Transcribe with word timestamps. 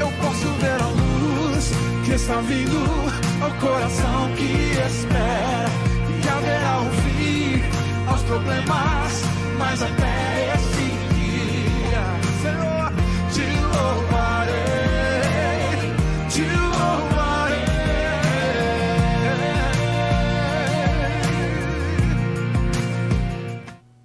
Eu 0.00 0.12
posso 0.20 0.48
ver 0.60 0.80
a 0.80 0.86
luz 0.86 1.70
que 2.04 2.12
está 2.12 2.40
vindo 2.42 2.78
ao 3.42 3.50
coração 3.60 4.30
que 4.36 4.72
espera. 4.86 5.70
E 6.24 6.28
haverá 6.28 6.80
um 6.80 6.90
fim 7.02 7.62
aos 8.06 8.22
problemas, 8.22 9.22
mas 9.58 9.82
até 9.82 10.41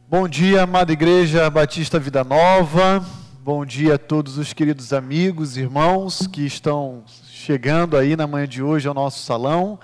Bom 0.09 0.25
dia, 0.25 0.63
amada 0.63 0.93
Igreja 0.93 1.49
Batista 1.49 1.99
Vida 1.99 2.23
Nova. 2.23 3.05
Bom 3.41 3.65
dia 3.65 3.95
a 3.95 3.97
todos 3.97 4.37
os 4.37 4.53
queridos 4.53 4.93
amigos, 4.93 5.57
irmãos 5.57 6.25
que 6.27 6.45
estão 6.45 7.03
chegando 7.25 7.97
aí 7.97 8.15
na 8.15 8.25
manhã 8.25 8.47
de 8.47 8.63
hoje 8.63 8.87
ao 8.87 8.93
nosso 8.93 9.25
salão. 9.25 9.77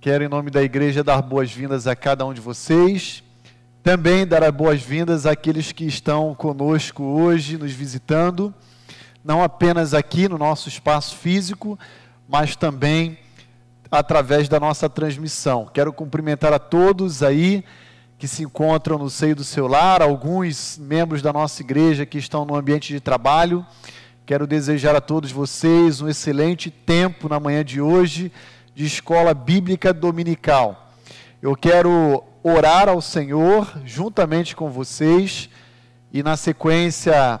Quero, 0.00 0.22
em 0.22 0.28
nome 0.28 0.48
da 0.48 0.62
igreja, 0.62 1.02
dar 1.02 1.20
boas-vindas 1.22 1.88
a 1.88 1.96
cada 1.96 2.24
um 2.24 2.32
de 2.32 2.40
vocês. 2.40 3.24
Também 3.82 4.24
dar 4.24 4.44
as 4.44 4.54
boas-vindas 4.54 5.26
àqueles 5.26 5.72
que 5.72 5.86
estão 5.86 6.36
conosco 6.36 7.02
hoje, 7.02 7.58
nos 7.58 7.72
visitando, 7.72 8.54
não 9.24 9.42
apenas 9.42 9.92
aqui 9.92 10.28
no 10.28 10.38
nosso 10.38 10.68
espaço 10.68 11.16
físico, 11.16 11.76
mas 12.28 12.54
também 12.54 13.18
através 13.90 14.48
da 14.48 14.60
nossa 14.60 14.88
transmissão. 14.88 15.68
Quero 15.74 15.92
cumprimentar 15.92 16.52
a 16.52 16.60
todos 16.60 17.24
aí 17.24 17.64
que 18.22 18.28
se 18.28 18.44
encontram 18.44 18.98
no 18.98 19.10
seio 19.10 19.34
do 19.34 19.42
seu 19.42 19.66
lar, 19.66 20.00
alguns 20.00 20.78
membros 20.78 21.20
da 21.22 21.32
nossa 21.32 21.60
igreja 21.60 22.06
que 22.06 22.18
estão 22.18 22.44
no 22.44 22.54
ambiente 22.54 22.92
de 22.92 23.00
trabalho. 23.00 23.66
Quero 24.24 24.46
desejar 24.46 24.94
a 24.94 25.00
todos 25.00 25.32
vocês 25.32 26.00
um 26.00 26.08
excelente 26.08 26.70
tempo 26.70 27.28
na 27.28 27.40
manhã 27.40 27.64
de 27.64 27.80
hoje 27.80 28.30
de 28.76 28.86
escola 28.86 29.34
bíblica 29.34 29.92
dominical. 29.92 30.92
Eu 31.42 31.56
quero 31.56 32.22
orar 32.44 32.88
ao 32.88 33.02
Senhor 33.02 33.68
juntamente 33.84 34.54
com 34.54 34.70
vocês 34.70 35.50
e, 36.12 36.22
na 36.22 36.36
sequência, 36.36 37.40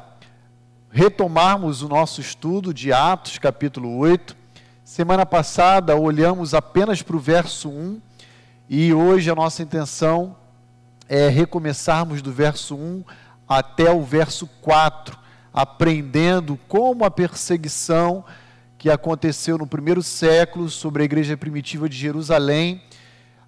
retomarmos 0.90 1.82
o 1.82 1.88
nosso 1.88 2.20
estudo 2.20 2.74
de 2.74 2.92
Atos, 2.92 3.38
capítulo 3.38 3.98
8. 3.98 4.36
Semana 4.82 5.24
passada 5.24 5.94
olhamos 5.94 6.54
apenas 6.54 7.02
para 7.02 7.14
o 7.14 7.20
verso 7.20 7.68
1 7.68 8.00
e 8.68 8.92
hoje 8.92 9.30
a 9.30 9.34
nossa 9.36 9.62
intenção 9.62 10.41
é 11.14 11.28
recomeçarmos 11.28 12.22
do 12.22 12.32
verso 12.32 12.74
1 12.74 13.04
até 13.46 13.92
o 13.92 14.02
verso 14.02 14.46
4, 14.62 15.18
aprendendo 15.52 16.58
como 16.66 17.04
a 17.04 17.10
perseguição 17.10 18.24
que 18.78 18.88
aconteceu 18.88 19.58
no 19.58 19.66
primeiro 19.66 20.02
século 20.02 20.70
sobre 20.70 21.02
a 21.02 21.04
igreja 21.04 21.36
primitiva 21.36 21.86
de 21.86 21.98
Jerusalém 21.98 22.82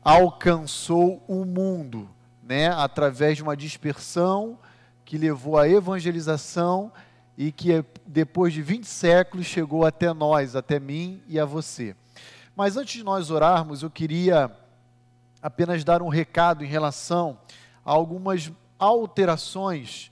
alcançou 0.02 1.24
o 1.26 1.46
mundo, 1.46 2.06
né, 2.42 2.68
através 2.68 3.38
de 3.38 3.42
uma 3.42 3.56
dispersão 3.56 4.58
que 5.02 5.16
levou 5.16 5.56
à 5.56 5.66
evangelização 5.66 6.92
e 7.38 7.50
que 7.50 7.82
depois 8.06 8.52
de 8.52 8.60
20 8.60 8.84
séculos 8.84 9.46
chegou 9.46 9.86
até 9.86 10.12
nós, 10.12 10.54
até 10.54 10.78
mim 10.78 11.22
e 11.26 11.40
a 11.40 11.46
você. 11.46 11.96
Mas 12.54 12.76
antes 12.76 12.92
de 12.92 13.02
nós 13.02 13.30
orarmos, 13.30 13.82
eu 13.82 13.88
queria 13.88 14.54
apenas 15.44 15.84
dar 15.84 16.00
um 16.00 16.08
recado 16.08 16.64
em 16.64 16.66
relação 16.66 17.36
a 17.84 17.92
algumas 17.92 18.50
alterações 18.78 20.10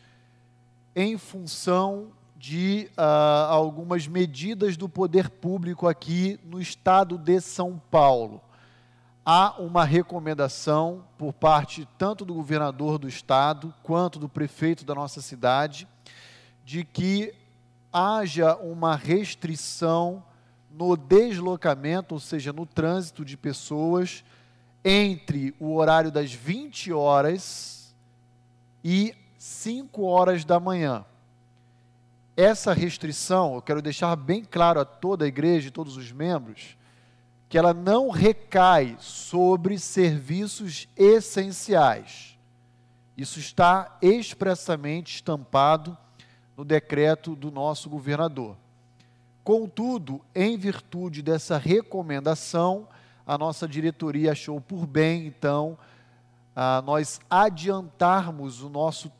em 0.94 1.16
função 1.16 2.08
de 2.36 2.90
uh, 2.98 3.48
algumas 3.48 4.06
medidas 4.06 4.76
do 4.76 4.90
poder 4.90 5.30
público 5.30 5.88
aqui 5.88 6.38
no 6.44 6.60
estado 6.60 7.16
de 7.16 7.40
São 7.40 7.80
Paulo. 7.90 8.42
Há 9.24 9.58
uma 9.58 9.86
recomendação 9.86 11.02
por 11.16 11.32
parte 11.32 11.88
tanto 11.96 12.26
do 12.26 12.34
governador 12.34 12.98
do 12.98 13.08
estado 13.08 13.72
quanto 13.82 14.18
do 14.18 14.28
prefeito 14.28 14.84
da 14.84 14.94
nossa 14.94 15.22
cidade 15.22 15.88
de 16.62 16.84
que 16.84 17.32
haja 17.90 18.54
uma 18.56 18.96
restrição 18.96 20.22
no 20.70 20.94
deslocamento, 20.94 22.16
ou 22.16 22.20
seja, 22.20 22.52
no 22.52 22.66
trânsito 22.66 23.24
de 23.24 23.34
pessoas 23.34 24.22
entre 24.84 25.54
o 25.58 25.74
horário 25.74 26.10
das 26.10 26.32
20 26.32 26.92
horas 26.92 27.94
e 28.82 29.14
5 29.38 30.02
horas 30.02 30.44
da 30.44 30.58
manhã. 30.58 31.04
Essa 32.36 32.72
restrição, 32.72 33.54
eu 33.54 33.62
quero 33.62 33.82
deixar 33.82 34.16
bem 34.16 34.44
claro 34.44 34.80
a 34.80 34.84
toda 34.84 35.24
a 35.24 35.28
igreja 35.28 35.68
e 35.68 35.72
todos 35.72 35.96
os 35.96 36.10
membros, 36.10 36.76
que 37.48 37.58
ela 37.58 37.74
não 37.74 38.08
recai 38.08 38.96
sobre 38.98 39.78
serviços 39.78 40.88
essenciais. 40.96 42.38
Isso 43.16 43.38
está 43.38 43.98
expressamente 44.00 45.16
estampado 45.16 45.96
no 46.56 46.64
decreto 46.64 47.36
do 47.36 47.50
nosso 47.50 47.90
governador. 47.90 48.56
Contudo, 49.44 50.22
em 50.34 50.56
virtude 50.56 51.20
dessa 51.20 51.58
recomendação, 51.58 52.88
a 53.26 53.38
nossa 53.38 53.68
diretoria 53.68 54.32
achou 54.32 54.60
por 54.60 54.86
bem, 54.86 55.26
então, 55.26 55.78
nós 56.84 57.20
adiantarmos 57.30 58.62
o 58.62 58.68
nosso 58.68 59.10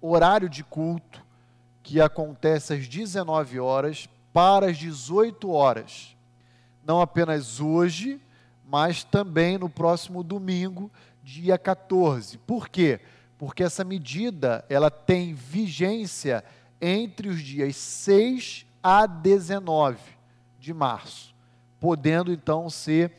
horário 0.00 0.48
de 0.48 0.62
culto 0.62 1.24
que 1.82 2.00
acontece 2.00 2.74
às 2.74 2.86
19 2.86 3.58
horas 3.58 4.08
para 4.32 4.70
as 4.70 4.76
18 4.76 5.50
horas. 5.50 6.16
Não 6.84 7.00
apenas 7.00 7.60
hoje, 7.60 8.20
mas 8.64 9.02
também 9.02 9.56
no 9.56 9.68
próximo 9.68 10.22
domingo, 10.22 10.90
dia 11.22 11.56
14. 11.56 12.38
Por 12.38 12.68
quê? 12.68 13.00
Porque 13.38 13.62
essa 13.62 13.84
medida, 13.84 14.64
ela 14.68 14.90
tem 14.90 15.34
vigência 15.34 16.44
entre 16.80 17.28
os 17.28 17.40
dias 17.40 17.76
6 17.76 18.66
a 18.82 19.06
19 19.06 19.98
de 20.58 20.74
março, 20.74 21.34
podendo 21.80 22.32
então 22.32 22.68
ser 22.70 23.12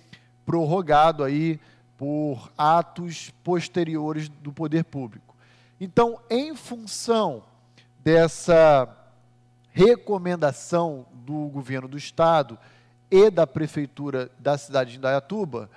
prorrogado 0.48 1.26
aí 1.26 1.60
por 1.98 2.50
atos 2.58 3.34
posteriores 3.44 4.30
do 4.30 4.54
poder 4.54 4.86
público. 4.86 5.36
Então, 5.78 6.22
em 6.30 6.56
função 6.56 7.44
dessa 8.00 8.88
recomendação 9.72 11.06
do 11.14 11.50
governo 11.50 11.90
do 11.90 11.98
estado 11.98 12.58
e 13.12 13.30
da 13.30 13.46
prefeitura 13.46 14.32
da 14.40 14.58
cidade 14.58 14.92
de 14.92 14.98
Indaiatuba, 14.98 15.70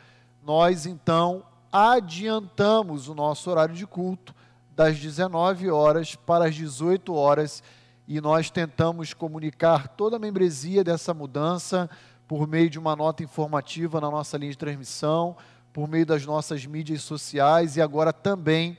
nós 0.45 0.87
então 0.87 1.43
adiantamos 1.73 3.09
o 3.09 3.15
nosso 3.15 3.51
horário 3.51 3.75
de 3.75 3.87
culto 3.89 4.33
das 4.77 5.01
19 5.01 5.69
horas 5.69 6.15
para 6.15 6.47
as 6.47 6.55
18 6.55 7.13
horas 7.13 7.61
e 8.07 8.21
nós 8.21 8.51
tentamos 8.51 9.13
comunicar 9.13 9.89
toda 9.89 10.17
a 10.17 10.21
membresia 10.21 10.85
dessa 10.85 11.13
mudança 11.13 11.91
por 12.31 12.47
meio 12.47 12.71
de 12.71 12.79
uma 12.79 12.95
nota 12.95 13.25
informativa 13.25 14.01
na 14.01 14.09
nossa 14.09 14.39
linha 14.39 14.53
de 14.53 14.57
transmissão, 14.57 15.37
por 15.73 15.89
meio 15.89 16.07
das 16.07 16.25
nossas 16.25 16.65
mídias 16.65 17.03
sociais 17.03 17.77
e 17.77 17.83
agora 17.83 18.13
também 18.13 18.79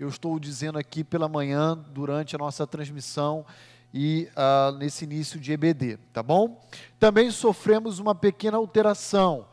eu 0.00 0.08
estou 0.08 0.36
dizendo 0.36 0.80
aqui 0.80 1.04
pela 1.04 1.28
manhã, 1.28 1.78
durante 1.92 2.34
a 2.34 2.38
nossa 2.40 2.66
transmissão 2.66 3.46
e 3.94 4.28
uh, 4.32 4.76
nesse 4.78 5.04
início 5.04 5.38
de 5.38 5.52
EBD, 5.52 5.96
tá 6.12 6.24
bom? 6.24 6.60
Também 6.98 7.30
sofremos 7.30 8.00
uma 8.00 8.16
pequena 8.16 8.56
alteração 8.56 9.46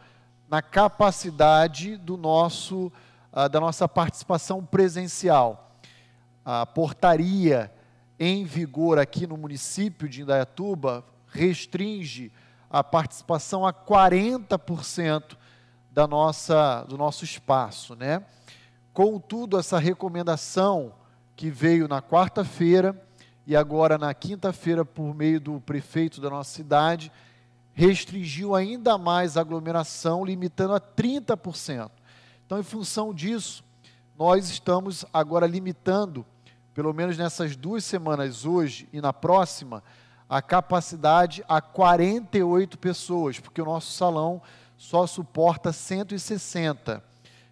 na 0.50 0.63
capacidade 0.63 1.97
do 1.97 2.17
nosso, 2.17 2.91
uh, 3.31 3.47
da 3.47 3.59
nossa 3.59 3.88
participação 3.88 4.66
presencial. 4.66 5.78
A 6.44 6.66
portaria 6.66 7.72
em 8.19 8.43
vigor 8.43 8.97
aqui 8.97 9.28
no 9.28 9.37
município 9.37 10.09
de 10.09 10.23
Indaiatuba 10.23 11.05
restringe 11.28 12.31
a 12.70 12.84
participação 12.84 13.66
a 13.66 13.73
40% 13.73 15.38
da 15.91 16.06
nossa, 16.06 16.84
do 16.84 16.97
nosso 16.97 17.23
espaço, 17.23 17.96
né? 17.96 18.23
Contudo, 18.94 19.58
essa 19.58 19.78
recomendação 19.78 20.94
que 21.35 21.50
veio 21.50 21.88
na 21.88 22.02
quarta-feira 22.02 23.00
e 23.47 23.56
agora 23.56 23.97
na 23.97 24.14
quinta-feira, 24.14 24.84
por 24.84 25.14
meio 25.14 25.40
do 25.40 25.62
prefeito 25.62 26.20
da 26.20 26.29
nossa 26.29 26.52
cidade, 26.52 27.12
restringiu 27.73 28.56
ainda 28.56 28.97
mais 28.97 29.35
a 29.35 29.41
aglomeração, 29.41 30.26
limitando 30.26 30.73
a 30.73 30.79
30%. 30.79 31.91
Então, 32.46 32.59
em 32.59 32.64
função 32.64 33.14
disso, 33.14 33.64
nós 34.17 34.50
estamos 34.50 35.06
agora 35.14 35.46
limitando, 35.46 36.26
pelo 36.73 36.94
menos 36.94 37.17
nessas 37.17 37.56
duas 37.56 37.84
semanas, 37.84 38.46
hoje 38.46 38.88
e 38.94 39.02
na 39.02 39.12
próxima, 39.12 39.84
a 40.29 40.41
capacidade 40.41 41.43
a 41.47 41.61
48 41.61 42.77
pessoas, 42.77 43.39
porque 43.39 43.61
o 43.61 43.66
nosso 43.66 43.91
salão 43.91 44.41
só 44.77 45.07
suporta 45.07 45.72
160 45.72 47.01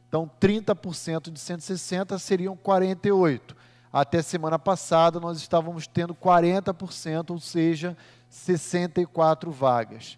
Então, 0.08 0.30
30% 0.40 1.32
de 1.32 1.40
160 1.40 2.20
seriam 2.20 2.56
48. 2.56 3.56
Até 3.92 4.22
semana 4.22 4.58
passada, 4.58 5.20
nós 5.20 5.38
estávamos 5.38 5.88
tendo 5.88 6.16
40%, 6.16 7.32
ou 7.32 7.40
seja, 7.40 7.96
64 8.30 9.52
vagas. 9.52 10.18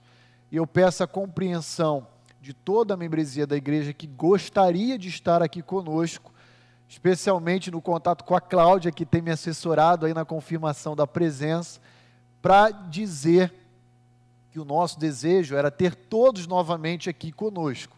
E 0.51 0.55
eu 0.55 0.65
peço 0.65 1.03
a 1.03 1.07
compreensão 1.07 2.07
de 2.41 2.53
toda 2.53 2.93
a 2.93 2.97
membresia 2.97 3.45
da 3.45 3.57
igreja 3.57 3.91
que 3.91 4.07
gostaria 4.07 4.97
de 4.97 5.09
estar 5.09 5.41
aqui 5.41 5.61
conosco, 5.61 6.33
especialmente 6.87 7.71
no 7.71 7.81
contato 7.81 8.23
com 8.23 8.35
a 8.35 8.39
Cláudia, 8.39 8.91
que 8.91 9.05
tem 9.05 9.21
me 9.21 9.31
assessorado 9.31 10.05
aí 10.05 10.13
na 10.13 10.23
confirmação 10.23 10.95
da 10.95 11.07
presença, 11.07 11.81
para 12.45 12.69
dizer 12.69 13.51
que 14.51 14.59
o 14.59 14.63
nosso 14.63 14.99
desejo 14.99 15.55
era 15.55 15.71
ter 15.71 15.95
todos 15.95 16.45
novamente 16.45 17.09
aqui 17.09 17.31
conosco. 17.31 17.97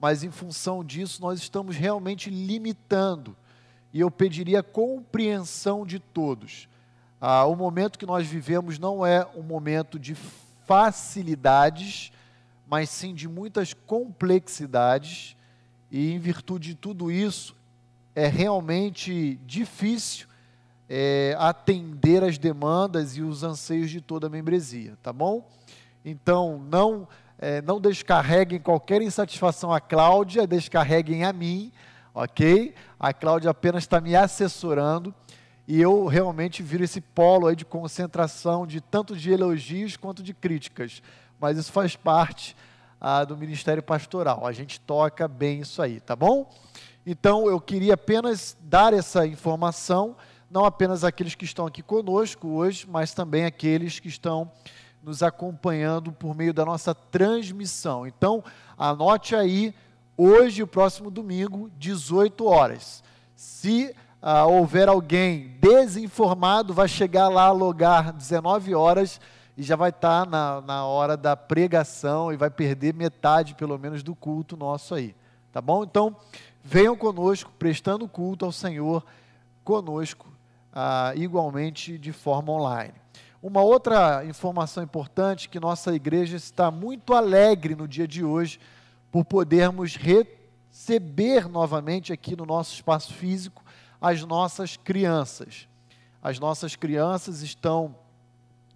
Mas 0.00 0.24
em 0.24 0.32
função 0.32 0.82
disso, 0.82 1.22
nós 1.22 1.38
estamos 1.38 1.76
realmente 1.76 2.28
limitando. 2.28 3.36
E 3.92 4.00
eu 4.00 4.10
pediria 4.10 4.64
compreensão 4.64 5.86
de 5.86 6.00
todos. 6.00 6.68
Ah, 7.20 7.44
o 7.44 7.54
momento 7.54 7.96
que 7.96 8.04
nós 8.04 8.26
vivemos 8.26 8.80
não 8.80 9.06
é 9.06 9.24
um 9.32 9.42
momento 9.44 9.96
de 9.96 10.16
facilidades, 10.66 12.10
mas 12.66 12.90
sim 12.90 13.14
de 13.14 13.28
muitas 13.28 13.72
complexidades. 13.72 15.36
E 15.88 16.10
em 16.10 16.18
virtude 16.18 16.70
de 16.70 16.74
tudo 16.74 17.12
isso, 17.12 17.54
é 18.12 18.26
realmente 18.26 19.36
difícil 19.46 20.26
é, 20.88 21.36
atender 21.38 22.22
as 22.22 22.38
demandas 22.38 23.16
e 23.16 23.22
os 23.22 23.42
anseios 23.42 23.90
de 23.90 24.00
toda 24.00 24.26
a 24.26 24.30
membresia, 24.30 24.96
tá 25.02 25.12
bom? 25.12 25.48
Então, 26.04 26.62
não, 26.70 27.08
é, 27.38 27.62
não 27.62 27.80
descarreguem 27.80 28.60
qualquer 28.60 29.00
insatisfação 29.02 29.72
a 29.72 29.80
Cláudia, 29.80 30.46
descarreguem 30.46 31.24
a 31.24 31.32
mim, 31.32 31.72
ok? 32.12 32.74
A 33.00 33.12
Cláudia 33.12 33.50
apenas 33.50 33.84
está 33.84 34.00
me 34.00 34.14
assessorando 34.14 35.14
e 35.66 35.80
eu 35.80 36.06
realmente 36.06 36.62
viro 36.62 36.84
esse 36.84 37.00
polo 37.00 37.46
aí 37.46 37.56
de 37.56 37.64
concentração 37.64 38.66
de 38.66 38.80
tanto 38.80 39.16
de 39.16 39.32
elogios 39.32 39.96
quanto 39.96 40.22
de 40.22 40.34
críticas, 40.34 41.02
mas 41.40 41.56
isso 41.56 41.72
faz 41.72 41.96
parte 41.96 42.54
ah, 43.00 43.24
do 43.24 43.36
ministério 43.36 43.82
pastoral. 43.82 44.46
A 44.46 44.52
gente 44.52 44.78
toca 44.80 45.26
bem 45.26 45.60
isso 45.60 45.80
aí, 45.80 46.00
tá 46.00 46.14
bom? 46.14 46.50
Então, 47.06 47.46
eu 47.48 47.60
queria 47.60 47.94
apenas 47.94 48.56
dar 48.62 48.94
essa 48.94 49.26
informação, 49.26 50.16
não 50.54 50.64
apenas 50.64 51.02
aqueles 51.02 51.34
que 51.34 51.44
estão 51.44 51.66
aqui 51.66 51.82
conosco 51.82 52.46
hoje, 52.46 52.86
mas 52.88 53.12
também 53.12 53.44
aqueles 53.44 53.98
que 53.98 54.06
estão 54.06 54.48
nos 55.02 55.20
acompanhando 55.20 56.12
por 56.12 56.32
meio 56.32 56.54
da 56.54 56.64
nossa 56.64 56.94
transmissão. 56.94 58.06
Então, 58.06 58.40
anote 58.78 59.34
aí, 59.34 59.74
hoje, 60.16 60.62
o 60.62 60.66
próximo 60.68 61.10
domingo, 61.10 61.68
18 61.76 62.46
horas. 62.46 63.02
Se 63.34 63.96
ah, 64.22 64.46
houver 64.46 64.88
alguém 64.88 65.56
desinformado, 65.60 66.72
vai 66.72 66.86
chegar 66.86 67.26
lá, 67.26 67.50
logar 67.50 68.12
19 68.12 68.76
horas 68.76 69.20
e 69.56 69.62
já 69.64 69.74
vai 69.74 69.90
estar 69.90 70.24
na, 70.24 70.60
na 70.60 70.86
hora 70.86 71.16
da 71.16 71.36
pregação 71.36 72.32
e 72.32 72.36
vai 72.36 72.48
perder 72.48 72.94
metade, 72.94 73.56
pelo 73.56 73.76
menos, 73.76 74.04
do 74.04 74.14
culto 74.14 74.56
nosso 74.56 74.94
aí. 74.94 75.16
Tá 75.50 75.60
bom? 75.60 75.82
Então, 75.82 76.14
venham 76.62 76.96
conosco, 76.96 77.50
prestando 77.58 78.06
culto 78.06 78.44
ao 78.44 78.52
Senhor 78.52 79.04
conosco, 79.64 80.33
ah, 80.74 81.12
igualmente 81.14 81.96
de 81.96 82.12
forma 82.12 82.52
online. 82.52 82.94
Uma 83.40 83.62
outra 83.62 84.24
informação 84.24 84.82
importante 84.82 85.48
que 85.48 85.60
nossa 85.60 85.94
igreja 85.94 86.36
está 86.36 86.70
muito 86.70 87.14
alegre 87.14 87.76
no 87.76 87.86
dia 87.86 88.08
de 88.08 88.24
hoje 88.24 88.58
por 89.12 89.24
podermos 89.24 89.96
receber 89.96 91.48
novamente 91.48 92.12
aqui 92.12 92.34
no 92.34 92.44
nosso 92.44 92.74
espaço 92.74 93.14
físico 93.14 93.62
as 94.00 94.24
nossas 94.24 94.76
crianças. 94.76 95.68
As 96.22 96.38
nossas 96.38 96.74
crianças 96.74 97.42
estão 97.42 97.94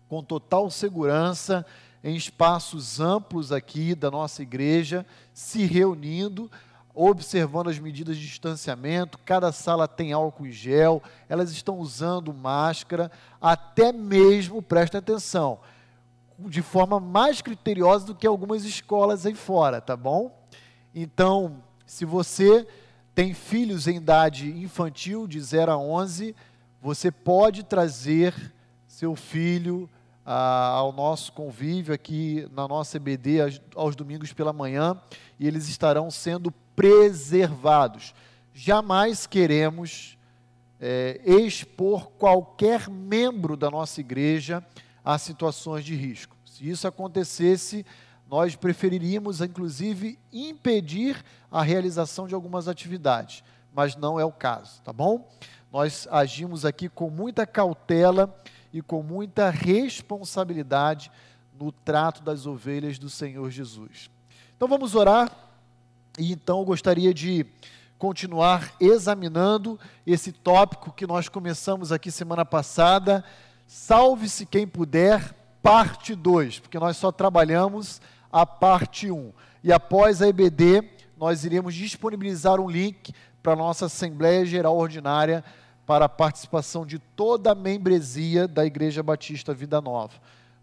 com 0.09 0.23
total 0.23 0.71
segurança 0.71 1.67
em 2.05 2.15
espaços 2.15 3.01
amplos 3.01 3.51
aqui 3.51 3.95
da 3.95 4.11
nossa 4.11 4.43
igreja, 4.43 5.05
se 5.35 5.65
reunindo 5.65 6.51
observando 7.01 7.69
as 7.69 7.79
medidas 7.79 8.17
de 8.17 8.27
distanciamento, 8.27 9.21
cada 9.25 9.53
sala 9.53 9.87
tem 9.87 10.13
álcool 10.13 10.49
em 10.49 10.51
gel, 10.51 11.01
elas 11.29 11.53
estão 11.53 11.79
usando 11.79 12.35
máscara, 12.35 13.09
até 13.41 13.93
mesmo, 13.93 14.61
presta 14.61 14.99
atenção, 14.99 15.61
de 16.37 16.61
forma 16.61 16.99
mais 16.99 17.41
criteriosa 17.41 18.05
do 18.07 18.17
que 18.17 18.27
algumas 18.27 18.65
escolas 18.65 19.25
aí 19.25 19.35
fora, 19.35 19.81
tá 19.81 19.97
bom? 19.97 20.37
Então, 20.93 21.63
se 21.87 22.05
você 22.05 22.67
tem 23.15 23.33
filhos 23.33 23.87
em 23.87 23.97
idade 23.97 24.51
infantil, 24.51 25.29
de 25.29 25.41
0 25.41 25.71
a 25.71 25.79
11, 25.79 26.35
você 26.83 27.13
pode 27.13 27.63
trazer 27.63 28.35
seu 28.89 29.15
filho 29.15 29.89
ah, 30.27 30.71
ao 30.71 30.93
nosso 30.93 31.33
convívio 31.33 31.95
aqui 31.95 32.49
na 32.53 32.67
nossa 32.67 32.97
EBD 32.97 33.41
aos, 33.41 33.61
aos 33.77 33.95
domingos 33.95 34.33
pela 34.33 34.53
manhã 34.53 35.01
e 35.39 35.47
eles 35.47 35.69
estarão 35.69 36.11
sendo 36.11 36.53
preservados. 36.79 38.15
Jamais 38.55 39.27
queremos 39.27 40.17
é, 40.81 41.21
expor 41.27 42.07
qualquer 42.11 42.89
membro 42.89 43.57
da 43.57 43.69
nossa 43.69 43.99
igreja 43.99 44.65
a 45.05 45.19
situações 45.19 45.85
de 45.85 45.97
risco. 45.97 46.37
Se 46.45 46.71
isso 46.71 46.87
acontecesse, 46.87 47.85
nós 48.31 48.55
preferiríamos, 48.55 49.41
inclusive, 49.41 50.21
impedir 50.33 51.21
a 51.51 51.63
realização 51.65 52.29
de 52.29 52.35
algumas 52.37 52.69
atividades, 52.69 53.43
mas 53.75 53.97
não 53.97 54.21
é 54.21 54.25
o 54.25 54.31
caso, 54.31 54.81
tá 54.83 54.93
bom? 54.93 55.29
Nós 55.73 56.07
agimos 56.13 56.65
aqui 56.65 56.89
com 56.89 57.11
muita 57.11 57.45
cautela 57.45 58.33
e 58.73 58.81
com 58.81 59.03
muita 59.03 59.51
responsabilidade 59.51 61.11
no 61.59 61.73
trato 61.73 62.23
das 62.23 62.47
ovelhas 62.47 63.01
do 63.01 63.11
Senhor 63.11 63.51
Jesus. 63.51 64.09
Então 64.57 64.69
vamos 64.69 64.95
orar 64.95 65.48
e 66.19 66.33
então 66.33 66.59
eu 66.59 66.65
gostaria 66.65 67.15
de 67.15 67.47
continuar 67.97 68.75
examinando 68.81 69.79
esse 70.05 70.33
tópico 70.33 70.93
que 70.93 71.07
nós 71.07 71.29
começamos 71.29 71.93
aqui 71.93 72.11
semana 72.11 72.45
passada. 72.45 73.25
Salve-se 73.67 74.45
quem 74.45 74.67
puder, 74.67 75.35
parte 75.63 76.15
2, 76.15 76.59
porque 76.59 76.79
nós 76.79 76.97
só 76.97 77.13
trabalhamos 77.13 78.01
a 78.33 78.45
parte 78.45 79.11
1. 79.11 79.17
Um. 79.17 79.33
E 79.63 79.73
após 79.73 80.21
a 80.21 80.29
EBD, 80.29 80.83
nós 81.17 81.45
iremos 81.45 81.75
disponibilizar 81.75 82.61
um 82.61 82.69
link 82.69 83.13
para 83.43 83.53
a 83.53 83.57
nossa 83.57 83.87
Assembleia 83.87 84.45
Geral 84.45 84.77
Ordinária 84.77 85.45
para 85.87 86.05
a 86.05 86.09
participação 86.09 86.85
de 86.85 86.99
toda 86.99 87.53
a 87.53 87.55
membresia 87.55 88.47
da 88.47 88.67
Igreja 88.67 89.03
Batista 89.03 89.55
Vida 89.55 89.81
Nova, 89.81 90.15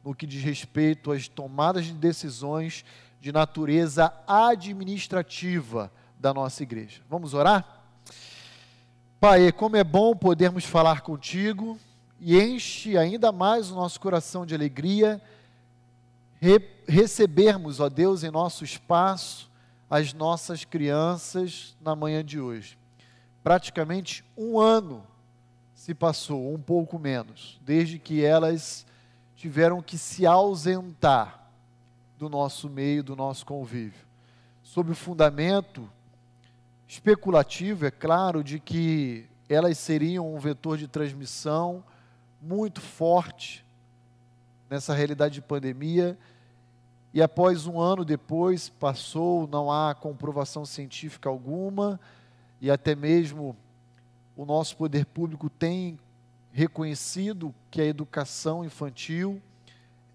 no 0.03 0.13
que 0.13 0.27
diz 0.27 0.43
respeito 0.43 1.11
às 1.11 1.27
tomadas 1.27 1.85
de 1.85 1.93
decisões 1.93 2.85
de 3.25 3.31
natureza 3.31 4.13
administrativa 4.27 5.91
da 6.19 6.31
nossa 6.31 6.61
igreja. 6.61 7.01
Vamos 7.09 7.33
orar? 7.33 7.81
Pai, 9.19 9.51
como 9.51 9.75
é 9.75 9.83
bom 9.83 10.15
podermos 10.15 10.63
falar 10.63 11.01
contigo 11.01 11.75
e 12.19 12.39
enche 12.39 12.95
ainda 12.95 13.31
mais 13.31 13.71
o 13.71 13.75
nosso 13.75 13.99
coração 13.99 14.45
de 14.45 14.53
alegria 14.53 15.19
re 16.39 16.61
recebermos, 16.87 17.79
ó 17.79 17.89
Deus, 17.89 18.23
em 18.23 18.29
nosso 18.29 18.63
espaço 18.63 19.49
as 19.89 20.13
nossas 20.13 20.63
crianças 20.63 21.75
na 21.81 21.95
manhã 21.95 22.23
de 22.23 22.39
hoje. 22.39 22.77
Praticamente 23.43 24.23
um 24.37 24.59
ano 24.59 25.03
se 25.73 25.95
passou, 25.95 26.53
um 26.53 26.59
pouco 26.59 26.99
menos, 26.99 27.59
desde 27.65 27.97
que 27.97 28.23
elas 28.23 28.85
tiveram 29.35 29.81
que 29.81 29.97
se 29.97 30.27
ausentar 30.27 31.44
do 32.17 32.29
nosso 32.29 32.69
meio, 32.69 33.03
do 33.03 33.15
nosso 33.15 33.45
convívio. 33.45 34.05
Sob 34.63 34.91
o 34.91 34.95
fundamento 34.95 35.89
especulativo, 36.87 37.85
é 37.85 37.91
claro, 37.91 38.43
de 38.43 38.59
que 38.59 39.25
elas 39.49 39.77
seriam 39.77 40.33
um 40.33 40.39
vetor 40.39 40.77
de 40.77 40.87
transmissão 40.87 41.83
muito 42.41 42.81
forte 42.81 43.65
nessa 44.69 44.93
realidade 44.93 45.35
de 45.35 45.41
pandemia. 45.41 46.17
E 47.13 47.21
após 47.21 47.65
um 47.65 47.79
ano 47.79 48.03
depois, 48.03 48.69
passou, 48.69 49.47
não 49.47 49.71
há 49.71 49.93
comprovação 49.95 50.65
científica 50.65 51.29
alguma, 51.29 51.99
e 52.59 52.69
até 52.69 52.95
mesmo 52.95 53.55
o 54.35 54.45
nosso 54.45 54.75
poder 54.75 55.05
público 55.05 55.49
tem 55.49 55.97
reconhecido 56.51 57.53
que 57.69 57.81
a 57.81 57.85
educação 57.85 58.63
infantil 58.63 59.41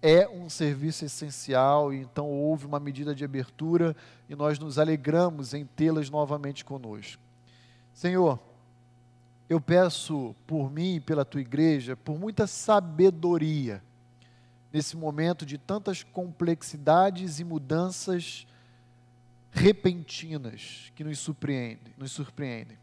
é 0.01 0.27
um 0.27 0.49
serviço 0.49 1.05
essencial, 1.05 1.93
e 1.93 1.97
então 1.97 2.27
houve 2.27 2.65
uma 2.65 2.79
medida 2.79 3.13
de 3.13 3.23
abertura 3.23 3.95
e 4.27 4.35
nós 4.35 4.57
nos 4.57 4.79
alegramos 4.79 5.53
em 5.53 5.65
tê-las 5.65 6.09
novamente 6.09 6.65
conosco. 6.65 7.21
Senhor, 7.93 8.39
eu 9.47 9.61
peço 9.61 10.35
por 10.47 10.71
mim 10.71 10.95
e 10.95 10.99
pela 10.99 11.23
tua 11.23 11.41
igreja, 11.41 11.95
por 11.95 12.17
muita 12.17 12.47
sabedoria, 12.47 13.83
nesse 14.73 14.97
momento 14.97 15.45
de 15.45 15.57
tantas 15.57 16.01
complexidades 16.01 17.39
e 17.39 17.43
mudanças 17.43 18.47
repentinas 19.51 20.91
que 20.95 21.03
nos 21.03 21.19
surpreendem, 21.19 21.93
nos 21.97 22.11
surpreendem. 22.11 22.77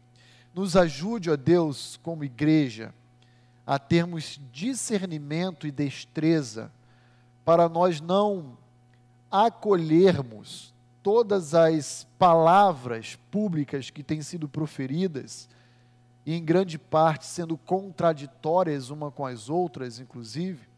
Nos 0.53 0.75
ajude, 0.75 1.31
ó 1.31 1.35
Deus, 1.35 1.99
como 2.03 2.23
igreja, 2.23 2.93
a 3.65 3.77
termos 3.79 4.39
discernimento 4.51 5.65
e 5.65 5.71
destreza 5.71 6.71
para 7.49 7.67
nós 7.67 7.99
não 7.99 8.59
acolhermos 9.31 10.71
todas 11.01 11.55
as 11.55 12.05
palavras 12.19 13.17
públicas 13.31 13.89
que 13.89 14.03
têm 14.03 14.21
sido 14.21 14.47
proferidas, 14.47 15.49
e 16.27 16.35
em 16.35 16.45
grande 16.45 16.77
parte 16.77 17.25
sendo 17.25 17.57
contraditórias 17.57 18.91
uma 18.91 19.09
com 19.09 19.25
as 19.25 19.49
outras, 19.49 19.99
inclusive, 19.99 20.69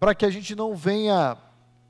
para 0.00 0.14
que 0.14 0.24
a 0.24 0.30
gente 0.30 0.54
não 0.54 0.74
venha 0.74 1.36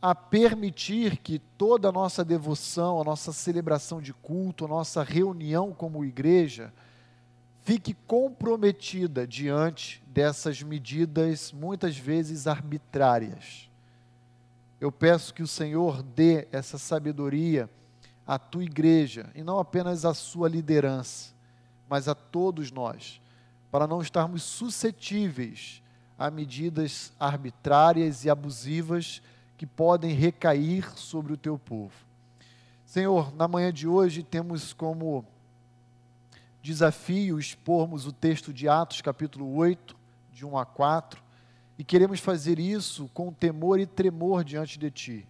a 0.03 0.13
permitir 0.13 1.19
que 1.19 1.39
toda 1.39 1.91
a 1.91 1.93
nossa 1.93 2.25
devoção, 2.25 3.01
a 3.01 3.05
nossa 3.05 3.33
celebração 3.33 4.03
de 4.03 4.13
culto, 4.13 4.65
a 4.65 4.69
nossa 4.69 5.05
reunião 5.05 5.73
como 5.73 6.05
igreja, 6.05 6.75
fique 7.67 7.95
comprometida 8.07 9.27
diante 9.27 10.01
dessas 10.07 10.63
medidas, 10.63 11.51
muitas 11.53 11.99
vezes 11.99 12.47
arbitrárias. 12.47 13.69
Eu 14.81 14.93
peço 14.93 15.35
que 15.35 15.43
o 15.43 15.49
Senhor 15.49 16.01
dê 16.01 16.47
essa 16.53 16.79
sabedoria 16.79 17.69
à 18.25 18.39
tua 18.39 18.63
igreja, 18.63 19.33
e 19.35 19.43
não 19.43 19.59
apenas 19.59 20.05
à 20.05 20.15
sua 20.15 20.49
liderança, 20.49 21.35
mas 21.89 22.07
a 22.07 22.15
todos 22.15 22.71
nós, 22.71 23.21
para 23.69 23.89
não 23.89 24.01
estarmos 24.01 24.45
suscetíveis 24.45 25.83
a 26.17 26.31
medidas 26.31 27.13
arbitrárias 27.19 28.25
e 28.25 28.31
abusivas 28.31 29.21
que 29.59 29.67
podem 29.67 30.15
recair 30.15 30.89
sobre 30.97 31.33
o 31.33 31.37
teu 31.37 31.59
povo. 31.59 31.95
Senhor, 32.85 33.35
na 33.35 33.49
manhã 33.49 33.73
de 33.73 33.89
hoje 33.89 34.23
temos 34.23 34.73
como 34.73 35.27
desafio 36.67 37.39
expormos 37.39 38.09
o 38.09 38.13
texto 38.13 38.53
de 38.53 38.69
Atos, 38.69 39.01
capítulo 39.01 39.55
8, 39.55 39.97
de 40.33 40.45
1 40.45 40.59
a 40.59 40.67
4, 40.67 41.23
e 41.79 41.85
queremos 41.85 42.19
fazer 42.19 42.59
isso 42.59 43.09
com 43.15 43.33
temor 43.33 43.79
e 43.79 43.87
tremor 43.87 44.43
diante 44.43 44.77
de 44.77 44.91
Ti, 44.91 45.29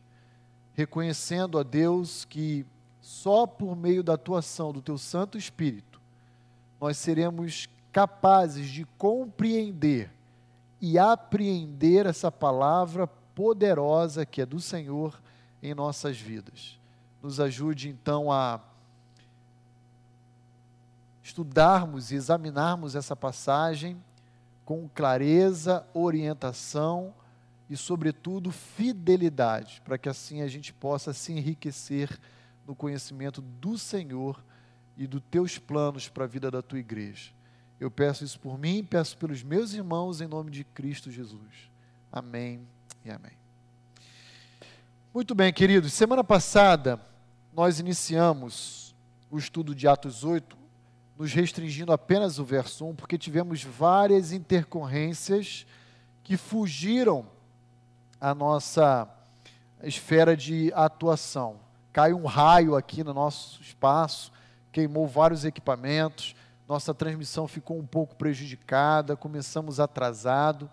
reconhecendo 0.73 1.59
a 1.59 1.63
Deus 1.63 2.25
que 2.25 2.65
só 3.03 3.47
por 3.47 3.77
meio 3.77 4.03
da 4.03 4.15
atuação 4.15 4.73
do 4.73 4.81
Teu 4.81 4.97
Santo 4.97 5.37
Espírito 5.37 6.01
nós 6.81 6.97
seremos 6.97 7.69
capazes 7.93 8.71
de 8.71 8.87
compreender 8.97 10.11
e 10.81 10.99
apreender 10.99 12.07
essa 12.07 12.33
palavra 12.33 13.07
poderosa 13.07 14.25
que 14.25 14.41
é 14.41 14.47
do 14.47 14.59
Senhor 14.59 15.21
em 15.63 15.75
nossas 15.75 16.19
vidas. 16.19 16.81
Nos 17.23 17.41
ajude 17.41 17.91
então 17.91 18.33
a 18.33 18.59
estudarmos 21.27 22.13
e 22.13 22.15
examinarmos 22.15 22.95
essa 22.95 23.17
passagem 23.17 24.01
com 24.65 24.89
clareza, 24.89 25.85
orientação 25.93 27.13
e, 27.69 27.77
sobretudo, 27.77 28.53
fidelidade, 28.53 29.83
para 29.85 29.99
que 29.99 30.09
assim 30.09 30.41
a 30.41 30.47
gente 30.47 30.73
possa 30.73 31.13
se 31.13 31.33
enriquecer 31.33 32.17
no 32.65 32.77
conhecimento 32.77 33.43
do 33.43 33.77
Senhor 33.77 34.41
e 34.97 35.05
dos 35.05 35.21
teus 35.29 35.59
planos 35.59 36.09
para 36.09 36.25
a 36.25 36.29
vida 36.29 36.49
da 36.49 36.63
tua 36.63 36.79
igreja. 36.79 37.33
Eu 37.81 37.91
peço 37.91 38.23
isso 38.23 38.39
por 38.39 38.57
mim, 38.57 38.85
peço 38.85 39.19
pelos 39.19 39.43
meus 39.43 39.73
irmãos, 39.73 40.21
em 40.21 40.29
nome 40.29 40.53
de 40.53 40.63
Cristo 40.63 41.11
Jesus. 41.11 41.71
Amém 42.13 42.61
e 43.05 43.11
amém. 43.11 43.33
Muito 45.13 45.35
bem, 45.35 45.53
queridos. 45.53 45.93
Semana 45.93 46.23
passada, 46.23 47.01
nós 47.53 47.81
iniciamos 47.81 48.95
o 49.29 49.37
estudo 49.37 49.75
de 49.75 49.89
Atos 49.89 50.23
8, 50.23 50.66
nos 51.19 51.33
restringindo 51.33 51.93
apenas 51.93 52.39
o 52.39 52.45
verso 52.45 52.87
1, 52.87 52.95
porque 52.95 53.17
tivemos 53.17 53.63
várias 53.63 54.33
intercorrências 54.33 55.67
que 56.23 56.37
fugiram 56.37 57.27
à 58.21 58.35
nossa 58.35 59.09
esfera 59.83 60.37
de 60.37 60.73
atuação. 60.75 61.57
Caiu 61.93 62.19
um 62.19 62.27
raio 62.27 62.77
aqui 62.77 63.03
no 63.03 63.15
nosso 63.15 63.63
espaço, 63.63 64.31
queimou 64.71 65.07
vários 65.07 65.45
equipamentos 65.45 66.35
nossa 66.69 66.93
transmissão 66.93 67.47
ficou 67.47 67.79
um 67.79 67.87
pouco 67.87 68.17
prejudicada, 68.17 69.17
começamos 69.17 69.79
atrasado, 69.79 70.69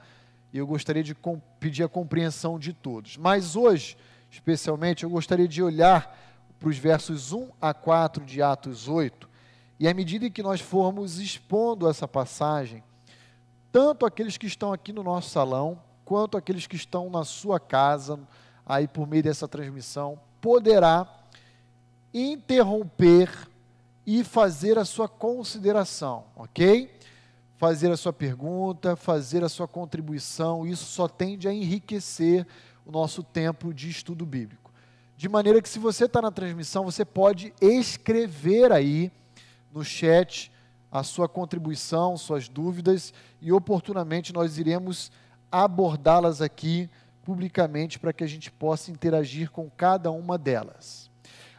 e 0.52 0.58
eu 0.58 0.66
gostaria 0.66 1.04
de 1.04 1.16
pedir 1.60 1.84
a 1.84 1.88
compreensão 1.88 2.58
de 2.58 2.74
todos. 2.74 3.16
Mas 3.16 3.56
hoje, 3.56 3.96
especialmente, 4.32 5.04
eu 5.04 5.10
gostaria 5.10 5.48
de 5.48 5.62
olhar 5.62 6.18
para 6.60 6.70
os 6.70 6.78
versos 6.78 7.32
1 7.32 7.50
a 7.62 7.74
4 7.74 8.26
de 8.26 8.42
Atos 8.42 8.88
8, 8.88 9.30
e 9.80 9.88
à 9.88 9.94
medida 9.94 10.30
que 10.30 10.44
nós 10.44 10.62
formos 10.62 11.20
expondo 11.20 11.90
essa 11.90 12.08
passagem, 12.08 12.84
tanto 13.72 14.06
aqueles 14.06 14.38
que 14.38 14.46
estão 14.46 14.72
aqui 14.72 14.94
no 14.94 15.04
nosso 15.04 15.30
salão, 15.30 15.82
quanto 16.06 16.38
aqueles 16.38 16.68
que 16.68 16.76
estão 16.76 17.10
na 17.10 17.24
sua 17.24 17.60
casa, 17.60 18.20
aí 18.66 18.88
por 18.88 19.08
meio 19.08 19.24
dessa 19.24 19.48
transmissão, 19.48 20.20
poderá 20.40 21.08
interromper 22.14 23.30
e 24.06 24.24
fazer 24.24 24.78
a 24.78 24.86
sua 24.86 25.08
consideração, 25.08 26.26
ok? 26.36 26.94
Fazer 27.58 27.92
a 27.92 27.98
sua 27.98 28.14
pergunta, 28.14 28.96
fazer 28.96 29.44
a 29.44 29.50
sua 29.50 29.68
contribuição, 29.68 30.68
isso 30.68 30.86
só 30.86 31.08
tende 31.08 31.48
a 31.48 31.54
enriquecer 31.54 32.46
o 32.86 32.92
nosso 32.92 33.24
tempo 33.24 33.74
de 33.74 33.90
estudo 33.90 34.26
bíblico. 34.26 34.72
De 35.16 35.30
maneira 35.30 35.62
que, 35.62 35.70
se 35.70 35.80
você 35.80 36.06
está 36.06 36.22
na 36.22 36.32
transmissão, 36.32 36.84
você 36.84 37.06
pode 37.06 37.54
escrever 37.62 38.72
aí 38.72 39.12
no 39.74 39.84
chat 39.84 40.52
a 40.92 41.02
sua 41.02 41.28
contribuição, 41.28 42.16
suas 42.16 42.48
dúvidas, 42.48 43.14
e 43.42 43.52
oportunamente 43.52 44.32
nós 44.32 44.60
iremos 44.60 45.12
abordá-las 45.52 46.40
aqui 46.40 46.90
publicamente 47.24 47.98
para 47.98 48.14
que 48.14 48.24
a 48.24 48.28
gente 48.28 48.52
possa 48.52 48.92
interagir 48.92 49.50
com 49.50 49.70
cada 49.72 50.12
uma 50.12 50.38
delas. 50.38 51.10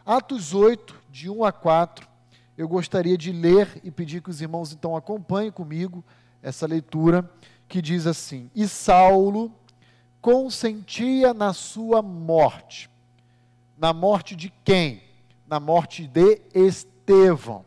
Atos 0.06 0.54
8, 0.54 0.94
de 1.10 1.28
1 1.28 1.44
a 1.44 1.50
4 1.50 2.14
eu 2.56 2.68
gostaria 2.68 3.18
de 3.18 3.32
ler 3.32 3.80
e 3.82 3.90
pedir 3.90 4.22
que 4.22 4.30
os 4.30 4.40
irmãos 4.40 4.72
então 4.72 4.96
acompanhem 4.96 5.50
comigo 5.50 6.04
essa 6.40 6.66
leitura 6.66 7.28
que 7.66 7.82
diz 7.82 8.06
assim: 8.06 8.48
E 8.54 8.68
Saulo 8.68 9.52
consentia 10.20 11.34
na 11.34 11.52
sua 11.52 12.00
morte. 12.00 12.88
Na 13.76 13.92
morte 13.92 14.36
de 14.36 14.52
quem? 14.64 15.02
Na 15.48 15.58
morte 15.58 16.06
de 16.06 16.40
Estevão. 16.54 17.64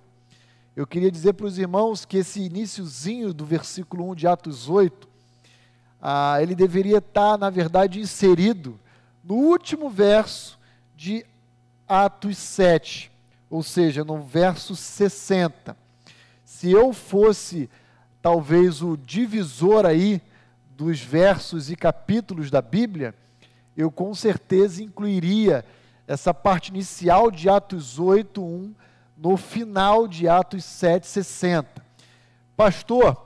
Eu 0.78 0.86
queria 0.86 1.10
dizer 1.10 1.34
para 1.34 1.48
os 1.48 1.58
irmãos 1.58 2.06
que 2.06 2.18
esse 2.18 2.40
iníciozinho 2.40 3.34
do 3.34 3.44
versículo 3.44 4.12
1 4.12 4.14
de 4.14 4.28
Atos 4.28 4.70
8, 4.70 5.10
ah, 6.00 6.38
ele 6.40 6.54
deveria 6.54 7.00
estar, 7.00 7.36
na 7.36 7.50
verdade, 7.50 8.00
inserido 8.00 8.80
no 9.24 9.34
último 9.34 9.90
verso 9.90 10.60
de 10.96 11.26
Atos 11.88 12.38
7 12.38 13.12
ou 13.50 13.64
seja, 13.64 14.04
no 14.04 14.22
verso 14.22 14.76
60. 14.76 15.76
Se 16.46 16.70
eu 16.70 16.94
fosse 16.94 17.68
talvez 18.22 18.84
o 18.84 18.96
divisor 18.96 19.84
aí 19.84 20.22
dos 20.76 21.00
versos 21.00 21.72
e 21.72 21.76
capítulos 21.76 22.52
da 22.52 22.62
Bíblia, 22.62 23.16
eu 23.76 23.90
com 23.90 24.14
certeza 24.14 24.84
incluiria 24.84 25.66
essa 26.06 26.36
parte 26.36 26.68
inicial 26.68 27.32
de 27.32 27.50
Atos 27.50 27.98
8, 27.98 28.46
1 28.46 28.76
no 29.18 29.36
final 29.38 30.08
de 30.08 30.28
Atos 30.28 30.64
7, 30.64 31.08
60. 31.08 31.82
Pastor, 32.56 33.26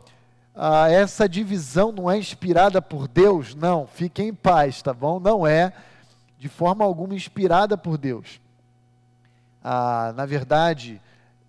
ah, 0.55 0.89
essa 0.89 1.27
divisão 1.27 1.91
não 1.91 2.09
é 2.09 2.17
inspirada 2.17 2.81
por 2.81 3.07
Deus? 3.07 3.55
Não, 3.55 3.87
fique 3.87 4.21
em 4.21 4.33
paz, 4.33 4.81
tá 4.81 4.93
bom? 4.93 5.19
Não 5.19 5.45
é 5.45 5.73
de 6.39 6.49
forma 6.49 6.83
alguma 6.83 7.13
inspirada 7.13 7.77
por 7.77 7.97
Deus 7.97 8.41
ah, 9.63 10.13
na 10.15 10.25
verdade, 10.25 10.99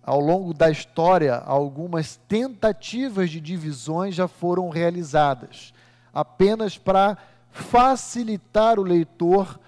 ao 0.03 0.19
longo 0.19 0.53
da 0.53 0.69
história, 0.69 1.35
algumas 1.35 2.17
tentativas 2.27 3.29
de 3.29 3.39
divisões 3.39 4.15
já 4.15 4.27
foram 4.27 4.69
realizadas, 4.69 5.73
apenas 6.13 6.77
para 6.77 7.17
facilitar 7.51 8.79
o 8.79 8.83
leitor 8.83 9.59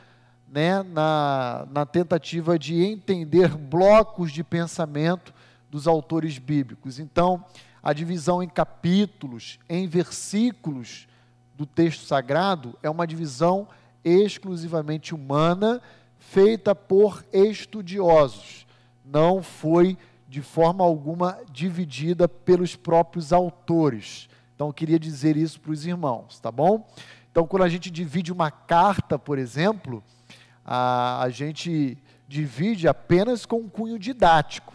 né, 0.48 0.84
na, 0.84 1.68
na 1.72 1.86
tentativa 1.86 2.58
de 2.58 2.84
entender 2.84 3.50
blocos 3.50 4.32
de 4.32 4.44
pensamento 4.44 5.34
dos 5.70 5.88
autores 5.88 6.38
bíblicos. 6.38 7.00
Então, 7.00 7.44
a 7.84 7.94
divisão 7.94 8.42
em 8.42 8.48
capítulos, 8.48 9.60
em 9.70 9.88
versículos 9.88 11.08
do 11.56 11.66
texto 11.66 12.06
sagrado, 12.06 12.78
é 12.82 12.90
uma 12.90 13.06
divisão 13.06 13.68
exclusivamente 14.04 15.14
humana 15.14 15.82
feita 16.18 16.74
por 16.74 17.24
estudiosos, 17.32 18.66
não 19.04 19.44
foi 19.44 19.98
de 20.28 20.42
forma 20.42 20.84
alguma 20.84 21.40
dividida 21.52 22.28
pelos 22.28 22.76
próprios 22.76 23.32
autores. 23.32 24.28
Então, 24.56 24.68
eu 24.68 24.74
queria 24.74 24.98
dizer 24.98 25.38
isso 25.38 25.60
para 25.60 25.72
os 25.72 25.86
irmãos, 25.86 26.40
tá 26.40 26.52
bom? 26.52 26.88
Então, 27.32 27.46
quando 27.46 27.64
a 27.64 27.70
gente 27.70 27.92
divide 27.92 28.32
uma 28.32 28.50
carta, 28.50 29.20
por 29.20 29.38
exemplo, 29.38 30.04
a, 30.66 31.22
a 31.22 31.30
gente 31.30 31.98
divide 32.28 32.88
apenas 32.88 33.46
com 33.46 33.58
um 33.58 33.70
cunho 33.70 34.00
didático, 34.00 34.74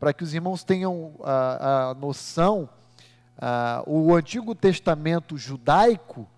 para 0.00 0.12
que 0.12 0.24
os 0.24 0.34
irmãos 0.34 0.64
tenham 0.64 1.14
a, 1.22 1.90
a 1.90 1.94
noção. 1.94 2.68
A, 3.38 3.82
o 3.86 4.14
Antigo 4.14 4.54
Testamento 4.54 5.38
judaico, 5.38 6.28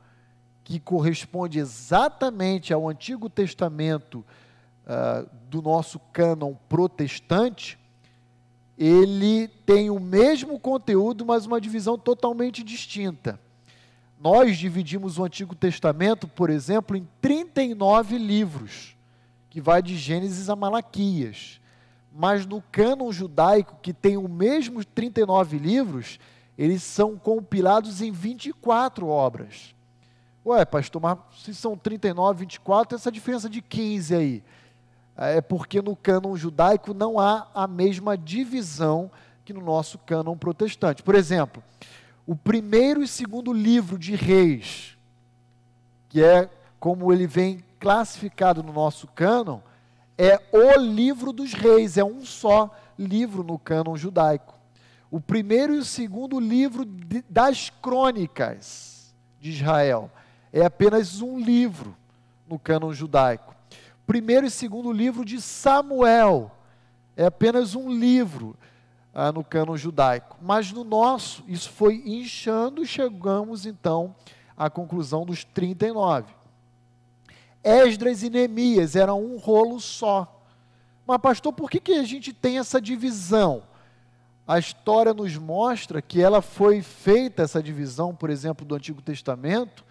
que 0.63 0.79
corresponde 0.79 1.59
exatamente 1.59 2.73
ao 2.73 2.89
Antigo 2.89 3.31
Testamento 3.31 4.25
do 5.49 5.61
nosso 5.61 5.99
cânon 6.13 6.55
protestante, 6.69 7.79
ele 8.79 9.49
tem 9.49 9.91
o 9.91 9.99
mesmo 9.99 10.61
conteúdo, 10.61 11.25
mas 11.25 11.47
uma 11.47 11.61
divisão 11.61 11.99
totalmente 11.99 12.63
distinta. 12.63 13.41
Nós 14.19 14.57
dividimos 14.57 15.19
o 15.19 15.25
Antigo 15.25 15.55
Testamento, 15.55 16.27
por 16.27 16.51
exemplo, 16.51 16.97
em 16.97 17.07
39 17.21 18.19
livros, 18.19 18.97
que 19.51 19.61
vai 19.61 19.83
de 19.83 19.97
Gênesis 19.97 20.49
a 20.49 20.57
Malaquias. 20.57 21.61
Mas 22.13 22.47
no 22.47 22.63
cânon 22.73 23.13
judaico, 23.13 23.79
que 23.83 23.93
tem 23.93 24.17
o 24.17 24.29
mesmo 24.29 24.85
39 24.85 25.59
livros, 25.59 26.19
eles 26.57 26.83
são 26.83 27.17
compilados 27.17 28.01
em 28.01 28.11
24 28.11 29.07
obras. 29.07 29.75
Ué, 30.45 30.65
pastor, 30.65 31.03
mas 31.03 31.19
se 31.43 31.55
são 31.55 31.77
39, 31.77 32.41
24, 32.41 32.97
essa 32.97 33.13
diferença 33.13 33.51
de 33.51 33.61
15 33.61 34.15
aí 34.15 34.43
é 35.17 35.41
porque 35.41 35.81
no 35.81 35.97
cânon 35.97 36.37
judaico 36.37 36.93
não 36.93 37.19
há 37.19 37.49
a 37.55 37.67
mesma 37.67 38.17
divisão 38.19 39.11
que 39.45 39.53
no 39.53 39.63
nosso 39.63 39.99
cânon 39.99 40.37
protestante. 40.37 41.03
Por 41.03 41.15
exemplo, 41.15 41.63
o 42.27 42.35
primeiro 42.35 43.03
e 43.03 43.09
segundo 43.09 43.53
livro 43.53 43.99
de 43.99 44.15
Reis, 44.17 44.97
que 46.09 46.23
é 46.23 46.51
como 46.81 47.13
ele 47.13 47.27
vem 47.27 47.65
classificado 47.79 48.63
no 48.63 48.73
nosso 48.73 49.07
cânon, 49.07 49.61
é 50.19 50.41
o 50.53 50.79
livro 50.81 51.33
dos 51.33 51.53
reis, 51.53 51.99
é 51.99 52.05
um 52.05 52.25
só 52.25 52.75
livro 52.99 53.43
no 53.43 53.59
cânon 53.59 53.97
judaico. 53.97 54.55
O 55.11 55.21
primeiro 55.21 55.75
e 55.75 55.79
o 55.79 55.85
segundo 55.85 56.41
livro 56.41 56.85
de, 56.85 57.23
das 57.29 57.71
crônicas 57.71 59.15
de 59.41 59.51
Israel 59.51 60.11
é 60.53 60.65
apenas 60.65 61.21
um 61.21 61.39
livro 61.39 61.95
no 62.49 62.59
cânon 62.59 62.93
judaico 62.93 63.57
primeiro 64.07 64.47
e 64.47 64.51
segundo 64.51 64.93
livro 64.93 65.25
de 65.25 65.41
Samuel. 65.41 66.53
É 67.17 67.27
apenas 67.27 67.75
um 67.75 67.91
livro 67.91 68.57
ah, 69.19 69.33
no 69.33 69.43
cano 69.43 69.79
judaico. 69.79 70.37
Mas 70.43 70.71
no 70.71 70.85
nosso, 70.85 71.43
isso 71.49 71.71
foi 71.71 72.03
inchando 72.05 72.83
e 72.83 72.87
chegamos 72.87 73.65
então 73.65 74.15
à 74.55 74.69
conclusão 74.69 75.25
dos 75.25 75.43
39. 75.43 76.35
Esdras 77.65 78.23
e 78.23 78.29
Neemias 78.29 78.95
eram 78.95 79.25
um 79.25 79.39
rolo 79.39 79.81
só. 79.81 80.45
Mas, 81.07 81.19
pastor, 81.19 81.55
por 81.55 81.71
que, 81.71 81.81
que 81.81 81.95
a 81.95 82.03
gente 82.03 82.31
tem 82.31 82.59
essa 82.59 82.79
divisão? 82.79 83.63
A 84.47 84.59
história 84.59 85.15
nos 85.15 85.35
mostra 85.39 86.03
que 86.03 86.21
ela 86.21 86.43
foi 86.43 86.83
feita, 86.83 87.43
essa 87.43 87.63
divisão, 87.63 88.15
por 88.15 88.29
exemplo, 88.29 88.67
do 88.67 88.75
Antigo 88.75 89.01
Testamento, 89.01 89.83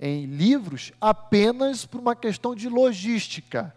em 0.00 0.26
livros 0.26 0.92
apenas 1.00 1.86
por 1.86 2.00
uma 2.00 2.16
questão 2.16 2.52
de 2.52 2.68
logística, 2.68 3.72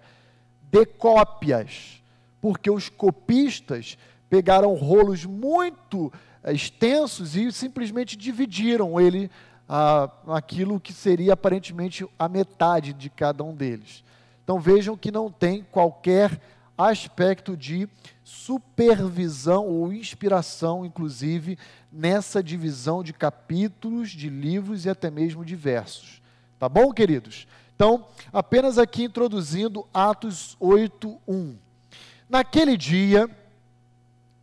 de 0.63 0.83
cópias, 0.83 2.01
porque 2.41 2.71
os 2.71 2.89
copistas 2.89 3.99
pegaram 4.35 4.73
rolos 4.73 5.23
muito 5.23 6.11
eh, 6.43 6.51
extensos 6.51 7.37
e 7.37 7.49
simplesmente 7.53 8.17
dividiram 8.17 8.99
ele 8.99 9.31
ah, 9.67 10.11
aquilo 10.27 10.77
que 10.77 10.91
seria 10.91 11.31
aparentemente 11.31 12.05
a 12.19 12.27
metade 12.27 12.91
de 12.91 13.09
cada 13.09 13.45
um 13.45 13.55
deles. 13.55 14.03
Então 14.43 14.59
vejam 14.59 14.97
que 14.97 15.09
não 15.09 15.31
tem 15.31 15.65
qualquer 15.71 16.41
aspecto 16.77 17.55
de 17.55 17.87
supervisão 18.25 19.65
ou 19.67 19.93
inspiração, 19.93 20.85
inclusive, 20.85 21.57
nessa 21.89 22.43
divisão 22.43 23.01
de 23.01 23.13
capítulos, 23.13 24.09
de 24.09 24.27
livros 24.27 24.83
e 24.83 24.89
até 24.89 25.09
mesmo 25.09 25.45
de 25.45 25.55
versos. 25.55 26.21
Tá 26.59 26.67
bom, 26.67 26.91
queridos? 26.91 27.47
Então, 27.73 28.05
apenas 28.33 28.77
aqui 28.77 29.05
introduzindo 29.05 29.87
Atos 29.93 30.57
8, 30.59 31.21
1. 31.25 31.55
Naquele 32.29 32.75
dia, 32.75 33.29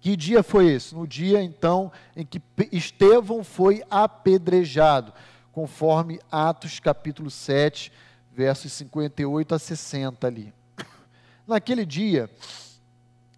que 0.02 0.16
dia 0.16 0.42
foi 0.42 0.66
esse? 0.66 0.96
No 0.96 1.06
dia, 1.06 1.40
então, 1.40 1.92
em 2.16 2.26
que 2.26 2.42
Estevão 2.72 3.44
foi 3.44 3.84
apedrejado, 3.88 5.12
conforme 5.52 6.18
Atos 6.28 6.80
capítulo 6.80 7.30
7, 7.30 7.92
versos 8.32 8.72
58 8.72 9.54
a 9.54 9.58
60 9.60 10.26
ali. 10.26 10.52
Naquele 11.46 11.86
dia, 11.86 12.28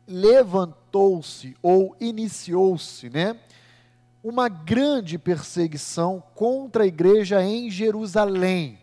levantou-se 0.09 1.55
ou 1.61 1.95
iniciou-se, 2.01 3.11
né? 3.11 3.37
Uma 4.23 4.49
grande 4.49 5.19
perseguição 5.19 6.23
contra 6.35 6.85
a 6.85 6.87
igreja 6.87 7.45
em 7.45 7.71
Jerusalém. 7.71 8.79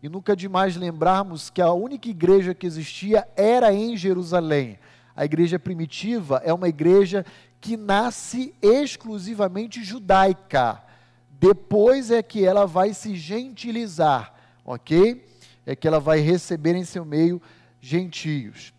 E 0.00 0.08
nunca 0.08 0.36
demais 0.36 0.76
lembrarmos 0.76 1.50
que 1.50 1.60
a 1.60 1.72
única 1.72 2.08
igreja 2.08 2.54
que 2.54 2.64
existia 2.64 3.26
era 3.34 3.74
em 3.74 3.96
Jerusalém. 3.96 4.78
A 5.14 5.24
igreja 5.24 5.58
primitiva 5.58 6.40
é 6.44 6.52
uma 6.52 6.68
igreja 6.68 7.24
que 7.60 7.76
nasce 7.76 8.54
exclusivamente 8.62 9.84
judaica. 9.84 10.82
Depois 11.30 12.10
é 12.10 12.22
que 12.22 12.44
ela 12.44 12.66
vai 12.66 12.94
se 12.94 13.14
gentilizar, 13.14 14.34
ok? 14.64 15.26
É 15.66 15.76
que 15.76 15.86
ela 15.86 16.00
vai 16.00 16.20
receber 16.20 16.74
em 16.74 16.84
seu 16.84 17.04
meio 17.04 17.40
gentios. 17.80 18.72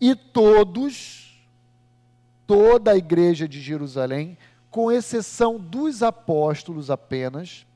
E 0.00 0.14
todos, 0.14 1.40
toda 2.46 2.92
a 2.92 2.96
igreja 2.96 3.48
de 3.48 3.60
Jerusalém, 3.60 4.36
com 4.70 4.90
exceção 4.90 5.58
dos 5.58 6.02
apóstolos 6.02 6.90
apenas, 6.90 7.66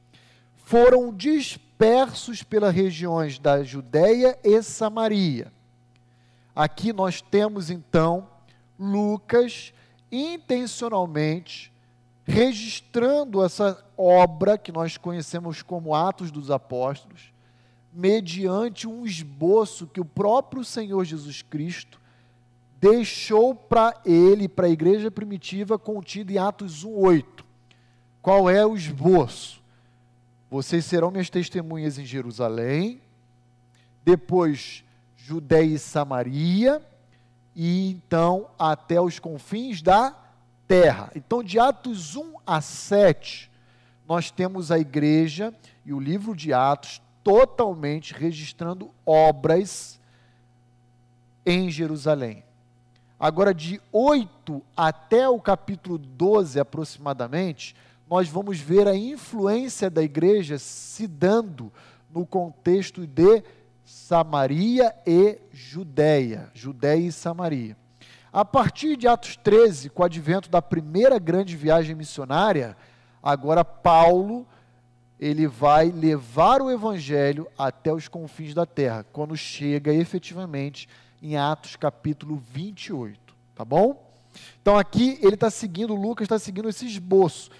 foram 0.56 1.12
dispersos 1.14 2.42
pelas 2.42 2.74
regiões 2.74 3.38
da 3.38 3.62
Judéia 3.62 4.38
e 4.42 4.62
Samaria. 4.62 5.52
Aqui 6.54 6.92
nós 6.92 7.20
temos 7.20 7.70
então 7.70 8.28
Lucas 8.78 9.72
intencionalmente 10.10 11.72
registrando 12.24 13.44
essa 13.44 13.84
obra 13.96 14.56
que 14.56 14.72
nós 14.72 14.96
conhecemos 14.96 15.62
como 15.62 15.94
Atos 15.94 16.30
dos 16.30 16.50
Apóstolos, 16.50 17.32
mediante 17.92 18.88
um 18.88 19.04
esboço 19.04 19.86
que 19.86 20.00
o 20.00 20.04
próprio 20.04 20.64
Senhor 20.64 21.04
Jesus 21.04 21.42
Cristo 21.42 22.00
deixou 22.80 23.54
para 23.54 23.94
ele, 24.04 24.48
para 24.48 24.66
a 24.66 24.70
igreja 24.70 25.10
primitiva, 25.10 25.78
contido 25.78 26.32
em 26.32 26.38
Atos 26.38 26.84
1,8. 26.84 27.44
Qual 28.20 28.48
é 28.48 28.64
o 28.64 28.74
esboço? 28.74 29.62
Vocês 30.50 30.84
serão 30.84 31.10
minhas 31.10 31.30
testemunhas 31.30 31.98
em 31.98 32.06
Jerusalém, 32.06 33.00
depois 34.04 34.82
Judéia 35.26 35.74
e 35.74 35.78
Samaria, 35.78 36.82
e 37.56 37.88
então 37.92 38.50
até 38.58 39.00
os 39.00 39.18
confins 39.18 39.80
da 39.80 40.14
terra. 40.68 41.10
Então, 41.14 41.42
de 41.42 41.58
Atos 41.58 42.14
1 42.14 42.34
a 42.46 42.60
7, 42.60 43.50
nós 44.06 44.30
temos 44.30 44.70
a 44.70 44.78
igreja 44.78 45.54
e 45.82 45.94
o 45.94 45.98
livro 45.98 46.37
de 46.37 46.52
Atos 46.52 47.00
totalmente 47.22 48.12
registrando 48.12 48.90
obras 49.06 49.98
em 51.46 51.70
Jerusalém. 51.70 52.44
Agora, 53.18 53.54
de 53.54 53.80
8 53.90 54.62
até 54.76 55.26
o 55.26 55.40
capítulo 55.40 55.96
12 55.96 56.60
aproximadamente, 56.60 57.74
nós 58.10 58.28
vamos 58.28 58.60
ver 58.60 58.87
a 58.87 58.94
influência 58.94 59.88
da 59.88 60.02
igreja 60.02 60.58
se 60.58 61.06
dando 61.06 61.72
no 62.12 62.26
contexto 62.26 63.06
de 63.06 63.42
Samaria 63.85 64.94
e 65.07 65.38
Judéia, 65.53 66.51
Judéia 66.55 67.07
e 67.07 67.12
Samaria. 67.12 67.77
A 68.33 68.44
partir 68.44 68.97
de 68.97 69.07
Atos 69.07 69.37
13, 69.37 69.90
com 69.90 70.03
o 70.03 70.07
advento 70.07 70.49
da 70.49 70.62
primeira 70.62 71.18
grande 71.18 71.55
viagem 71.57 71.94
missionária, 71.94 72.77
agora 73.23 73.64
Paulo 73.64 74.47
ele 75.20 75.47
vai 75.47 75.90
levar 75.90 76.61
o 76.61 76.70
evangelho 76.70 77.47
até 77.57 77.92
os 77.92 78.09
confins 78.09 78.53
da 78.55 78.66
terra, 78.66 79.07
quando 79.12 79.37
chega 79.37 79.92
efetivamente 79.92 80.88
em 81.23 81.37
Atos 81.37 81.77
capítulo 81.77 82.42
28, 82.51 83.35
tá 83.55 83.64
bom? 83.64 84.11
Então 84.61 84.77
aqui 84.77 85.18
ele 85.23 85.35
está 85.35 85.51
seguindo, 85.51 85.94
Lucas 85.94 86.25
está 86.25 86.38
seguindo 86.38 86.68
esse 86.68 86.87
esboço. 86.87 87.51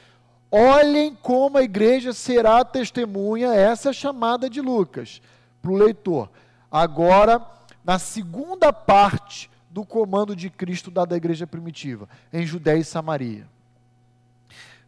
Olhem 0.51 1.15
como 1.15 1.59
a 1.59 1.63
igreja 1.63 2.13
será 2.13 2.65
testemunha, 2.65 3.55
essa 3.55 3.89
é 3.89 3.91
a 3.91 3.95
chamada 3.95 4.51
de 4.51 4.61
Lucas 4.61 5.21
para 5.65 5.73
o 5.73 5.77
leitor. 5.77 6.29
Agora, 6.71 7.41
na 7.83 7.99
segunda 7.99 8.71
parte 8.71 9.51
do 9.71 9.85
comando 9.85 10.37
de 10.37 10.51
Cristo 10.51 10.91
dado 10.91 11.15
à 11.15 11.17
igreja 11.17 11.47
primitiva, 11.47 12.07
em 12.31 12.47
Judéia 12.47 12.79
e 12.79 12.85
Samaria. 12.85 13.49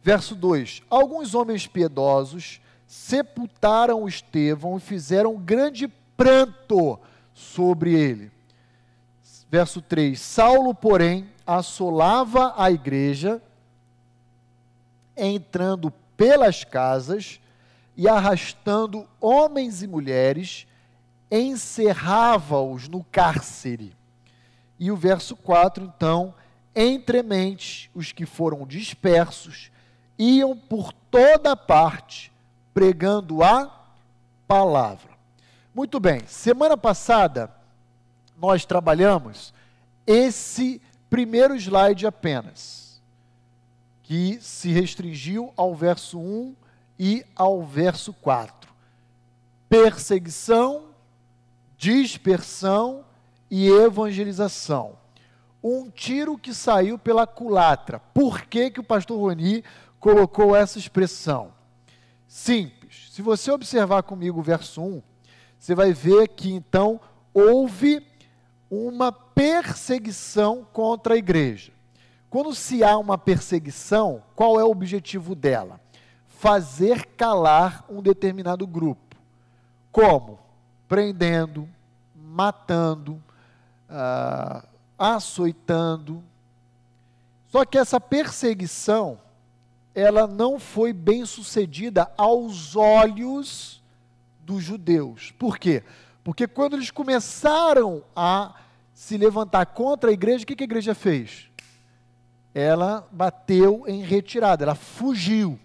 Verso 0.03 0.35
2: 0.35 0.83
Alguns 0.87 1.33
homens 1.33 1.65
piedosos 1.65 2.61
sepultaram 2.85 4.07
Estevão 4.07 4.77
e 4.77 4.79
fizeram 4.79 5.35
grande 5.35 5.87
pranto 6.15 6.99
sobre 7.33 7.93
ele. 7.93 8.31
verso 9.49 9.81
3: 9.81 10.19
Saulo, 10.19 10.75
porém, 10.75 11.27
assolava 11.45 12.53
a 12.55 12.69
igreja, 12.69 13.41
entrando 15.15 15.91
pelas 16.15 16.63
casas 16.63 17.39
e 17.97 18.07
arrastando 18.07 19.07
homens 19.19 19.81
e 19.81 19.87
mulheres, 19.87 20.66
encerrava-os 21.31 22.87
no 22.87 23.03
cárcere. 23.03 23.95
E 24.79 24.91
o 24.91 24.95
verso 24.95 25.35
4, 25.35 25.83
então, 25.83 26.33
entremente 26.75 27.89
os 27.93 28.11
que 28.11 28.25
foram 28.25 28.65
dispersos 28.65 29.71
iam 30.17 30.55
por 30.55 30.93
toda 30.93 31.55
parte 31.55 32.31
pregando 32.73 33.43
a 33.43 33.71
palavra. 34.47 35.09
Muito 35.73 35.99
bem, 35.99 36.21
semana 36.27 36.77
passada 36.77 37.51
nós 38.37 38.65
trabalhamos 38.65 39.53
esse 40.05 40.81
primeiro 41.09 41.55
slide 41.55 42.05
apenas, 42.05 43.01
que 44.03 44.39
se 44.41 44.71
restringiu 44.71 45.51
ao 45.55 45.75
verso 45.75 46.19
1 46.19 46.55
e 46.99 47.25
ao 47.35 47.63
verso 47.63 48.13
4. 48.13 48.71
Perseguição, 49.67 50.86
dispersão 51.77 53.05
e 53.49 53.67
evangelização. 53.67 54.97
Um 55.63 55.89
tiro 55.89 56.37
que 56.37 56.53
saiu 56.53 56.97
pela 56.97 57.27
culatra. 57.27 57.99
Por 57.99 58.41
que, 58.41 58.71
que 58.71 58.79
o 58.79 58.83
pastor 58.83 59.19
Roni 59.19 59.63
colocou 59.99 60.55
essa 60.55 60.79
expressão? 60.79 61.53
Simples. 62.27 63.09
Se 63.11 63.21
você 63.21 63.51
observar 63.51 64.03
comigo 64.03 64.39
o 64.39 64.43
verso 64.43 64.81
1, 64.81 65.01
você 65.57 65.73
vai 65.73 65.93
ver 65.93 66.29
que 66.29 66.51
então 66.51 66.99
houve 67.33 68.05
uma 68.69 69.11
perseguição 69.11 70.67
contra 70.73 71.13
a 71.13 71.17
igreja. 71.17 71.71
Quando 72.29 72.53
se 72.53 72.83
há 72.83 72.97
uma 72.97 73.17
perseguição, 73.17 74.21
qual 74.35 74.59
é 74.59 74.63
o 74.63 74.71
objetivo 74.71 75.33
dela? 75.33 75.79
Fazer 76.27 77.05
calar 77.17 77.85
um 77.89 78.01
determinado 78.01 78.67
grupo. 78.67 79.15
Como? 79.91 80.46
Prendendo, 80.87 81.67
matando, 82.15 83.21
ah, 83.89 84.63
açoitando. 84.97 86.23
Só 87.47 87.65
que 87.65 87.77
essa 87.77 87.99
perseguição, 87.99 89.19
ela 89.93 90.27
não 90.27 90.59
foi 90.59 90.93
bem 90.93 91.25
sucedida 91.25 92.11
aos 92.17 92.75
olhos 92.75 93.81
dos 94.41 94.63
judeus. 94.63 95.31
Por 95.31 95.57
quê? 95.57 95.83
Porque 96.23 96.47
quando 96.47 96.75
eles 96.75 96.91
começaram 96.91 98.03
a 98.15 98.53
se 98.93 99.17
levantar 99.17 99.65
contra 99.67 100.09
a 100.09 100.13
igreja, 100.13 100.43
o 100.43 100.47
que 100.47 100.61
a 100.61 100.65
igreja 100.65 100.93
fez? 100.93 101.49
Ela 102.53 103.07
bateu 103.11 103.83
em 103.87 104.01
retirada, 104.01 104.63
ela 104.63 104.75
fugiu. 104.75 105.59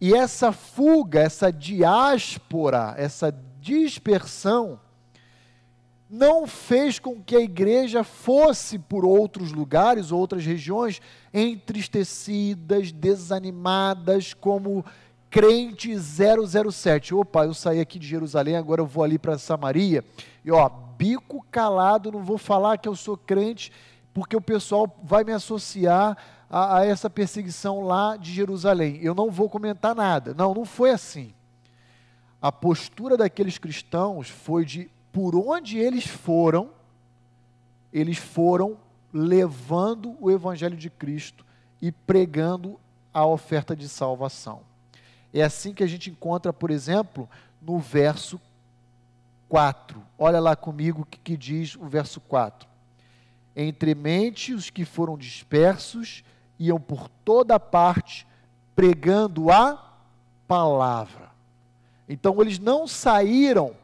E 0.00 0.14
essa 0.14 0.52
fuga, 0.52 1.20
essa 1.20 1.52
diáspora, 1.52 2.94
essa 2.98 3.32
dispersão, 3.62 4.80
não 6.10 6.46
fez 6.46 6.98
com 6.98 7.22
que 7.22 7.36
a 7.36 7.40
igreja 7.40 8.02
fosse 8.02 8.78
por 8.78 9.04
outros 9.04 9.52
lugares, 9.52 10.10
outras 10.10 10.44
regiões, 10.44 11.00
entristecidas, 11.32 12.90
desanimadas, 12.92 14.34
como 14.34 14.84
crente 15.30 15.96
007. 15.96 17.14
Opa, 17.14 17.44
eu 17.44 17.54
saí 17.54 17.80
aqui 17.80 17.98
de 17.98 18.06
Jerusalém, 18.06 18.56
agora 18.56 18.82
eu 18.82 18.86
vou 18.86 19.04
ali 19.04 19.18
para 19.18 19.38
Samaria. 19.38 20.04
E 20.44 20.50
ó, 20.50 20.68
bico 20.68 21.46
calado, 21.50 22.12
não 22.12 22.22
vou 22.22 22.36
falar 22.36 22.76
que 22.76 22.88
eu 22.88 22.96
sou 22.96 23.16
crente, 23.16 23.72
porque 24.12 24.36
o 24.36 24.40
pessoal 24.40 24.94
vai 25.02 25.24
me 25.24 25.32
associar 25.32 26.18
a, 26.50 26.78
a 26.78 26.84
essa 26.84 27.08
perseguição 27.08 27.80
lá 27.80 28.16
de 28.16 28.32
Jerusalém. 28.32 28.98
Eu 29.00 29.14
não 29.14 29.30
vou 29.30 29.48
comentar 29.48 29.94
nada. 29.94 30.34
Não, 30.34 30.52
não 30.52 30.66
foi 30.66 30.90
assim. 30.90 31.32
A 32.42 32.50
postura 32.50 33.16
daqueles 33.16 33.56
cristãos 33.56 34.28
foi 34.28 34.64
de 34.64 34.90
por 35.12 35.36
onde 35.36 35.78
eles 35.78 36.04
foram, 36.04 36.70
eles 37.92 38.18
foram 38.18 38.76
levando 39.12 40.16
o 40.20 40.28
Evangelho 40.28 40.76
de 40.76 40.90
Cristo 40.90 41.46
e 41.80 41.92
pregando 41.92 42.80
a 43.14 43.24
oferta 43.24 43.76
de 43.76 43.88
salvação. 43.88 44.62
É 45.32 45.42
assim 45.42 45.72
que 45.72 45.84
a 45.84 45.86
gente 45.86 46.10
encontra, 46.10 46.52
por 46.52 46.72
exemplo, 46.72 47.28
no 47.60 47.78
verso 47.78 48.40
4. 49.48 50.02
Olha 50.18 50.40
lá 50.40 50.56
comigo 50.56 51.02
o 51.02 51.06
que, 51.06 51.18
que 51.18 51.36
diz 51.36 51.76
o 51.76 51.86
verso 51.86 52.20
4. 52.22 52.68
Entre 53.54 53.94
mente 53.94 54.52
os 54.52 54.68
que 54.68 54.84
foram 54.84 55.16
dispersos 55.16 56.24
iam 56.58 56.80
por 56.80 57.08
toda 57.24 57.60
parte 57.60 58.26
pregando 58.74 59.50
a 59.52 59.94
palavra. 60.48 61.21
Então 62.08 62.40
eles 62.40 62.58
não 62.58 62.86
saíram 62.86 63.74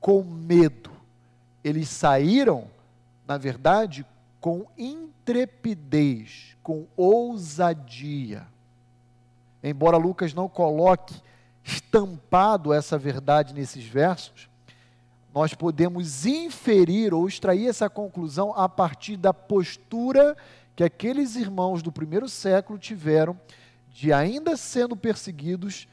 com 0.00 0.22
medo. 0.22 0.90
Eles 1.62 1.88
saíram, 1.88 2.68
na 3.26 3.38
verdade, 3.38 4.04
com 4.40 4.66
intrepidez, 4.76 6.56
com 6.62 6.86
ousadia. 6.96 8.46
Embora 9.62 9.96
Lucas 9.96 10.34
não 10.34 10.48
coloque 10.48 11.14
estampado 11.64 12.72
essa 12.72 12.98
verdade 12.98 13.54
nesses 13.54 13.84
versos, 13.84 14.48
nós 15.32 15.54
podemos 15.54 16.26
inferir 16.26 17.14
ou 17.14 17.28
extrair 17.28 17.68
essa 17.68 17.88
conclusão 17.88 18.52
a 18.56 18.68
partir 18.68 19.16
da 19.16 19.32
postura 19.32 20.36
que 20.74 20.82
aqueles 20.82 21.36
irmãos 21.36 21.82
do 21.82 21.92
primeiro 21.92 22.28
século 22.28 22.78
tiveram 22.78 23.38
de, 23.90 24.12
ainda 24.12 24.56
sendo 24.56 24.96
perseguidos, 24.96 25.86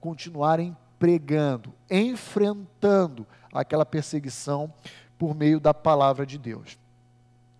continuarem 0.00 0.76
pregando, 1.02 1.74
enfrentando 1.90 3.26
aquela 3.52 3.84
perseguição 3.84 4.72
por 5.18 5.34
meio 5.34 5.58
da 5.58 5.74
palavra 5.74 6.24
de 6.24 6.38
Deus. 6.38 6.78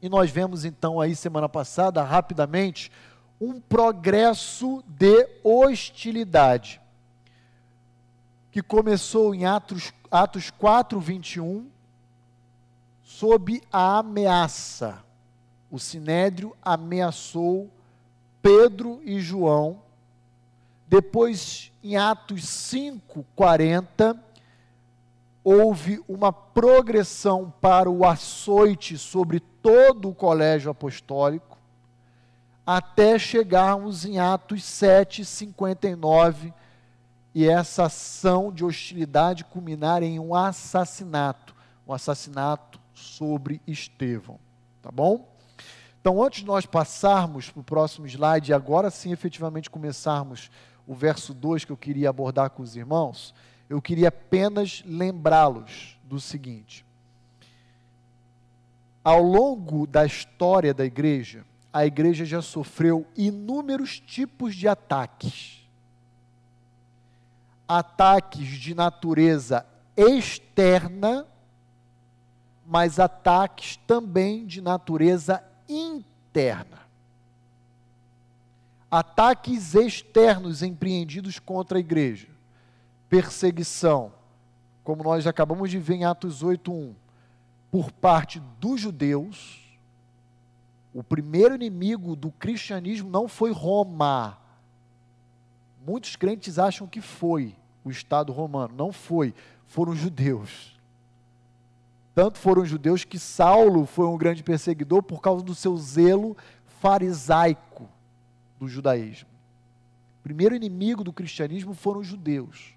E 0.01 0.09
nós 0.09 0.31
vemos 0.31 0.65
então 0.65 1.01
aí 1.01 1.17
semana 1.17 1.49
passada, 1.49 2.05
rapidamente, 2.05 2.89
um 3.41 3.61
progresso 3.61 4.81
de 4.87 5.29
hostilidade 5.43 6.81
que 8.53 8.63
começou 8.63 9.35
em 9.35 9.45
Atos, 9.45 9.93
Atos 10.09 10.49
4, 10.51 11.01
21, 11.01 11.69
sob 13.03 13.61
a 13.73 13.99
ameaça. 13.99 15.03
O 15.69 15.81
sinédrio 15.81 16.57
ameaçou 16.63 17.69
Pedro 18.41 19.03
e 19.05 19.21
João. 19.21 19.83
Depois, 20.93 21.73
em 21.83 21.97
Atos 21.97 22.47
5, 22.47 23.25
40, 23.35 24.15
houve 25.43 26.05
uma 26.07 26.31
progressão 26.31 27.51
para 27.63 27.89
o 27.89 28.05
açoite 28.05 28.99
sobre 28.99 29.41
todo 29.41 30.11
o 30.11 30.15
colégio 30.15 30.71
apostólico, 30.71 31.57
até 32.67 33.19
chegarmos 33.19 34.05
em 34.05 34.19
Atos 34.19 34.63
7, 34.65 35.25
59, 35.25 36.53
e 37.35 37.49
essa 37.49 37.85
ação 37.85 38.53
de 38.53 38.63
hostilidade 38.63 39.45
culminar 39.45 40.03
em 40.03 40.21
um 40.21 40.35
assassinato, 40.35 41.57
um 41.89 41.95
assassinato 41.95 42.79
sobre 42.93 43.63
Estevão, 43.67 44.39
tá 44.83 44.91
bom? 44.91 45.27
Então, 46.03 46.23
antes 46.23 46.41
de 46.41 46.47
nós 46.47 46.67
passarmos 46.67 47.49
para 47.49 47.61
o 47.61 47.65
próximo 47.65 48.07
slide, 48.07 48.51
e 48.51 48.55
agora 48.55 48.91
sim 48.91 49.11
efetivamente 49.11 49.71
começarmos 49.71 50.51
o 50.87 50.95
verso 50.95 51.33
2 51.33 51.65
que 51.65 51.73
eu 51.73 51.77
queria 51.77 52.11
abordar 52.11 52.51
com 52.51 52.63
os 52.63 52.77
irmãos, 52.77 53.35
eu 53.69 53.81
queria 53.81 54.09
apenas 54.09 54.83
lembrá-los 54.87 55.99
do 56.05 56.21
seguinte: 56.21 56.85
ao 59.03 59.23
longo 59.23 59.87
da 59.87 60.05
história 60.05 60.73
da 60.73 60.85
igreja, 60.85 61.45
a 61.73 61.87
igreja 61.87 62.25
já 62.25 62.43
sofreu 62.43 63.07
inúmeros 63.17 63.99
tipos 63.99 64.55
de 64.55 64.69
ataques. 64.69 65.67
Ataques 67.67 68.47
de 68.47 68.75
natureza 68.75 69.65
externa, 69.97 71.27
mas 72.67 72.99
ataques 73.01 73.77
também 73.87 74.45
de 74.45 74.61
natureza 74.61 75.43
interna. 75.69 76.83
Ataques 78.93 79.75
externos 79.75 80.63
empreendidos 80.63 81.39
contra 81.39 81.79
a 81.79 81.81
igreja 81.81 82.29
perseguição, 83.09 84.13
como 84.85 85.03
nós 85.03 85.27
acabamos 85.27 85.71
de 85.71 85.79
ver 85.79 85.95
em 85.95 86.05
Atos 86.05 86.43
8:1, 86.43 86.93
por 87.71 87.91
parte 87.91 88.39
dos 88.61 88.83
judeus, 88.83 89.61
o 90.93 91.03
primeiro 91.03 91.55
inimigo 91.55 92.15
do 92.15 92.31
cristianismo 92.31 93.09
não 93.09 93.29
foi 93.29 93.51
Roma. 93.51 94.37
Muitos 95.87 96.15
crentes 96.15 96.59
acham 96.59 96.87
que 96.87 97.01
foi 97.01 97.57
o 97.83 97.91
Estado 97.91 98.31
romano. 98.31 98.75
Não 98.77 98.93
foi, 98.93 99.35
foram 99.67 99.97
judeus. 99.97 100.79
Tanto 102.15 102.37
foram 102.37 102.63
judeus 102.63 103.05
que 103.05 103.19
Saulo 103.19 103.87
foi 103.87 104.07
um 104.07 104.19
grande 104.19 104.43
perseguidor 104.43 105.03
por 105.03 105.23
causa 105.23 105.43
do 105.43 105.55
seu 105.55 105.79
zelo 105.79 106.37
farisaico 106.79 107.89
do 108.63 108.69
judaísmo. 108.69 109.29
O 110.21 110.23
primeiro 110.23 110.55
inimigo 110.55 111.03
do 111.03 111.13
cristianismo 111.13 111.75
foram 111.75 111.99
os 111.99 112.07
judeus. 112.07 112.77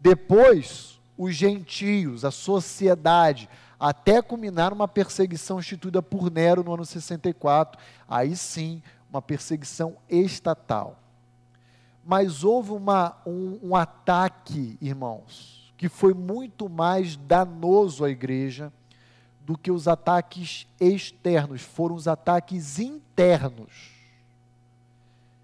Depois, 0.00 0.98
os 1.18 1.34
gentios, 1.34 2.24
a 2.24 2.30
sociedade, 2.30 3.50
até 3.78 4.22
culminar 4.22 4.72
uma 4.72 4.88
perseguição 4.88 5.58
instituída 5.58 6.00
por 6.00 6.30
Nero 6.30 6.64
no 6.64 6.72
ano 6.72 6.86
64. 6.86 7.78
Aí 8.08 8.34
sim, 8.34 8.82
uma 9.10 9.20
perseguição 9.20 9.94
estatal. 10.08 10.98
Mas 12.02 12.42
houve 12.42 12.72
uma, 12.72 13.14
um, 13.26 13.58
um 13.62 13.76
ataque, 13.76 14.78
irmãos, 14.80 15.70
que 15.76 15.90
foi 15.90 16.14
muito 16.14 16.66
mais 16.66 17.14
danoso 17.14 18.06
à 18.06 18.08
igreja 18.08 18.72
do 19.44 19.58
que 19.58 19.70
os 19.70 19.86
ataques 19.86 20.66
externos, 20.80 21.60
foram 21.60 21.94
os 21.94 22.08
ataques 22.08 22.78
internos. 22.78 23.97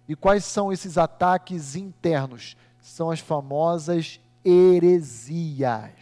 E 0.08 0.14
quais 0.14 0.44
são 0.44 0.72
esses 0.72 0.98
ataques 0.98 1.76
internos? 1.76 2.56
São 2.80 3.10
as 3.10 3.20
famosas 3.20 4.20
heresias. 4.44 5.92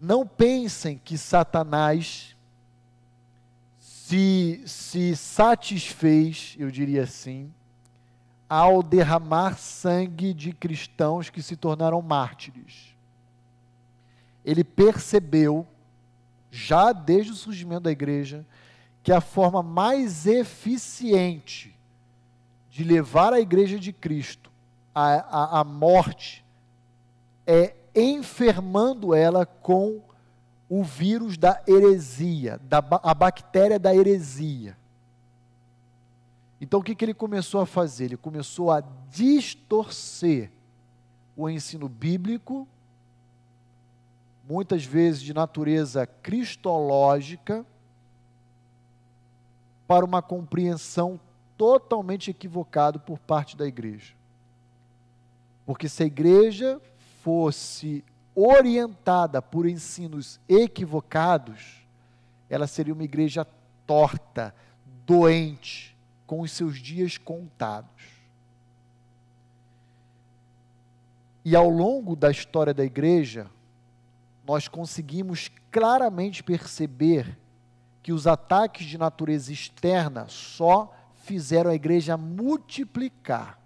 Não 0.00 0.26
pensem 0.26 0.98
que 0.98 1.16
Satanás 1.16 2.36
se, 4.10 4.60
se 4.66 5.14
satisfez, 5.14 6.56
eu 6.58 6.68
diria 6.68 7.04
assim, 7.04 7.52
ao 8.48 8.82
derramar 8.82 9.56
sangue 9.56 10.34
de 10.34 10.52
cristãos 10.52 11.30
que 11.30 11.40
se 11.40 11.54
tornaram 11.54 12.02
mártires. 12.02 12.96
Ele 14.44 14.64
percebeu, 14.64 15.64
já 16.50 16.90
desde 16.92 17.30
o 17.30 17.36
surgimento 17.36 17.82
da 17.82 17.92
igreja, 17.92 18.44
que 19.02 19.12
a 19.12 19.20
forma 19.20 19.62
mais 19.62 20.26
eficiente 20.26 21.76
de 22.70 22.84
levar 22.84 23.32
a 23.32 23.40
igreja 23.40 23.78
de 23.78 23.92
Cristo 23.92 24.50
à, 24.94 25.14
à, 25.14 25.60
à 25.60 25.64
morte 25.64 26.44
é 27.46 27.74
enfermando 27.94 29.14
ela 29.14 29.44
com 29.44 30.00
o 30.68 30.84
vírus 30.84 31.36
da 31.36 31.60
heresia, 31.66 32.60
da, 32.62 32.78
a 33.02 33.12
bactéria 33.12 33.78
da 33.78 33.94
heresia. 33.94 34.76
Então 36.60 36.80
o 36.80 36.82
que, 36.82 36.94
que 36.94 37.04
ele 37.04 37.14
começou 37.14 37.60
a 37.60 37.66
fazer? 37.66 38.04
Ele 38.04 38.16
começou 38.16 38.70
a 38.70 38.82
distorcer 39.10 40.52
o 41.36 41.48
ensino 41.48 41.88
bíblico, 41.88 42.68
muitas 44.48 44.84
vezes 44.84 45.22
de 45.22 45.32
natureza 45.32 46.06
cristológica, 46.06 47.64
para 49.90 50.04
uma 50.04 50.22
compreensão 50.22 51.18
totalmente 51.56 52.30
equivocada 52.30 52.96
por 52.96 53.18
parte 53.18 53.56
da 53.56 53.66
igreja. 53.66 54.14
Porque 55.66 55.88
se 55.88 56.04
a 56.04 56.06
igreja 56.06 56.80
fosse 57.24 58.04
orientada 58.32 59.42
por 59.42 59.66
ensinos 59.66 60.38
equivocados, 60.48 61.84
ela 62.48 62.68
seria 62.68 62.94
uma 62.94 63.02
igreja 63.02 63.44
torta, 63.84 64.54
doente, 65.04 65.96
com 66.24 66.42
os 66.42 66.52
seus 66.52 66.78
dias 66.78 67.18
contados. 67.18 68.04
E 71.44 71.56
ao 71.56 71.68
longo 71.68 72.14
da 72.14 72.30
história 72.30 72.72
da 72.72 72.84
igreja, 72.84 73.50
nós 74.46 74.68
conseguimos 74.68 75.50
claramente 75.68 76.44
perceber 76.44 77.39
que 78.10 78.12
os 78.12 78.26
ataques 78.26 78.86
de 78.86 78.98
natureza 78.98 79.52
externa 79.52 80.26
só 80.26 80.92
fizeram 81.22 81.70
a 81.70 81.76
igreja 81.76 82.16
multiplicar. 82.16 83.56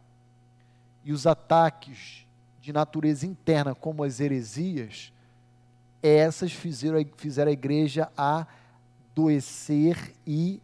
E 1.02 1.14
os 1.14 1.26
ataques 1.26 2.26
de 2.60 2.70
natureza 2.70 3.24
interna, 3.24 3.74
como 3.74 4.04
as 4.04 4.20
heresias, 4.20 5.10
essas 6.02 6.52
fizeram, 6.52 7.02
fizeram 7.16 7.48
a 7.48 7.54
igreja 7.54 8.12
adoecer 8.18 10.14
e 10.26 10.60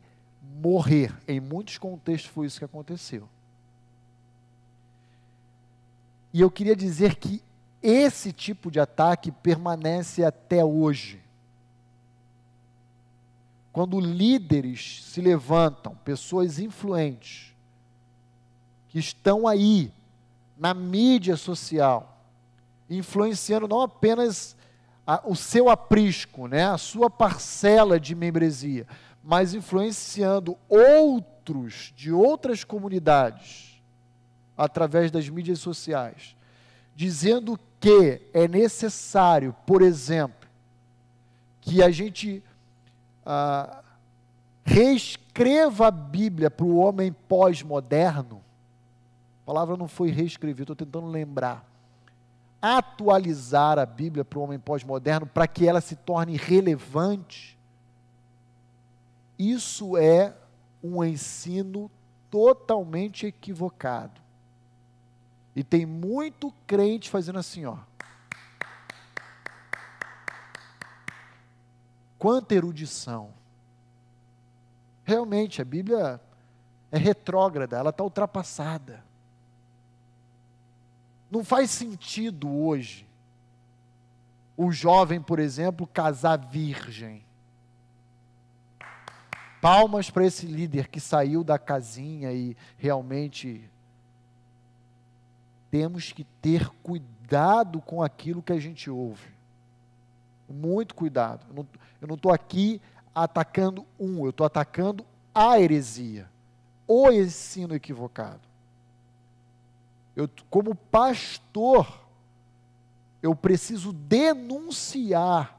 morrer. 0.62 1.18
Em 1.26 1.40
muitos 1.40 1.78
contextos 1.78 2.30
foi 2.30 2.48
isso 2.48 2.58
que 2.58 2.66
aconteceu. 2.66 3.26
E 6.34 6.42
eu 6.42 6.50
queria 6.50 6.76
dizer 6.76 7.14
que 7.14 7.42
esse 7.82 8.30
tipo 8.30 8.70
de 8.70 8.78
ataque 8.78 9.32
permanece 9.32 10.22
até 10.22 10.62
hoje. 10.62 11.29
Quando 13.72 14.00
líderes 14.00 15.04
se 15.04 15.20
levantam, 15.20 15.94
pessoas 16.04 16.58
influentes, 16.58 17.54
que 18.88 18.98
estão 18.98 19.46
aí 19.46 19.92
na 20.58 20.74
mídia 20.74 21.36
social, 21.36 22.24
influenciando 22.88 23.68
não 23.68 23.80
apenas 23.80 24.56
a, 25.06 25.22
o 25.24 25.36
seu 25.36 25.68
aprisco, 25.68 26.48
né, 26.48 26.66
a 26.66 26.76
sua 26.76 27.08
parcela 27.08 28.00
de 28.00 28.14
membresia, 28.14 28.86
mas 29.22 29.54
influenciando 29.54 30.58
outros 30.68 31.92
de 31.96 32.12
outras 32.12 32.64
comunidades 32.64 33.80
através 34.56 35.10
das 35.10 35.28
mídias 35.28 35.60
sociais, 35.60 36.36
dizendo 36.94 37.58
que 37.78 38.20
é 38.34 38.46
necessário, 38.46 39.54
por 39.64 39.80
exemplo, 39.80 40.48
que 41.60 41.82
a 41.82 41.90
gente 41.90 42.42
ah, 43.24 43.82
reescreva 44.64 45.88
a 45.88 45.90
Bíblia 45.90 46.50
para 46.50 46.66
o 46.66 46.76
homem 46.76 47.12
pós-moderno, 47.12 48.42
palavra 49.44 49.76
não 49.76 49.88
foi 49.88 50.10
reescrever, 50.10 50.62
estou 50.62 50.76
tentando 50.76 51.06
lembrar. 51.08 51.68
Atualizar 52.62 53.78
a 53.78 53.86
Bíblia 53.86 54.24
para 54.24 54.38
o 54.38 54.42
homem 54.42 54.58
pós-moderno 54.58 55.26
para 55.26 55.48
que 55.48 55.66
ela 55.66 55.80
se 55.80 55.96
torne 55.96 56.36
relevante. 56.36 57.58
Isso 59.38 59.96
é 59.96 60.34
um 60.82 61.02
ensino 61.02 61.90
totalmente 62.30 63.26
equivocado. 63.26 64.20
E 65.56 65.64
tem 65.64 65.84
muito 65.84 66.52
crente 66.66 67.10
fazendo 67.10 67.38
assim, 67.38 67.64
ó. 67.64 67.78
Quanta 72.20 72.54
erudição. 72.54 73.30
Realmente, 75.04 75.62
a 75.62 75.64
Bíblia 75.64 76.20
é 76.92 76.98
retrógrada, 76.98 77.78
ela 77.78 77.88
está 77.88 78.04
ultrapassada. 78.04 79.02
Não 81.30 81.42
faz 81.42 81.70
sentido 81.70 82.50
hoje 82.50 83.08
o 84.54 84.70
jovem, 84.70 85.18
por 85.18 85.38
exemplo, 85.38 85.86
casar 85.86 86.36
virgem. 86.36 87.24
Palmas 89.62 90.10
para 90.10 90.26
esse 90.26 90.44
líder 90.44 90.88
que 90.88 91.00
saiu 91.00 91.42
da 91.42 91.58
casinha 91.58 92.34
e 92.34 92.54
realmente 92.76 93.66
temos 95.70 96.12
que 96.12 96.24
ter 96.42 96.68
cuidado 96.82 97.80
com 97.80 98.02
aquilo 98.02 98.42
que 98.42 98.52
a 98.52 98.60
gente 98.60 98.90
ouve. 98.90 99.39
Muito 100.52 100.94
cuidado. 100.94 101.46
Eu 102.00 102.08
não 102.08 102.16
estou 102.16 102.32
aqui 102.32 102.80
atacando 103.14 103.86
um, 103.98 104.24
eu 104.24 104.30
estou 104.30 104.46
atacando 104.46 105.04
a 105.34 105.60
heresia, 105.60 106.28
o 106.86 107.10
ensino 107.10 107.74
equivocado. 107.74 108.40
Eu, 110.14 110.28
como 110.48 110.74
pastor, 110.74 112.00
eu 113.22 113.34
preciso 113.34 113.92
denunciar 113.92 115.58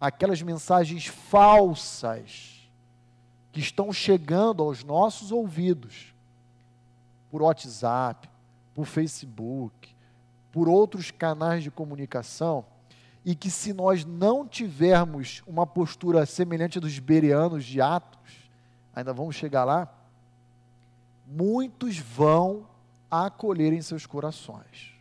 aquelas 0.00 0.42
mensagens 0.42 1.06
falsas 1.06 2.68
que 3.52 3.60
estão 3.60 3.92
chegando 3.92 4.62
aos 4.62 4.84
nossos 4.84 5.32
ouvidos 5.32 6.14
por 7.30 7.42
WhatsApp, 7.42 8.28
por 8.74 8.84
Facebook, 8.84 9.94
por 10.52 10.68
outros 10.68 11.10
canais 11.10 11.62
de 11.62 11.70
comunicação, 11.70 12.64
e 13.26 13.34
que 13.34 13.50
se 13.50 13.72
nós 13.72 14.04
não 14.04 14.46
tivermos 14.46 15.42
uma 15.48 15.66
postura 15.66 16.24
semelhante 16.24 16.78
dos 16.78 16.96
bereanos 17.00 17.64
de 17.64 17.80
Atos, 17.80 18.48
ainda 18.94 19.12
vamos 19.12 19.34
chegar 19.34 19.64
lá, 19.64 19.92
muitos 21.26 21.98
vão 21.98 22.68
acolher 23.10 23.72
em 23.72 23.82
seus 23.82 24.06
corações. 24.06 24.94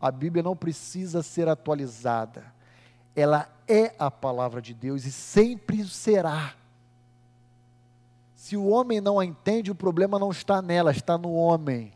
A 0.00 0.12
Bíblia 0.12 0.44
não 0.44 0.56
precisa 0.56 1.20
ser 1.20 1.48
atualizada. 1.48 2.54
Ela 3.16 3.48
é 3.66 3.92
a 3.98 4.12
palavra 4.12 4.62
de 4.62 4.72
Deus 4.72 5.04
e 5.04 5.10
sempre 5.10 5.84
será. 5.88 6.54
Se 8.36 8.56
o 8.56 8.68
homem 8.68 9.00
não 9.00 9.18
a 9.18 9.24
entende, 9.24 9.72
o 9.72 9.74
problema 9.74 10.20
não 10.20 10.30
está 10.30 10.62
nela, 10.62 10.92
está 10.92 11.18
no 11.18 11.32
homem. 11.34 11.92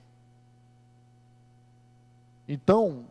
Então, 2.49 3.05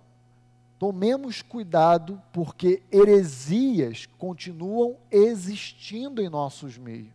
Tomemos 0.82 1.44
cuidado, 1.44 2.20
porque 2.34 2.82
heresias 2.92 4.08
continuam 4.18 4.98
existindo 5.12 6.20
em 6.20 6.28
nossos 6.28 6.76
meios. 6.76 7.14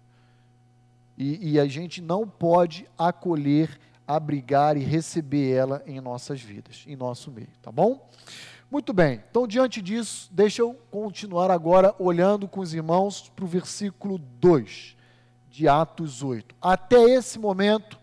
E, 1.19 1.51
e, 1.51 1.59
a 1.59 1.67
gente 1.67 2.01
não 2.01 2.29
pode 2.29 2.89
acolher, 2.97 3.77
abrigar 4.07 4.77
e 4.77 4.85
receber 4.85 5.51
ela 5.51 5.83
em 5.85 6.01
nossas 6.01 6.41
vidas, 6.41 6.85
em 6.87 6.95
nosso 6.95 7.29
meio, 7.29 7.49
tá 7.61 7.73
bom? 7.73 8.09
Muito 8.71 8.93
bem, 8.93 9.21
então 9.29 9.49
diante 9.49 9.83
disso, 9.83 10.29
deixa 10.31 10.63
eu 10.63 10.73
continuar 10.89 11.51
agora 11.51 11.93
olhando 11.99 12.47
com 12.47 12.61
os 12.61 12.73
irmãos 12.73 13.33
para 13.35 13.45
o 13.45 13.49
versículo 13.49 14.17
2 14.17 14.97
de 15.51 15.67
Atos 15.67 16.23
8. 16.23 16.55
Até 16.63 17.03
esse 17.03 17.37
momento, 17.37 17.99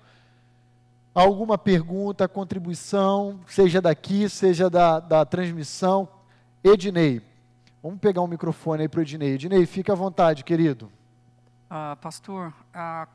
alguma 1.14 1.58
pergunta, 1.58 2.28
contribuição, 2.28 3.40
seja 3.48 3.82
daqui, 3.82 4.28
seja 4.28 4.70
da, 4.70 5.00
da 5.00 5.26
transmissão. 5.26 6.08
Ednei, 6.64 7.22
vamos 7.82 8.00
pegar 8.00 8.22
um 8.22 8.28
microfone 8.28 8.84
aí 8.84 8.90
para 8.90 9.00
o 9.00 9.04
Ednei. 9.04 9.34
Ednei, 9.34 9.66
fica 9.66 9.94
à 9.94 9.96
vontade, 9.96 10.44
querido. 10.44 10.92
Uh, 11.70 11.96
pastor, 11.98 12.54
uh, 12.74 13.08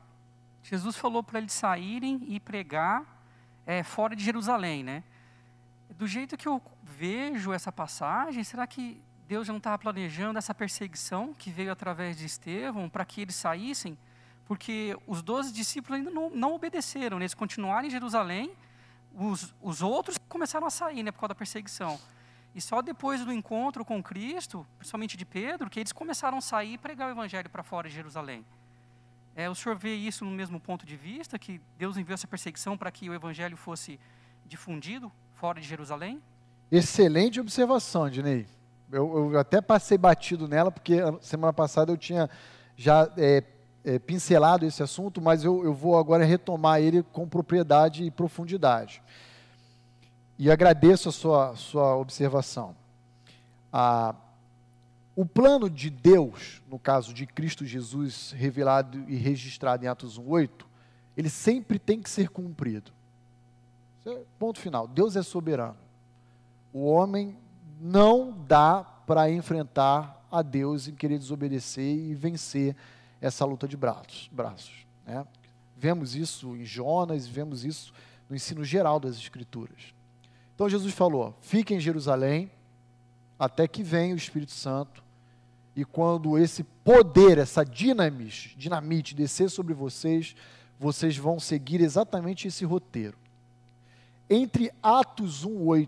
Jesus 0.63 0.95
falou 0.95 1.23
para 1.23 1.39
eles 1.39 1.53
saírem 1.53 2.21
e 2.27 2.39
pregar 2.39 3.03
é, 3.65 3.83
fora 3.83 4.15
de 4.15 4.23
Jerusalém, 4.23 4.83
né? 4.83 5.03
Do 5.97 6.07
jeito 6.07 6.37
que 6.37 6.47
eu 6.47 6.61
vejo 6.83 7.51
essa 7.51 7.71
passagem, 7.71 8.43
será 8.43 8.65
que 8.65 9.01
Deus 9.27 9.47
já 9.47 9.53
não 9.53 9.57
estava 9.57 9.77
planejando 9.77 10.37
essa 10.37 10.53
perseguição 10.53 11.33
que 11.37 11.51
veio 11.51 11.71
através 11.71 12.17
de 12.17 12.25
Estevão 12.25 12.89
para 12.89 13.05
que 13.05 13.21
eles 13.21 13.35
saíssem? 13.35 13.97
Porque 14.49 14.97
os 15.05 15.21
doze 15.21 15.53
discípulos 15.53 15.99
ainda 15.99 16.09
não, 16.09 16.31
não 16.31 16.55
obedeceram, 16.55 17.19
né? 17.19 17.25
eles 17.25 17.35
continuaram 17.35 17.87
em 17.87 17.91
Jerusalém, 17.91 18.51
os, 19.13 19.53
os 19.61 19.83
outros 19.83 20.17
começaram 20.27 20.65
a 20.65 20.71
sair 20.71 21.03
né, 21.03 21.11
por 21.11 21.19
causa 21.19 21.29
da 21.29 21.35
perseguição. 21.35 21.99
E 22.55 22.59
só 22.59 22.81
depois 22.81 23.23
do 23.23 23.31
encontro 23.31 23.85
com 23.85 24.01
Cristo, 24.01 24.65
principalmente 24.79 25.15
de 25.15 25.23
Pedro, 25.23 25.69
que 25.69 25.79
eles 25.79 25.91
começaram 25.91 26.39
a 26.39 26.41
sair 26.41 26.73
e 26.73 26.77
pregar 26.79 27.09
o 27.09 27.11
evangelho 27.11 27.47
para 27.47 27.61
fora 27.61 27.87
de 27.87 27.93
Jerusalém. 27.93 28.43
É, 29.35 29.47
o 29.47 29.53
senhor 29.53 29.75
vê 29.75 29.93
isso 29.93 30.25
no 30.25 30.31
mesmo 30.31 30.59
ponto 30.59 30.83
de 30.83 30.97
vista, 30.97 31.37
que 31.37 31.61
Deus 31.77 31.95
enviou 31.95 32.15
essa 32.15 32.27
perseguição 32.27 32.75
para 32.75 32.89
que 32.89 33.07
o 33.07 33.13
evangelho 33.13 33.55
fosse 33.55 33.99
difundido 34.47 35.11
fora 35.35 35.61
de 35.61 35.67
Jerusalém? 35.67 36.19
Excelente 36.71 37.39
observação, 37.39 38.09
Dinei. 38.09 38.47
Eu, 38.91 39.31
eu, 39.31 39.39
até 39.39 39.61
passei 39.61 39.95
batido 39.95 40.47
nela, 40.47 40.71
porque 40.71 40.95
semana 41.21 41.53
passada 41.53 41.91
eu 41.91 41.97
tinha 41.97 42.27
já 42.75 43.07
é, 43.15 43.43
é, 43.83 43.97
pincelado 43.97 44.65
esse 44.65 44.83
assunto, 44.83 45.21
mas 45.21 45.43
eu, 45.43 45.63
eu 45.63 45.73
vou 45.73 45.97
agora 45.97 46.25
retomar 46.25 46.81
ele 46.81 47.03
com 47.03 47.27
propriedade 47.27 48.03
e 48.03 48.11
profundidade. 48.11 49.01
E 50.37 50.49
agradeço 50.49 51.09
a 51.09 51.11
sua, 51.11 51.55
sua 51.55 51.95
observação. 51.97 52.75
Ah, 53.71 54.15
o 55.15 55.25
plano 55.25 55.69
de 55.69 55.89
Deus, 55.89 56.61
no 56.69 56.79
caso 56.79 57.13
de 57.13 57.25
Cristo 57.25 57.65
Jesus 57.65 58.31
revelado 58.31 59.03
e 59.07 59.15
registrado 59.15 59.83
em 59.83 59.87
Atos 59.87 60.17
1,8, 60.17 60.65
ele 61.17 61.29
sempre 61.29 61.77
tem 61.77 62.01
que 62.01 62.09
ser 62.09 62.29
cumprido. 62.29 62.91
É 64.05 64.21
ponto 64.39 64.59
final. 64.59 64.87
Deus 64.87 65.17
é 65.17 65.21
soberano. 65.21 65.75
O 66.71 66.85
homem 66.85 67.35
não 67.81 68.31
dá 68.47 68.83
para 69.05 69.29
enfrentar 69.29 70.25
a 70.31 70.41
Deus 70.41 70.87
e 70.87 70.93
querer 70.93 71.17
desobedecer 71.17 71.97
e 71.97 72.13
vencer 72.13 72.75
essa 73.21 73.45
luta 73.45 73.67
de 73.67 73.75
braços. 73.75 74.29
braços 74.31 74.85
né? 75.05 75.25
Vemos 75.75 76.15
isso 76.15 76.55
em 76.55 76.65
Jonas, 76.65 77.25
vemos 77.25 77.63
isso 77.65 77.93
no 78.29 78.35
ensino 78.35 78.63
geral 78.63 78.99
das 78.99 79.15
Escrituras. 79.15 79.93
Então 80.53 80.69
Jesus 80.69 80.93
falou: 80.93 81.35
fiquem 81.41 81.77
em 81.77 81.81
Jerusalém 81.81 82.51
até 83.37 83.67
que 83.67 83.81
venha 83.81 84.13
o 84.13 84.17
Espírito 84.17 84.51
Santo, 84.51 85.01
e 85.75 85.85
quando 85.85 86.37
esse 86.37 86.63
poder, 86.63 87.37
essa 87.37 87.63
dinamite, 87.63 88.53
dinamite 88.57 89.15
descer 89.15 89.49
sobre 89.49 89.73
vocês, 89.73 90.35
vocês 90.77 91.15
vão 91.15 91.39
seguir 91.39 91.79
exatamente 91.79 92.47
esse 92.47 92.65
roteiro. 92.65 93.17
Entre 94.29 94.71
Atos 94.83 95.45
1:8 95.45 95.87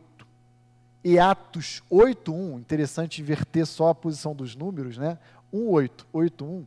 e 1.03 1.19
Atos 1.19 1.83
8:1, 1.91 2.59
interessante 2.59 3.21
inverter 3.21 3.65
só 3.65 3.89
a 3.89 3.95
posição 3.95 4.33
dos 4.33 4.55
números, 4.55 4.97
né? 4.97 5.19
1:8, 5.53 6.05
8:1. 6.13 6.65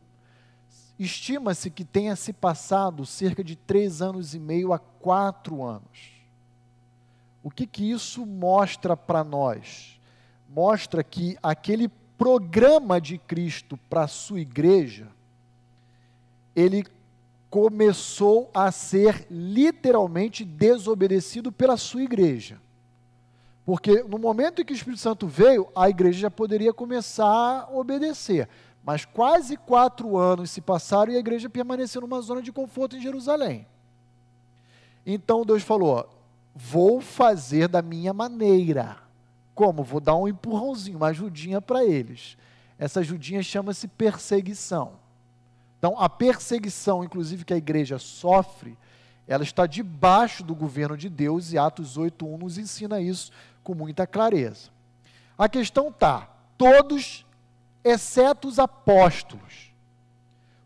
Estima-se 0.97 1.69
que 1.69 1.83
tenha 1.83 2.15
se 2.15 2.31
passado 2.31 3.05
cerca 3.05 3.43
de 3.43 3.55
três 3.55 4.01
anos 4.01 4.33
e 4.33 4.39
meio 4.39 4.71
a 4.71 4.79
quatro 4.79 5.63
anos. 5.63 6.15
O 7.43 7.51
que 7.51 7.67
que 7.67 7.91
isso 7.91 8.25
mostra 8.25 8.95
para 8.95 9.23
nós? 9.23 9.99
Mostra 10.49 11.03
que 11.03 11.37
aquele 11.43 11.89
programa 12.17 12.99
de 12.99 13.17
Cristo 13.17 13.77
para 13.89 14.03
a 14.03 14.07
sua 14.07 14.39
igreja, 14.39 15.07
ele 16.55 16.85
começou 17.49 18.49
a 18.53 18.71
ser 18.71 19.27
literalmente 19.29 20.43
desobedecido 20.43 21.51
pela 21.51 21.77
sua 21.77 22.03
igreja. 22.03 22.59
Porque 23.65 24.03
no 24.03 24.19
momento 24.19 24.61
em 24.61 24.65
que 24.65 24.73
o 24.73 24.75
Espírito 24.75 25.01
Santo 25.01 25.27
veio, 25.27 25.67
a 25.75 25.89
igreja 25.89 26.19
já 26.19 26.31
poderia 26.31 26.73
começar 26.73 27.25
a 27.25 27.69
obedecer. 27.71 28.47
Mas 28.85 29.03
quase 29.03 29.57
quatro 29.57 30.15
anos 30.15 30.51
se 30.51 30.61
passaram 30.61 31.11
e 31.11 31.15
a 31.15 31.19
igreja 31.19 31.49
permaneceu 31.49 32.01
numa 32.01 32.21
zona 32.21 32.41
de 32.41 32.51
conforto 32.51 32.95
em 32.95 33.01
Jerusalém. 33.01 33.65
Então 35.03 35.43
Deus 35.43 35.63
falou: 35.63 36.07
vou 36.53 37.01
fazer 37.01 37.67
da 37.67 37.81
minha 37.81 38.13
maneira. 38.13 38.97
Como? 39.55 39.83
Vou 39.83 39.99
dar 39.99 40.15
um 40.15 40.27
empurrãozinho, 40.27 40.97
uma 40.97 41.07
ajudinha 41.07 41.59
para 41.59 41.83
eles. 41.83 42.37
Essa 42.77 42.99
ajudinha 42.99 43.41
chama-se 43.41 43.87
perseguição. 43.87 44.93
Então, 45.79 45.99
a 45.99 46.09
perseguição, 46.09 47.03
inclusive, 47.03 47.45
que 47.45 47.53
a 47.53 47.57
igreja 47.57 47.97
sofre, 47.97 48.77
ela 49.27 49.43
está 49.43 49.65
debaixo 49.65 50.43
do 50.43 50.53
governo 50.53 50.97
de 50.97 51.09
Deus 51.09 51.51
e 51.51 51.57
Atos 51.57 51.97
8.1 51.97 52.37
nos 52.37 52.57
ensina 52.57 52.99
isso 52.99 53.31
com 53.63 53.73
muita 53.73 54.05
clareza. 54.05 54.69
A 55.37 55.49
questão 55.49 55.89
está, 55.89 56.29
todos, 56.57 57.24
exceto 57.85 58.49
os 58.49 58.59
apóstolos. 58.59 59.71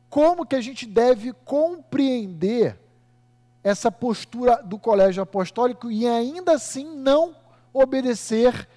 Como 0.09 0.45
que 0.45 0.55
a 0.55 0.61
gente 0.61 0.87
deve 0.87 1.33
compreender 1.33 2.79
essa 3.63 3.91
postura 3.91 4.63
do 4.63 4.79
colégio 4.79 5.21
apostólico 5.21 5.91
e 5.91 6.07
ainda 6.07 6.53
assim 6.53 6.85
não 6.95 7.35
obedecer 7.71 8.67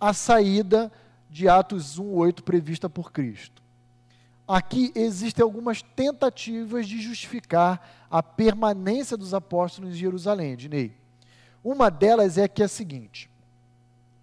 à 0.00 0.12
saída 0.12 0.90
de 1.28 1.48
Atos 1.48 2.00
1.8 2.00 2.42
prevista 2.42 2.88
por 2.88 3.12
Cristo? 3.12 3.60
aqui 4.56 4.90
existem 4.96 5.44
algumas 5.44 5.80
tentativas 5.80 6.88
de 6.88 7.00
justificar 7.00 7.88
a 8.10 8.20
permanência 8.20 9.16
dos 9.16 9.32
apóstolos 9.32 9.92
em 9.92 9.96
Jerusalém, 9.98 10.56
Dinei. 10.56 10.92
Uma 11.62 11.88
delas 11.88 12.36
é 12.36 12.48
que 12.48 12.60
é 12.60 12.64
a 12.64 12.68
seguinte: 12.68 13.30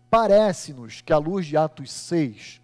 parece-nos 0.09 0.99
que, 0.99 1.13
à 1.13 1.17
luz 1.17 1.45
de 1.45 1.55
Atos 1.55 1.91
6 1.91 2.61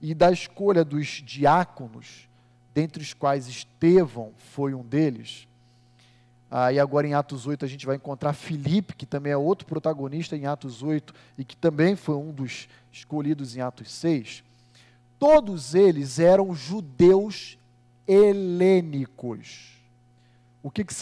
e 0.00 0.14
da 0.14 0.30
escolha 0.30 0.84
dos 0.84 1.22
diáconos, 1.24 2.28
dentre 2.74 3.02
os 3.02 3.12
quais 3.12 3.48
Estevão 3.48 4.32
foi 4.36 4.74
um 4.74 4.82
deles, 4.82 5.48
ah, 6.50 6.72
e 6.72 6.78
agora 6.78 7.06
em 7.06 7.14
Atos 7.14 7.46
8 7.46 7.64
a 7.64 7.68
gente 7.68 7.84
vai 7.84 7.96
encontrar 7.96 8.32
Filipe, 8.32 8.94
que 8.94 9.04
também 9.04 9.32
é 9.32 9.36
outro 9.36 9.66
protagonista 9.66 10.36
em 10.36 10.46
Atos 10.46 10.82
8 10.82 11.12
e 11.36 11.44
que 11.44 11.56
também 11.56 11.94
foi 11.94 12.14
um 12.14 12.32
dos 12.32 12.68
escolhidos 12.90 13.54
em 13.56 13.60
Atos 13.60 13.90
6 13.92 14.44
todos 15.18 15.74
eles 15.74 16.18
eram 16.18 16.54
judeus 16.54 17.58
helênicos. 18.06 19.76
O 20.62 20.70
que, 20.70 20.84
que, 20.84 20.94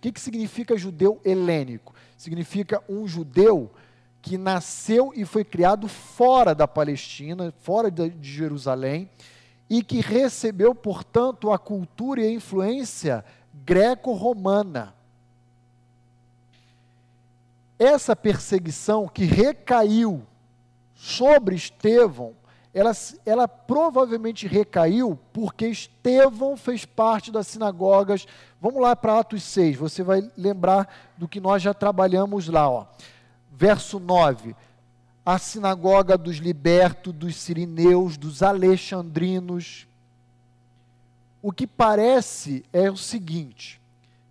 que, 0.00 0.12
que 0.12 0.20
significa 0.20 0.76
judeu 0.76 1.20
helênico? 1.24 1.94
Significa 2.16 2.82
um 2.88 3.06
judeu 3.06 3.70
que 4.26 4.36
nasceu 4.36 5.12
e 5.14 5.24
foi 5.24 5.44
criado 5.44 5.86
fora 5.86 6.52
da 6.52 6.66
Palestina, 6.66 7.54
fora 7.60 7.88
de 7.88 8.12
Jerusalém, 8.20 9.08
e 9.70 9.84
que 9.84 10.00
recebeu, 10.00 10.74
portanto, 10.74 11.52
a 11.52 11.58
cultura 11.58 12.20
e 12.20 12.26
a 12.26 12.32
influência 12.32 13.24
greco-romana. 13.54 14.92
Essa 17.78 18.16
perseguição 18.16 19.06
que 19.06 19.24
recaiu 19.24 20.26
sobre 20.92 21.54
Estevão 21.54 22.34
ela, 22.76 22.92
ela 23.24 23.48
provavelmente 23.48 24.46
recaiu 24.46 25.18
porque 25.32 25.66
Estevão 25.66 26.58
fez 26.58 26.84
parte 26.84 27.32
das 27.32 27.46
sinagogas. 27.46 28.26
Vamos 28.60 28.82
lá 28.82 28.94
para 28.94 29.20
Atos 29.20 29.44
6, 29.44 29.76
você 29.76 30.02
vai 30.02 30.30
lembrar 30.36 30.86
do 31.16 31.26
que 31.26 31.40
nós 31.40 31.62
já 31.62 31.72
trabalhamos 31.72 32.48
lá. 32.48 32.68
Ó. 32.68 32.84
Verso 33.58 33.98
9: 33.98 34.54
A 35.24 35.38
sinagoga 35.38 36.18
dos 36.18 36.36
libertos, 36.36 37.14
dos 37.14 37.36
sirineus, 37.36 38.18
dos 38.18 38.42
alexandrinos. 38.42 39.88
O 41.40 41.50
que 41.50 41.66
parece 41.66 42.66
é 42.70 42.90
o 42.90 42.98
seguinte: 42.98 43.80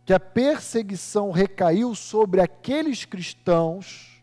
que 0.05 0.13
a 0.13 0.19
perseguição 0.19 1.32
recaiu 1.32 1.95
sobre 1.95 2.39
aqueles 2.39 3.03
cristãos 3.03 4.21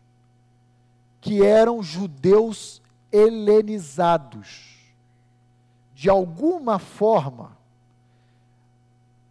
que 1.19 1.43
eram 1.43 1.83
judeus 1.83 2.81
helenizados. 3.11 4.77
De 5.93 6.09
alguma 6.09 6.79
forma, 6.79 7.57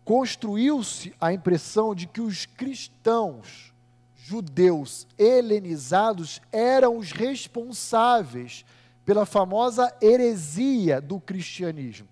construiu-se 0.05 1.15
a 1.19 1.33
impressão 1.33 1.95
de 1.95 2.07
que 2.07 2.21
os 2.21 2.45
cristãos 2.45 3.72
judeus 4.25 5.07
helenizados 5.19 6.41
eram 6.53 6.97
os 6.97 7.11
responsáveis 7.11 8.65
pela 9.05 9.27
famosa 9.27 9.93
heresia 10.01 11.01
do 11.01 11.19
cristianismo. 11.19 12.07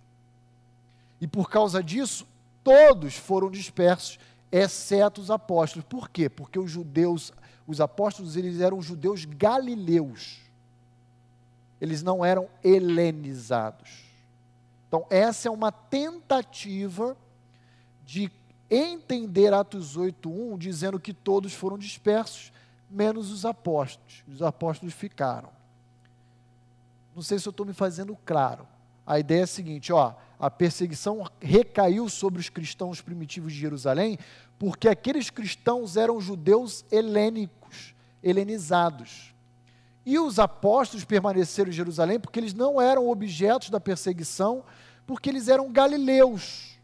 E 1.21 1.27
por 1.27 1.49
causa 1.49 1.83
disso, 1.83 2.27
todos 2.65 3.15
foram 3.15 3.49
dispersos, 3.49 4.19
exceto 4.51 5.21
os 5.21 5.31
apóstolos. 5.31 5.87
Por 5.89 6.09
quê? 6.09 6.29
Porque 6.29 6.59
os 6.59 6.71
judeus, 6.71 7.33
os 7.67 7.81
apóstolos, 7.81 8.37
eles 8.37 8.61
eram 8.61 8.83
judeus 8.83 9.25
galileus. 9.25 10.41
Eles 11.81 12.03
não 12.03 12.25
eram 12.25 12.49
helenizados. 12.63 14.05
Então, 14.89 15.07
essa 15.09 15.47
é 15.47 15.51
uma 15.51 15.71
tentativa 15.71 17.17
de 18.05 18.33
entender 18.71 19.53
Atos 19.53 19.97
8:1 19.97 20.57
dizendo 20.57 21.01
que 21.01 21.13
todos 21.13 21.53
foram 21.53 21.77
dispersos, 21.77 22.53
menos 22.89 23.31
os 23.31 23.45
apóstolos. 23.45 24.23
Os 24.29 24.43
apóstolos 24.43 24.95
ficaram. 24.95 25.51
Não 27.15 27.23
sei 27.23 27.39
se 27.39 27.49
eu 27.49 27.51
estou 27.51 27.67
me 27.67 27.73
fazendo 27.73 28.17
claro. 28.25 28.67
A 29.07 29.19
ideia 29.19 29.41
é 29.41 29.45
a 29.45 29.47
seguinte, 29.47 29.93
ó, 29.93 30.15
a 30.39 30.51
perseguição 30.51 31.29
recaiu 31.41 32.09
sobre 32.09 32.41
os 32.41 32.49
cristãos 32.49 33.01
primitivos 33.01 33.53
de 33.53 33.59
Jerusalém, 33.59 34.19
porque 34.59 34.89
aqueles 34.89 35.31
cristãos 35.31 35.97
eram 35.97 36.21
judeus 36.21 36.85
helênicos, 36.91 37.95
helenizados. 38.23 39.35
E 40.07 40.19
os 40.19 40.39
apóstolos 40.39 41.05
permaneceram 41.05 41.71
em 41.71 41.75
Jerusalém 41.75 42.19
porque 42.19 42.39
eles 42.39 42.55
não 42.55 42.81
eram 42.81 43.09
objetos 43.09 43.69
da 43.69 43.81
perseguição, 43.81 44.65
porque 45.07 45.29
eles 45.29 45.49
eram 45.49 45.71
galileus. 45.71 46.80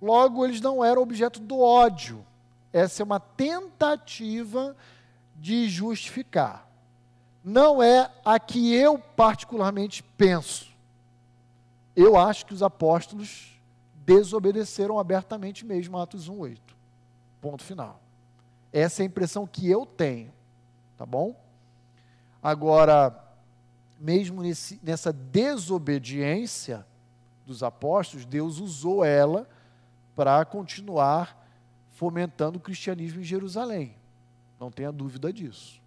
Logo, 0.00 0.44
eles 0.44 0.60
não 0.60 0.84
eram 0.84 1.02
objeto 1.02 1.40
do 1.40 1.60
ódio. 1.60 2.24
Essa 2.72 3.02
é 3.02 3.04
uma 3.04 3.18
tentativa 3.18 4.76
de 5.36 5.68
justificar 5.68 6.68
não 7.48 7.82
é 7.82 8.10
a 8.24 8.38
que 8.38 8.74
eu 8.74 8.98
particularmente 8.98 10.02
penso. 10.02 10.70
Eu 11.96 12.16
acho 12.16 12.44
que 12.44 12.52
os 12.52 12.62
apóstolos 12.62 13.58
desobedeceram 14.04 14.98
abertamente 14.98 15.64
mesmo 15.64 15.96
Atos 15.96 16.28
1:8. 16.28 16.58
Ponto 17.40 17.64
final. 17.64 18.00
Essa 18.70 19.02
é 19.02 19.04
a 19.04 19.06
impressão 19.06 19.46
que 19.46 19.68
eu 19.68 19.86
tenho, 19.86 20.30
tá 20.96 21.06
bom? 21.06 21.34
Agora, 22.42 23.18
mesmo 23.98 24.42
nesse, 24.42 24.78
nessa 24.82 25.10
desobediência 25.10 26.86
dos 27.46 27.62
apóstolos, 27.62 28.26
Deus 28.26 28.60
usou 28.60 29.02
ela 29.02 29.48
para 30.18 30.44
continuar 30.44 31.48
fomentando 31.90 32.58
o 32.58 32.60
cristianismo 32.60 33.20
em 33.20 33.24
Jerusalém. 33.24 33.94
Não 34.58 34.68
tenha 34.68 34.90
dúvida 34.90 35.32
disso. 35.32 35.80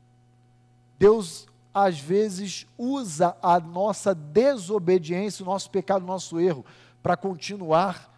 Deus 0.97 1.49
às 1.73 1.99
vezes 1.99 2.65
usa 2.77 3.35
a 3.43 3.59
nossa 3.59 4.15
desobediência, 4.15 5.43
o 5.43 5.45
nosso 5.45 5.69
pecado, 5.69 6.03
o 6.03 6.07
nosso 6.07 6.39
erro, 6.39 6.65
para 7.03 7.17
continuar 7.17 8.09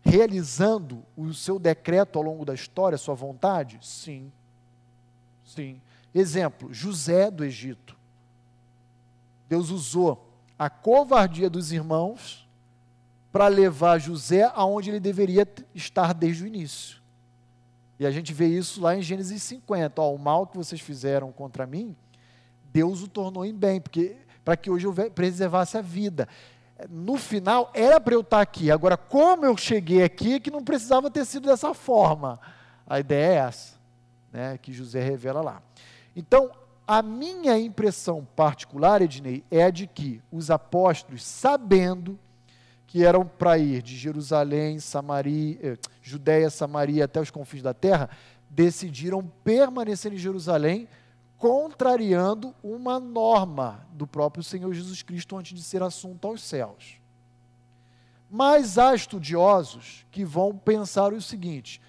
realizando 0.00 1.02
o 1.16 1.34
seu 1.34 1.58
decreto 1.58 2.20
ao 2.20 2.24
longo 2.24 2.44
da 2.44 2.54
história, 2.54 2.94
a 2.94 2.98
sua 2.98 3.16
vontade? 3.16 3.80
Sim. 3.82 4.30
Sim. 5.44 5.82
Exemplo, 6.14 6.72
José 6.72 7.32
do 7.32 7.44
Egito. 7.44 7.96
Deus 9.48 9.70
usou 9.70 10.24
a 10.56 10.70
covardia 10.70 11.50
dos 11.50 11.72
irmãos 11.72 12.47
para 13.38 13.46
levar 13.46 14.00
José 14.00 14.50
aonde 14.52 14.90
ele 14.90 14.98
deveria 14.98 15.46
estar 15.72 16.12
desde 16.12 16.42
o 16.42 16.46
início. 16.48 17.00
E 17.96 18.04
a 18.04 18.10
gente 18.10 18.34
vê 18.34 18.48
isso 18.48 18.80
lá 18.80 18.96
em 18.96 19.00
Gênesis 19.00 19.40
50. 19.44 20.02
Ó, 20.02 20.12
o 20.12 20.18
mal 20.18 20.44
que 20.44 20.56
vocês 20.56 20.80
fizeram 20.80 21.30
contra 21.30 21.64
mim, 21.64 21.94
Deus 22.72 23.00
o 23.00 23.06
tornou 23.06 23.46
em 23.46 23.54
bem, 23.54 23.80
porque 23.80 24.16
para 24.44 24.56
que 24.56 24.68
hoje 24.68 24.88
eu 24.88 25.10
preservasse 25.10 25.78
a 25.78 25.80
vida. 25.80 26.26
No 26.90 27.16
final, 27.16 27.70
era 27.72 28.00
para 28.00 28.14
eu 28.14 28.22
estar 28.22 28.40
aqui. 28.40 28.72
Agora, 28.72 28.96
como 28.96 29.46
eu 29.46 29.56
cheguei 29.56 30.02
aqui, 30.02 30.34
é 30.34 30.40
que 30.40 30.50
não 30.50 30.64
precisava 30.64 31.08
ter 31.08 31.24
sido 31.24 31.46
dessa 31.46 31.72
forma. 31.72 32.40
A 32.88 32.98
ideia 32.98 33.34
é 33.34 33.36
essa, 33.36 33.76
né, 34.32 34.58
que 34.58 34.72
José 34.72 35.00
revela 35.00 35.40
lá. 35.40 35.62
Então, 36.16 36.50
a 36.84 37.02
minha 37.02 37.56
impressão 37.56 38.26
particular, 38.34 39.00
Ednei, 39.00 39.44
é 39.48 39.70
de 39.70 39.86
que 39.86 40.20
os 40.28 40.50
apóstolos, 40.50 41.22
sabendo 41.22 42.18
que 42.88 43.04
eram 43.04 43.24
para 43.24 43.58
ir 43.58 43.82
de 43.82 43.94
Jerusalém, 43.94 44.80
Samaria, 44.80 45.58
eh, 45.62 45.78
Judéia, 46.02 46.48
Samaria 46.48 47.04
até 47.04 47.20
os 47.20 47.30
confins 47.30 47.62
da 47.62 47.74
terra, 47.74 48.08
decidiram 48.48 49.22
permanecer 49.44 50.10
em 50.12 50.16
Jerusalém 50.16 50.88
contrariando 51.36 52.54
uma 52.62 52.98
norma 52.98 53.86
do 53.92 54.06
próprio 54.06 54.42
Senhor 54.42 54.72
Jesus 54.72 55.02
Cristo 55.02 55.36
antes 55.36 55.54
de 55.54 55.62
ser 55.62 55.82
assunto 55.82 56.26
aos 56.26 56.42
céus. 56.42 56.98
Mas 58.30 58.78
há 58.78 58.94
estudiosos 58.94 60.06
que 60.10 60.24
vão 60.24 60.56
pensar 60.56 61.12
o 61.12 61.20
seguinte, 61.20 61.80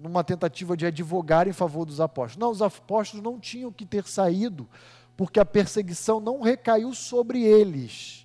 numa 0.00 0.22
tentativa 0.22 0.76
de 0.76 0.86
advogar 0.86 1.48
em 1.48 1.52
favor 1.52 1.84
dos 1.84 2.00
apóstolos. 2.00 2.36
Não, 2.36 2.50
os 2.50 2.62
apóstolos 2.62 3.24
não 3.24 3.40
tinham 3.40 3.72
que 3.72 3.84
ter 3.84 4.04
saído, 4.04 4.68
porque 5.16 5.40
a 5.40 5.44
perseguição 5.44 6.20
não 6.20 6.40
recaiu 6.40 6.94
sobre 6.94 7.42
eles, 7.42 8.23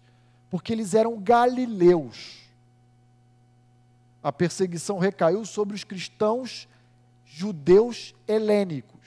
porque 0.50 0.74
eles 0.74 0.94
eram 0.94 1.20
galileus. 1.20 2.40
A 4.22 4.32
perseguição 4.32 4.98
recaiu 4.98 5.46
sobre 5.46 5.76
os 5.76 5.84
cristãos 5.84 6.68
judeus 7.26 8.14
helênicos. 8.28 9.00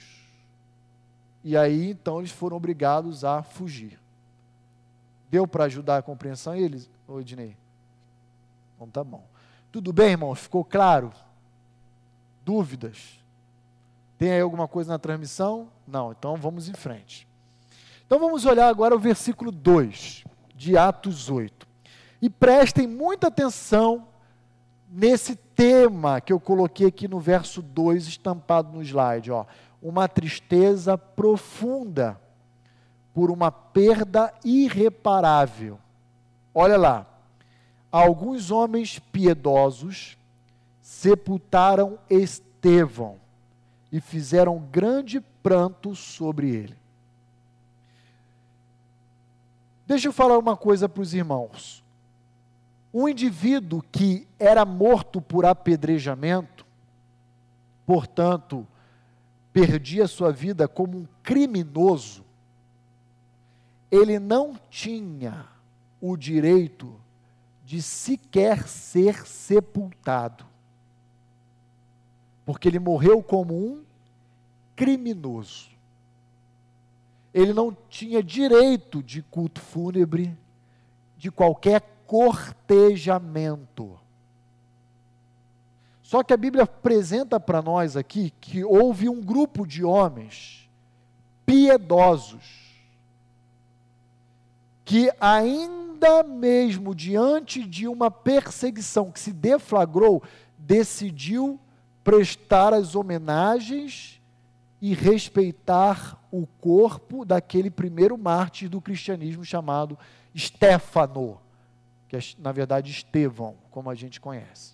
E 1.43 1.57
aí, 1.57 1.91
então, 1.91 2.19
eles 2.19 2.31
foram 2.31 2.55
obrigados 2.55 3.23
a 3.25 3.43
fugir. 3.43 3.99
Deu 5.29 5.45
para 5.45 5.65
ajudar 5.65 5.97
a 5.97 6.01
compreensão 6.01 6.55
eles, 6.55 6.89
ô 7.07 7.19
Ednei? 7.19 7.57
Então 8.75 8.87
tá 8.87 9.03
bom. 9.03 9.23
Tudo 9.71 9.91
bem, 9.91 10.11
irmãos? 10.11 10.39
Ficou 10.39 10.63
claro? 10.63 11.11
Dúvidas? 12.45 13.19
Tem 14.17 14.31
aí 14.31 14.41
alguma 14.41 14.67
coisa 14.67 14.91
na 14.91 14.99
transmissão? 14.99 15.67
Não, 15.87 16.11
então 16.11 16.37
vamos 16.37 16.69
em 16.69 16.73
frente. 16.73 17.27
Então 18.05 18.19
vamos 18.19 18.45
olhar 18.45 18.69
agora 18.69 18.95
o 18.95 18.99
versículo 18.99 19.51
2 19.51 20.23
de 20.63 20.77
Atos 20.77 21.29
8. 21.29 21.67
E 22.21 22.29
prestem 22.29 22.87
muita 22.87 23.27
atenção 23.27 24.07
nesse 24.89 25.35
tema 25.35 26.21
que 26.21 26.31
eu 26.31 26.39
coloquei 26.39 26.87
aqui 26.87 27.07
no 27.07 27.19
verso 27.19 27.61
2 27.61 28.07
estampado 28.07 28.71
no 28.71 28.81
slide, 28.81 29.31
ó 29.31 29.45
uma 29.83 30.07
tristeza 30.07 30.97
profunda 30.97 32.17
por 33.13 33.29
uma 33.29 33.51
perda 33.51 34.33
irreparável. 34.43 35.77
Olha 36.55 36.77
lá, 36.77 37.05
alguns 37.91 38.49
homens 38.49 38.97
piedosos 38.97 40.17
sepultaram 40.81 41.99
Estevão 42.09 43.17
e 43.91 43.99
fizeram 43.99 44.57
grande 44.71 45.19
pranto 45.19 45.93
sobre 45.93 46.49
ele. 46.49 46.77
Deixa 49.85 50.07
eu 50.07 50.13
falar 50.13 50.37
uma 50.37 50.55
coisa 50.55 50.87
para 50.87 51.01
os 51.01 51.13
irmãos. 51.13 51.83
Um 52.93 53.09
indivíduo 53.09 53.83
que 53.91 54.27
era 54.39 54.63
morto 54.65 55.19
por 55.19 55.45
apedrejamento, 55.45 56.65
portanto, 57.85 58.67
perdia 59.51 60.07
sua 60.07 60.31
vida 60.31 60.67
como 60.67 60.97
um 60.97 61.07
criminoso, 61.21 62.23
ele 63.91 64.17
não 64.19 64.55
tinha 64.69 65.45
o 66.01 66.17
direito 66.17 66.99
de 67.63 67.81
sequer 67.81 68.67
ser 68.67 69.25
sepultado. 69.25 70.45
Porque 72.45 72.67
ele 72.67 72.79
morreu 72.79 73.21
como 73.21 73.53
um 73.55 73.83
criminoso. 74.75 75.69
Ele 77.33 77.53
não 77.53 77.75
tinha 77.89 78.21
direito 78.21 79.01
de 79.01 79.21
culto 79.23 79.59
fúnebre, 79.59 80.37
de 81.17 81.31
qualquer 81.31 81.81
cortejamento. 82.05 83.99
Só 86.01 86.21
que 86.21 86.33
a 86.33 86.37
Bíblia 86.37 86.63
apresenta 86.63 87.39
para 87.39 87.61
nós 87.61 87.97
aqui 87.97 88.31
que 88.39 88.63
houve 88.63 89.09
um 89.09 89.21
grupo 89.21 89.65
de 89.65 89.83
homens 89.83 90.69
piedosos 91.45 92.63
que 94.85 95.09
ainda 95.19 96.23
mesmo 96.23 96.93
diante 96.93 97.63
de 97.63 97.87
uma 97.87 98.11
perseguição 98.11 99.11
que 99.11 99.19
se 99.19 99.31
deflagrou, 99.31 100.21
decidiu 100.57 101.59
prestar 102.03 102.73
as 102.73 102.95
homenagens 102.95 104.21
e 104.81 104.93
respeitar 104.93 106.21
o 106.35 106.47
corpo 106.59 107.23
daquele 107.23 107.69
primeiro 107.69 108.17
mártir 108.17 108.67
do 108.67 108.81
cristianismo 108.81 109.45
chamado 109.45 109.95
Stefano, 110.35 111.39
que 112.07 112.15
é, 112.15 112.19
na 112.39 112.51
verdade, 112.51 112.89
Estevão, 112.89 113.55
como 113.69 113.87
a 113.87 113.93
gente 113.93 114.19
conhece. 114.19 114.73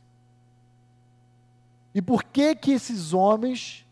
E 1.94 2.02
por 2.02 2.24
que 2.24 2.56
que 2.56 2.72
esses 2.72 3.12
homens 3.12 3.86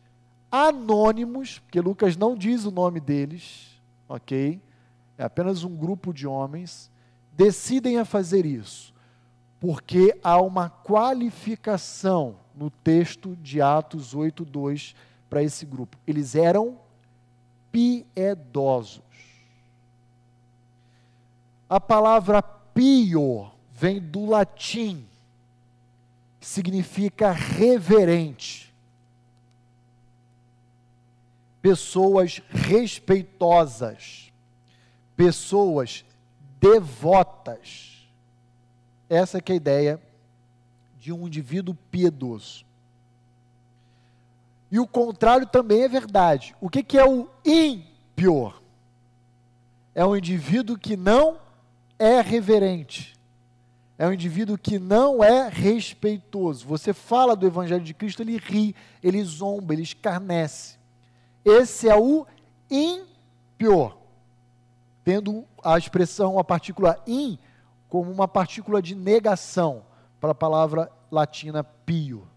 anônimos, 0.49 1.59
porque 1.59 1.81
Lucas 1.81 2.15
não 2.15 2.37
diz 2.37 2.63
o 2.63 2.71
nome 2.71 3.01
deles, 3.01 3.81
ok? 4.07 4.61
É 5.17 5.25
apenas 5.25 5.65
um 5.65 5.75
grupo 5.75 6.13
de 6.13 6.25
homens, 6.25 6.89
decidem 7.33 7.97
a 7.97 8.05
fazer 8.05 8.45
isso? 8.45 8.93
Porque 9.59 10.17
há 10.23 10.39
uma 10.39 10.69
qualificação 10.69 12.37
no 12.55 12.69
texto 12.69 13.35
de 13.35 13.61
Atos 13.61 14.15
8:2 14.15 14.95
para 15.29 15.43
esse 15.43 15.65
grupo. 15.65 15.97
Eles 16.07 16.33
eram 16.33 16.86
piedosos. 17.71 19.03
A 21.69 21.79
palavra 21.79 22.41
pio 22.41 23.51
vem 23.71 23.99
do 23.99 24.25
latim, 24.25 25.05
significa 26.39 27.31
reverente. 27.31 28.73
Pessoas 31.61 32.41
respeitosas, 32.49 34.31
pessoas 35.15 36.05
devotas. 36.59 38.07
Essa 39.09 39.39
é 39.39 39.51
a 39.51 39.55
ideia 39.55 40.01
de 40.99 41.11
um 41.11 41.27
indivíduo 41.27 41.75
piedoso. 41.91 42.66
E 44.71 44.79
o 44.79 44.87
contrário 44.87 45.47
também 45.47 45.83
é 45.83 45.87
verdade. 45.87 46.55
O 46.59 46.69
que, 46.69 46.83
que 46.83 46.97
é 46.97 47.05
o 47.05 47.29
ímpio? 47.45 48.53
É 49.95 50.05
um 50.05 50.15
indivíduo 50.15 50.77
que 50.77 50.97
não 50.97 51.37
é 51.97 52.21
reverente. 52.21 53.17
É 53.97 54.07
um 54.07 54.13
indivíduo 54.13 54.57
que 54.57 54.77
não 54.77 55.23
é 55.23 55.49
respeitoso. 55.49 56.67
Você 56.67 56.93
fala 56.93 57.35
do 57.35 57.47
Evangelho 57.47 57.83
de 57.83 57.93
Cristo, 57.93 58.21
ele 58.21 58.37
ri, 58.37 58.75
ele 59.01 59.23
zomba, 59.23 59.73
ele 59.73 59.81
escarnece. 59.81 60.77
Esse 61.43 61.89
é 61.89 61.95
o 61.95 62.27
ímpio. 62.69 63.93
Tendo 65.03 65.45
a 65.63 65.77
expressão, 65.77 66.37
a 66.37 66.43
partícula 66.43 67.01
in, 67.07 67.39
como 67.89 68.11
uma 68.11 68.27
partícula 68.27 68.81
de 68.81 68.93
negação, 68.93 69.83
para 70.19 70.31
a 70.31 70.35
palavra 70.35 70.91
latina 71.09 71.63
pio. 71.63 72.27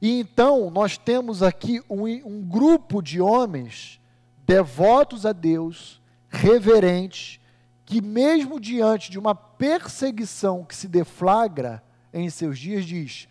E 0.00 0.20
então 0.20 0.70
nós 0.70 0.98
temos 0.98 1.42
aqui 1.42 1.82
um, 1.88 2.04
um 2.04 2.42
grupo 2.42 3.00
de 3.00 3.20
homens 3.20 4.00
devotos 4.46 5.24
a 5.24 5.32
Deus, 5.32 6.00
reverentes, 6.28 7.40
que 7.86 8.00
mesmo 8.00 8.60
diante 8.60 9.10
de 9.10 9.18
uma 9.18 9.34
perseguição 9.34 10.64
que 10.64 10.74
se 10.74 10.88
deflagra 10.88 11.82
em 12.12 12.28
seus 12.30 12.58
dias, 12.58 12.84
diz: 12.84 13.28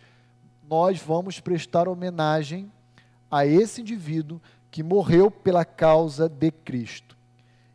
nós 0.68 1.00
vamos 1.00 1.40
prestar 1.40 1.88
homenagem 1.88 2.70
a 3.30 3.46
esse 3.46 3.80
indivíduo 3.80 4.40
que 4.70 4.82
morreu 4.82 5.30
pela 5.30 5.64
causa 5.64 6.28
de 6.28 6.50
Cristo. 6.50 7.16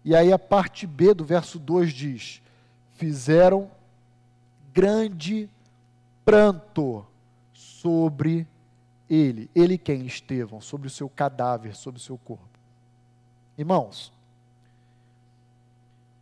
E 0.03 0.15
aí 0.15 0.31
a 0.31 0.39
parte 0.39 0.87
B 0.87 1.13
do 1.13 1.23
verso 1.23 1.59
2 1.59 1.91
diz: 1.91 2.41
fizeram 2.91 3.69
grande 4.73 5.49
pranto 6.23 7.05
sobre 7.53 8.47
ele, 9.09 9.49
ele 9.55 9.77
quem? 9.77 10.05
Estevão, 10.05 10.61
sobre 10.61 10.87
o 10.87 10.91
seu 10.91 11.09
cadáver, 11.09 11.75
sobre 11.75 11.99
o 11.99 12.03
seu 12.03 12.17
corpo. 12.17 12.47
Irmãos, 13.57 14.13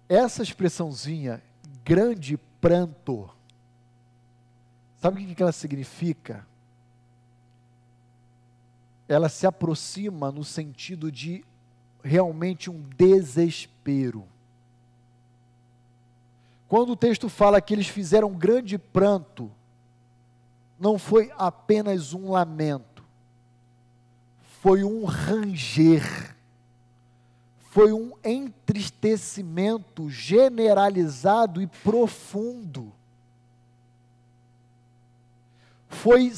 essa 0.07 0.41
expressãozinha, 0.41 1.41
grande 1.83 2.37
pranto, 2.61 3.29
sabe 5.01 5.23
o 5.23 5.35
que 5.35 5.43
ela 5.43 5.51
significa? 5.51 6.47
Ela 9.07 9.29
se 9.29 9.45
aproxima 9.45 10.31
no 10.31 10.43
sentido 10.43 11.11
de 11.11 11.43
realmente 12.03 12.69
um 12.69 12.81
desespero. 12.95 14.25
Quando 16.67 16.91
o 16.91 16.97
texto 16.97 17.29
fala 17.29 17.61
que 17.61 17.73
eles 17.73 17.87
fizeram 17.87 18.33
grande 18.33 18.77
pranto, 18.77 19.51
não 20.79 20.99
foi 20.99 21.31
apenas 21.37 22.13
um 22.13 22.29
lamento, 22.31 23.03
foi 24.61 24.83
um 24.83 25.05
ranger, 25.05 26.35
foi 27.71 27.91
um 27.91 28.13
entristecimento 28.23 30.09
generalizado 30.09 31.61
e 31.61 31.67
profundo. 31.67 32.93
Foi 35.87 36.31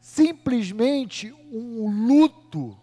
simplesmente 0.00 1.32
um 1.52 2.06
luto 2.06 2.76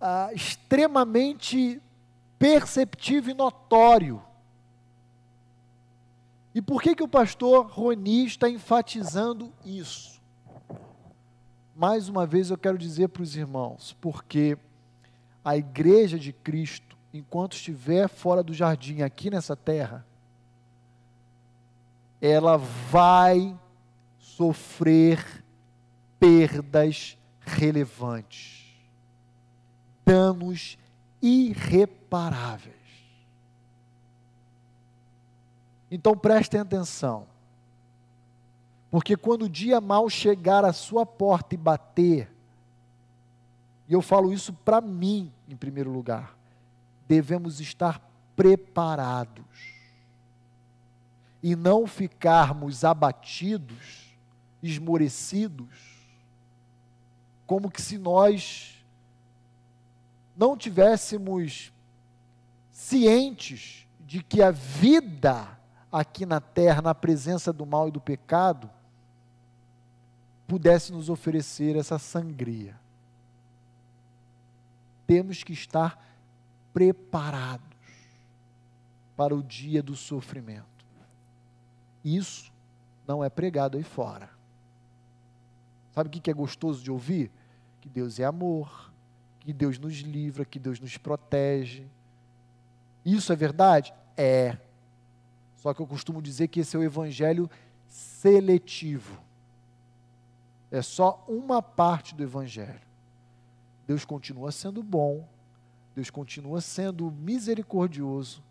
ah, 0.00 0.30
extremamente 0.32 1.80
perceptível 2.38 3.32
e 3.32 3.36
notório 3.36 4.22
e 6.54 6.60
por 6.60 6.82
que, 6.82 6.94
que 6.94 7.02
o 7.02 7.08
pastor 7.08 7.66
Roni 7.66 8.26
está 8.26 8.48
enfatizando 8.48 9.52
isso? 9.64 10.20
Mais 11.74 12.08
uma 12.08 12.26
vez 12.26 12.50
eu 12.50 12.58
quero 12.58 12.76
dizer 12.76 13.08
para 13.08 13.22
os 13.22 13.34
irmãos, 13.34 13.96
porque 14.00 14.58
a 15.44 15.56
igreja 15.56 16.18
de 16.18 16.32
Cristo, 16.32 16.96
enquanto 17.12 17.54
estiver 17.54 18.08
fora 18.08 18.42
do 18.42 18.52
jardim 18.52 19.00
aqui 19.00 19.30
nessa 19.30 19.56
terra, 19.56 20.06
ela 22.20 22.56
vai 22.56 23.58
sofrer 24.18 25.42
perdas 26.20 27.16
relevantes, 27.40 28.64
danos 30.04 30.78
irreparáveis. 31.20 32.81
Então 35.94 36.16
prestem 36.16 36.58
atenção. 36.58 37.26
Porque 38.90 39.14
quando 39.14 39.42
o 39.42 39.48
dia 39.48 39.78
mal 39.78 40.08
chegar 40.08 40.64
à 40.64 40.72
sua 40.72 41.04
porta 41.04 41.54
e 41.54 41.58
bater, 41.58 42.32
e 43.86 43.92
eu 43.92 44.00
falo 44.00 44.32
isso 44.32 44.54
para 44.54 44.80
mim 44.80 45.30
em 45.46 45.54
primeiro 45.54 45.90
lugar, 45.92 46.34
devemos 47.06 47.60
estar 47.60 48.00
preparados 48.34 49.44
e 51.42 51.54
não 51.54 51.86
ficarmos 51.86 52.84
abatidos, 52.84 54.16
esmorecidos, 54.62 56.08
como 57.46 57.70
que 57.70 57.82
se 57.82 57.98
nós 57.98 58.82
não 60.34 60.56
tivéssemos 60.56 61.70
cientes 62.70 63.86
de 64.00 64.22
que 64.22 64.40
a 64.40 64.50
vida 64.50 65.60
aqui 65.92 66.24
na 66.24 66.40
terra, 66.40 66.80
na 66.80 66.94
presença 66.94 67.52
do 67.52 67.66
mal 67.66 67.88
e 67.88 67.90
do 67.90 68.00
pecado, 68.00 68.70
pudesse 70.48 70.92
nos 70.92 71.08
oferecer 71.08 71.76
essa 71.76 71.98
sangria. 71.98 72.74
Temos 75.06 75.42
que 75.42 75.52
estar 75.52 76.02
preparados 76.72 77.66
para 79.16 79.34
o 79.34 79.42
dia 79.42 79.82
do 79.82 79.94
sofrimento. 79.94 80.66
Isso 82.04 82.50
não 83.06 83.22
é 83.22 83.28
pregado 83.28 83.76
aí 83.76 83.84
fora. 83.84 84.30
Sabe 85.92 86.08
o 86.08 86.10
que 86.10 86.30
é 86.30 86.34
gostoso 86.34 86.82
de 86.82 86.90
ouvir? 86.90 87.30
Que 87.80 87.88
Deus 87.88 88.18
é 88.18 88.24
amor, 88.24 88.90
que 89.40 89.52
Deus 89.52 89.78
nos 89.78 89.98
livra, 89.98 90.44
que 90.44 90.58
Deus 90.58 90.80
nos 90.80 90.96
protege. 90.96 91.86
Isso 93.04 93.32
é 93.32 93.36
verdade? 93.36 93.92
É. 94.16 94.56
Só 95.62 95.72
que 95.72 95.80
eu 95.80 95.86
costumo 95.86 96.20
dizer 96.20 96.48
que 96.48 96.58
esse 96.58 96.74
é 96.74 96.78
o 96.80 96.82
evangelho 96.82 97.48
seletivo. 97.86 99.16
É 100.72 100.82
só 100.82 101.24
uma 101.28 101.62
parte 101.62 102.16
do 102.16 102.22
evangelho. 102.24 102.80
Deus 103.86 104.04
continua 104.04 104.50
sendo 104.50 104.82
bom, 104.82 105.24
Deus 105.94 106.10
continua 106.10 106.60
sendo 106.60 107.08
misericordioso, 107.12 108.42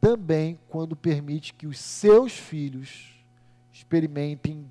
também 0.00 0.58
quando 0.70 0.96
permite 0.96 1.52
que 1.52 1.66
os 1.66 1.78
seus 1.78 2.32
filhos 2.32 3.22
experimentem 3.70 4.64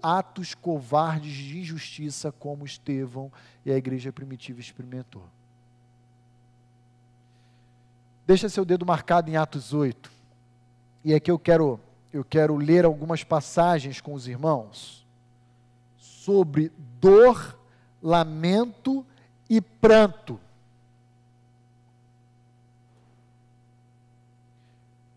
atos 0.00 0.54
covardes 0.54 1.32
de 1.32 1.58
injustiça, 1.58 2.30
como 2.30 2.64
Estevão 2.64 3.30
e 3.64 3.72
a 3.72 3.76
igreja 3.76 4.12
primitiva 4.12 4.60
experimentou. 4.60 5.24
Deixa 8.24 8.48
seu 8.48 8.64
dedo 8.64 8.86
marcado 8.86 9.28
em 9.28 9.36
Atos 9.36 9.74
8. 9.74 10.15
E 11.06 11.14
aqui 11.14 11.30
eu 11.30 11.38
quero, 11.38 11.78
eu 12.12 12.24
quero 12.24 12.56
ler 12.56 12.84
algumas 12.84 13.22
passagens 13.22 14.00
com 14.00 14.12
os 14.12 14.26
irmãos 14.26 15.06
sobre 15.96 16.72
dor, 17.00 17.56
lamento 18.02 19.06
e 19.48 19.60
pranto. 19.60 20.40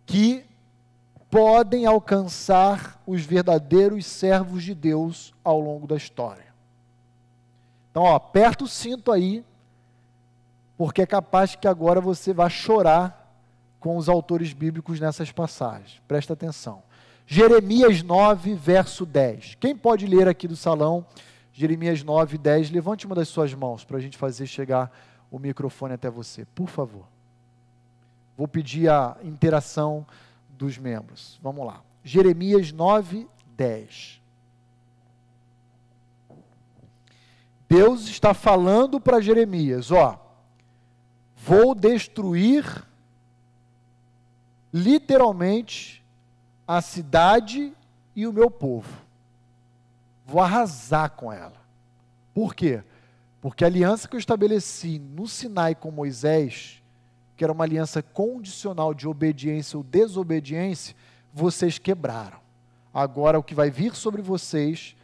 Que 0.06 0.46
podem 1.28 1.88
alcançar 1.88 3.02
os 3.08 3.24
verdadeiros 3.26 4.06
servos 4.06 4.62
de 4.62 4.76
Deus 4.76 5.34
ao 5.44 5.60
longo 5.60 5.88
da 5.88 5.96
história. 5.96 6.54
Então, 7.90 8.04
ó, 8.04 8.14
aperta 8.14 8.64
o 8.64 8.68
cinto 8.68 9.12
aí, 9.12 9.44
porque 10.78 11.02
é 11.02 11.08
capaz 11.08 11.56
que 11.56 11.68
agora 11.68 12.00
você 12.00 12.32
vá 12.32 12.48
chorar 12.48 13.19
com 13.80 13.98
os 13.98 14.10
autores 14.10 14.54
bíblicos 14.54 15.00
nessas 15.00 15.32
passagens. 15.32 16.02
Presta 16.08 16.34
atenção. 16.34 16.84
Jeremias 17.26 18.02
9, 18.02 18.56
verso 18.56 19.06
10. 19.06 19.56
Quem 19.60 19.76
pode 19.76 20.06
ler 20.06 20.28
aqui 20.28 20.48
do 20.48 20.56
salão? 20.56 21.06
Jeremias 21.54 22.04
9, 22.04 22.38
10. 22.38 22.72
Levante 22.72 23.06
uma 23.06 23.16
das 23.16 23.28
suas 23.28 23.54
mãos 23.54 23.84
para 23.84 23.98
a 23.98 24.02
gente 24.02 24.18
fazer 24.18 24.48
chegar 24.48 24.92
o 25.32 25.38
microfone 25.38 25.94
até 25.94 26.10
você, 26.10 26.46
por 26.56 26.68
favor. 26.68 27.06
Vou 28.36 28.48
pedir 28.48 28.90
a 28.90 29.18
interação 29.24 30.06
dos 30.50 30.78
membros. 30.78 31.40
Vamos 31.42 31.66
lá. 31.66 31.82
Jeremias 32.04 32.72
9, 32.72 33.28
10. 33.56 34.20
Deus 37.70 38.08
está 38.08 38.34
falando 38.34 39.00
para 39.00 39.22
Jeremias: 39.22 39.92
ó, 39.92 40.20
vou 41.36 41.76
destruir 41.76 42.66
literalmente 44.74 46.04
a 46.68 46.82
cidade 46.82 47.74
e 48.16 48.28
o 48.28 48.34
meu 48.34 48.52
povo. 48.52 49.02
Vou 50.26 50.42
arrasar 50.42 51.12
com 51.12 51.32
ela. 51.32 51.58
Por 52.34 52.54
quê? 52.54 52.84
Porque 53.42 53.64
a 53.64 53.68
aliança 53.68 54.08
que 54.08 54.16
eu 54.16 54.20
estabeleci 54.20 55.00
no 55.00 55.28
Sinai 55.28 55.74
com 55.74 55.90
Moisés, 55.90 56.82
que 57.36 57.44
era 57.44 57.54
uma 57.54 57.64
aliança 57.64 58.04
condicional 58.04 58.94
de 58.94 59.08
obediência 59.08 59.78
ou 59.78 59.84
desobediência, 59.84 60.96
vocês 61.34 61.80
quebraram. 61.80 62.40
Agora 62.94 63.40
o 63.40 63.44
que 63.44 63.56
vai 63.56 63.72
vir 63.72 63.96
sobre 63.96 64.22
vocês 64.22 64.96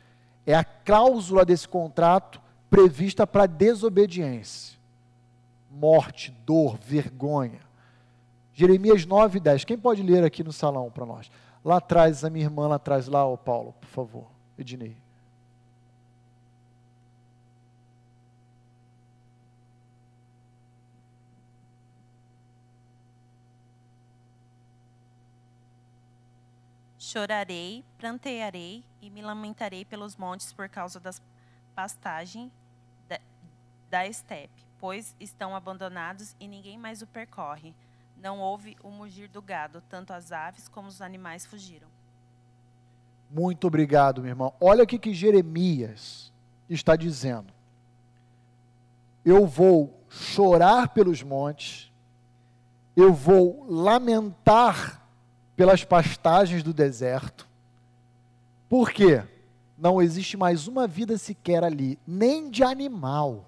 é 0.45 0.53
a 0.53 0.63
cláusula 0.63 1.45
desse 1.45 1.67
contrato 1.67 2.41
prevista 2.69 3.25
para 3.25 3.45
desobediência. 3.45 4.77
Morte, 5.71 6.31
dor, 6.45 6.77
vergonha. 6.77 7.61
Jeremias 8.55 9.05
9, 9.05 9.41
10. 9.41 9.65
Quem 9.65 9.77
pode 9.77 10.01
ler 10.01 10.23
aqui 10.23 10.41
no 10.41 10.53
salão 10.53 10.89
para 10.89 11.05
nós? 11.05 11.29
Lá 11.63 11.75
atrás, 11.75 12.23
a 12.23 12.29
minha 12.29 12.45
irmã 12.45 12.69
lá 12.69 12.75
atrás, 12.75 13.05
lá, 13.05 13.25
o 13.25 13.37
Paulo, 13.37 13.73
por 13.73 13.89
favor. 13.89 14.31
Ednei. 14.57 14.95
Chorarei, 26.97 27.83
prantearei 27.97 28.85
e 29.01 29.09
me 29.09 29.21
lamentarei 29.21 29.83
pelos 29.83 30.15
montes 30.15 30.53
por 30.53 30.69
causa 30.69 30.97
das 30.97 31.21
pastagem 31.75 32.49
da, 33.09 33.19
da 33.89 34.07
estepe, 34.07 34.63
pois 34.79 35.13
estão 35.19 35.53
abandonados 35.53 36.37
e 36.39 36.47
ninguém 36.47 36.77
mais 36.77 37.01
o 37.01 37.07
percorre. 37.07 37.75
Não 38.25 38.39
houve 38.39 38.75
o 38.81 38.89
mugir 38.89 39.29
do 39.29 39.39
gado, 39.39 39.83
tanto 39.87 40.11
as 40.11 40.31
aves 40.31 40.67
como 40.67 40.87
os 40.87 40.99
animais 40.99 41.45
fugiram. 41.45 41.87
Muito 43.29 43.67
obrigado, 43.67 44.19
meu 44.19 44.29
irmão. 44.29 44.51
Olha 44.59 44.83
o 44.83 44.87
que 44.87 45.13
Jeremias 45.13 46.33
está 46.67 46.95
dizendo. 46.95 47.53
Eu 49.23 49.45
vou 49.45 49.95
chorar 50.09 50.87
pelos 50.87 51.21
montes, 51.21 51.91
eu 52.95 53.13
vou 53.13 53.63
lamentar 53.69 55.07
pelas 55.55 55.83
pastagens 55.83 56.63
do 56.63 56.73
deserto. 56.73 57.47
Por 58.67 58.89
quê? 58.89 59.23
Não 59.77 60.01
existe 60.01 60.35
mais 60.35 60.67
uma 60.67 60.87
vida 60.87 61.15
sequer 61.19 61.63
ali, 61.63 61.99
nem 62.07 62.49
de 62.49 62.63
animal. 62.63 63.45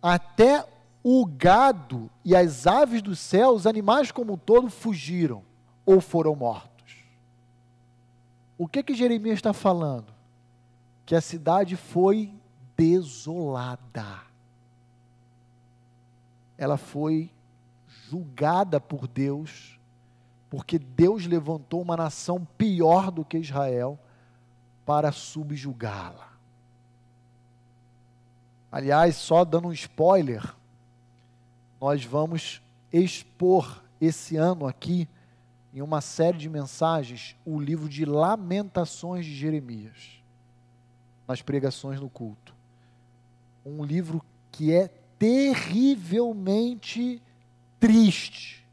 Até 0.00 0.64
o 1.02 1.24
gado 1.24 2.10
e 2.24 2.36
as 2.36 2.66
aves 2.66 3.00
do 3.00 3.16
céu, 3.16 3.50
os 3.50 3.66
animais 3.66 4.12
como 4.12 4.34
um 4.34 4.36
todo, 4.36 4.68
fugiram 4.68 5.42
ou 5.86 6.00
foram 6.00 6.34
mortos. 6.36 7.04
O 8.58 8.68
que 8.68 8.82
que 8.82 8.94
Jeremias 8.94 9.36
está 9.38 9.52
falando? 9.52 10.12
Que 11.06 11.14
a 11.14 11.20
cidade 11.20 11.76
foi 11.76 12.32
desolada. 12.76 14.22
Ela 16.58 16.76
foi 16.76 17.30
julgada 18.08 18.78
por 18.78 19.08
Deus, 19.08 19.78
porque 20.50 20.78
Deus 20.78 21.24
levantou 21.24 21.80
uma 21.80 21.96
nação 21.96 22.46
pior 22.58 23.10
do 23.10 23.24
que 23.24 23.38
Israel 23.38 23.98
para 24.84 25.12
subjugá-la. 25.12 26.28
Aliás, 28.70 29.16
só 29.16 29.44
dando 29.44 29.68
um 29.68 29.72
spoiler, 29.72 30.54
nós 31.80 32.04
vamos 32.04 32.60
expor 32.92 33.82
esse 34.00 34.36
ano 34.36 34.66
aqui, 34.66 35.08
em 35.72 35.82
uma 35.82 36.00
série 36.00 36.36
de 36.36 36.48
mensagens, 36.48 37.36
o 37.44 37.60
livro 37.60 37.88
de 37.88 38.04
Lamentações 38.04 39.24
de 39.24 39.32
Jeremias, 39.34 40.20
nas 41.26 41.42
pregações 41.42 42.00
no 42.00 42.10
culto. 42.10 42.54
Um 43.64 43.84
livro 43.84 44.20
que 44.50 44.74
é 44.74 44.88
terrivelmente 45.18 47.22
triste, 47.78 48.66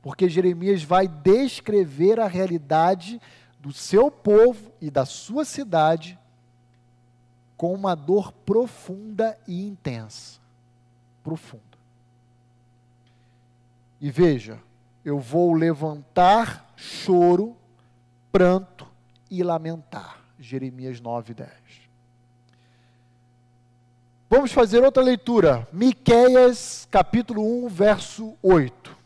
porque 0.00 0.28
Jeremias 0.28 0.82
vai 0.82 1.08
descrever 1.08 2.20
a 2.20 2.28
realidade 2.28 3.20
do 3.58 3.72
seu 3.72 4.10
povo 4.10 4.72
e 4.80 4.90
da 4.90 5.04
sua 5.04 5.44
cidade 5.44 6.18
com 7.56 7.74
uma 7.74 7.96
dor 7.96 8.32
profunda 8.32 9.36
e 9.48 9.66
intensa. 9.66 10.38
Profunda. 11.24 11.67
E 14.00 14.10
veja, 14.10 14.60
eu 15.04 15.18
vou 15.18 15.52
levantar 15.54 16.72
choro, 16.76 17.56
pranto 18.30 18.86
e 19.30 19.42
lamentar. 19.42 20.20
Jeremias 20.38 21.00
9, 21.00 21.34
10. 21.34 21.50
Vamos 24.30 24.52
fazer 24.52 24.84
outra 24.84 25.02
leitura. 25.02 25.66
Miqueias, 25.72 26.86
capítulo 26.90 27.64
1, 27.64 27.68
verso 27.68 28.34
8. 28.42 28.96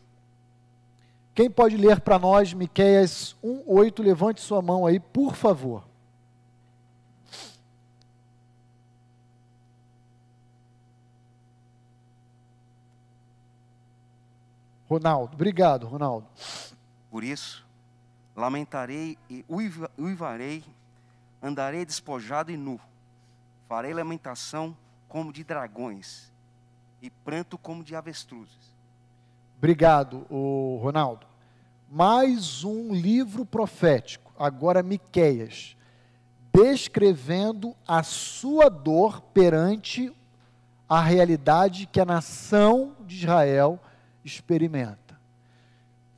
Quem 1.33 1.49
pode 1.49 1.77
ler 1.77 2.01
para 2.01 2.19
nós 2.19 2.53
Miqueias 2.53 3.35
1, 3.41 3.63
8? 3.65 4.03
Levante 4.03 4.41
sua 4.41 4.61
mão 4.61 4.85
aí, 4.85 4.99
por 4.99 5.33
favor. 5.35 5.83
Ronaldo. 14.93 15.33
Obrigado, 15.33 15.87
Ronaldo. 15.87 16.27
Por 17.09 17.23
isso, 17.23 17.65
lamentarei 18.35 19.17
e 19.29 19.43
uivarei, 19.97 20.63
andarei 21.41 21.83
despojado 21.83 22.51
e 22.51 22.57
nu. 22.57 22.79
Farei 23.67 23.93
lamentação 23.93 24.77
como 25.07 25.33
de 25.33 25.43
dragões 25.43 26.31
e 27.01 27.09
pranto 27.09 27.57
como 27.57 27.83
de 27.83 27.95
avestruzes. 27.95 28.75
Obrigado, 29.57 30.27
o 30.29 30.79
Ronaldo. 30.81 31.25
Mais 31.89 32.63
um 32.63 32.93
livro 32.93 33.45
profético, 33.45 34.31
agora 34.37 34.83
Miqueias, 34.83 35.75
descrevendo 36.53 37.75
a 37.87 38.03
sua 38.03 38.69
dor 38.69 39.21
perante 39.21 40.13
a 40.87 41.01
realidade 41.01 41.87
que 41.87 41.99
a 41.99 42.05
nação 42.05 42.95
de 43.05 43.15
Israel 43.15 43.79
experimenta. 44.23 45.19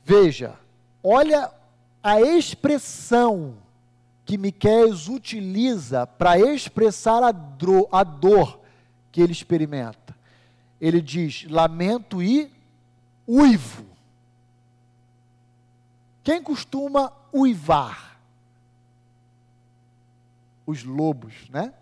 Veja, 0.04 0.58
olha 1.02 1.50
a 2.02 2.20
expressão 2.20 3.56
que 4.24 4.38
Miqueias 4.38 5.08
utiliza 5.08 6.06
para 6.06 6.38
expressar 6.38 7.22
a, 7.22 7.32
dor, 7.32 7.88
a 7.90 8.04
dor 8.04 8.60
que 9.10 9.20
ele 9.20 9.32
experimenta. 9.32 10.16
Ele 10.80 11.00
diz: 11.00 11.44
lamento 11.48 12.22
e 12.22 12.52
uivo. 13.26 13.84
Quem 16.22 16.42
costuma 16.42 17.12
uivar? 17.32 18.18
Os 20.66 20.82
lobos, 20.82 21.48
né? 21.48 21.72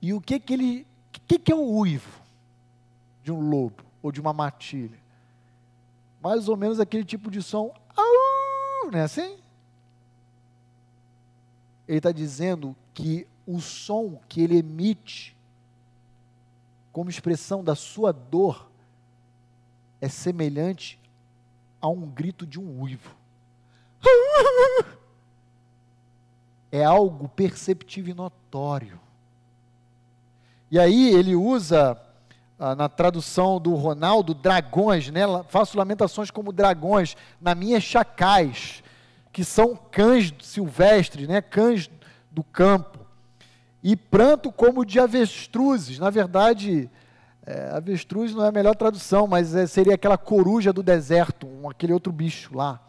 E 0.00 0.12
o 0.12 0.20
que 0.20 0.40
que 0.40 0.54
ele, 0.54 0.86
o 1.14 1.20
que 1.26 1.38
que 1.38 1.52
é 1.52 1.54
o 1.54 1.78
uivo 1.78 2.22
de 3.22 3.30
um 3.30 3.40
lobo? 3.40 3.85
Ou 4.06 4.12
de 4.12 4.20
uma 4.20 4.32
matilha. 4.32 4.98
Mais 6.22 6.48
ou 6.48 6.56
menos 6.56 6.78
aquele 6.78 7.04
tipo 7.04 7.28
de 7.28 7.42
som, 7.42 7.74
não 8.84 8.98
é 8.98 9.02
assim? 9.02 9.36
Ele 11.88 11.98
está 11.98 12.12
dizendo 12.12 12.76
que 12.94 13.26
o 13.44 13.60
som 13.60 14.20
que 14.28 14.40
ele 14.40 14.58
emite 14.58 15.36
como 16.92 17.10
expressão 17.10 17.64
da 17.64 17.74
sua 17.74 18.12
dor 18.12 18.70
é 20.00 20.08
semelhante 20.08 21.00
a 21.80 21.88
um 21.88 22.08
grito 22.08 22.46
de 22.46 22.60
um 22.60 22.80
uivo. 22.80 23.14
É 26.70 26.84
algo 26.84 27.28
perceptível 27.28 28.12
e 28.12 28.16
notório. 28.16 29.00
E 30.70 30.78
aí 30.78 31.12
ele 31.12 31.34
usa 31.34 32.00
ah, 32.58 32.74
na 32.74 32.88
tradução 32.88 33.60
do 33.60 33.74
Ronaldo, 33.74 34.32
dragões, 34.32 35.10
né? 35.10 35.22
Faço 35.48 35.76
lamentações 35.76 36.30
como 36.30 36.52
dragões, 36.52 37.16
na 37.40 37.54
minha 37.54 37.80
chacais, 37.80 38.82
que 39.32 39.44
são 39.44 39.76
cães 39.76 40.32
silvestres, 40.40 41.28
né? 41.28 41.42
Cães 41.42 41.90
do 42.30 42.42
campo. 42.42 42.98
E 43.82 43.94
pranto 43.94 44.50
como 44.50 44.84
de 44.84 44.98
avestruzes. 44.98 45.98
Na 45.98 46.10
verdade, 46.10 46.90
é, 47.46 47.70
avestruz 47.76 48.34
não 48.34 48.44
é 48.44 48.48
a 48.48 48.52
melhor 48.52 48.74
tradução, 48.74 49.26
mas 49.26 49.54
é, 49.54 49.66
seria 49.66 49.94
aquela 49.94 50.18
coruja 50.18 50.72
do 50.72 50.82
deserto, 50.82 51.46
um, 51.46 51.68
aquele 51.70 51.92
outro 51.92 52.12
bicho 52.12 52.56
lá. 52.56 52.80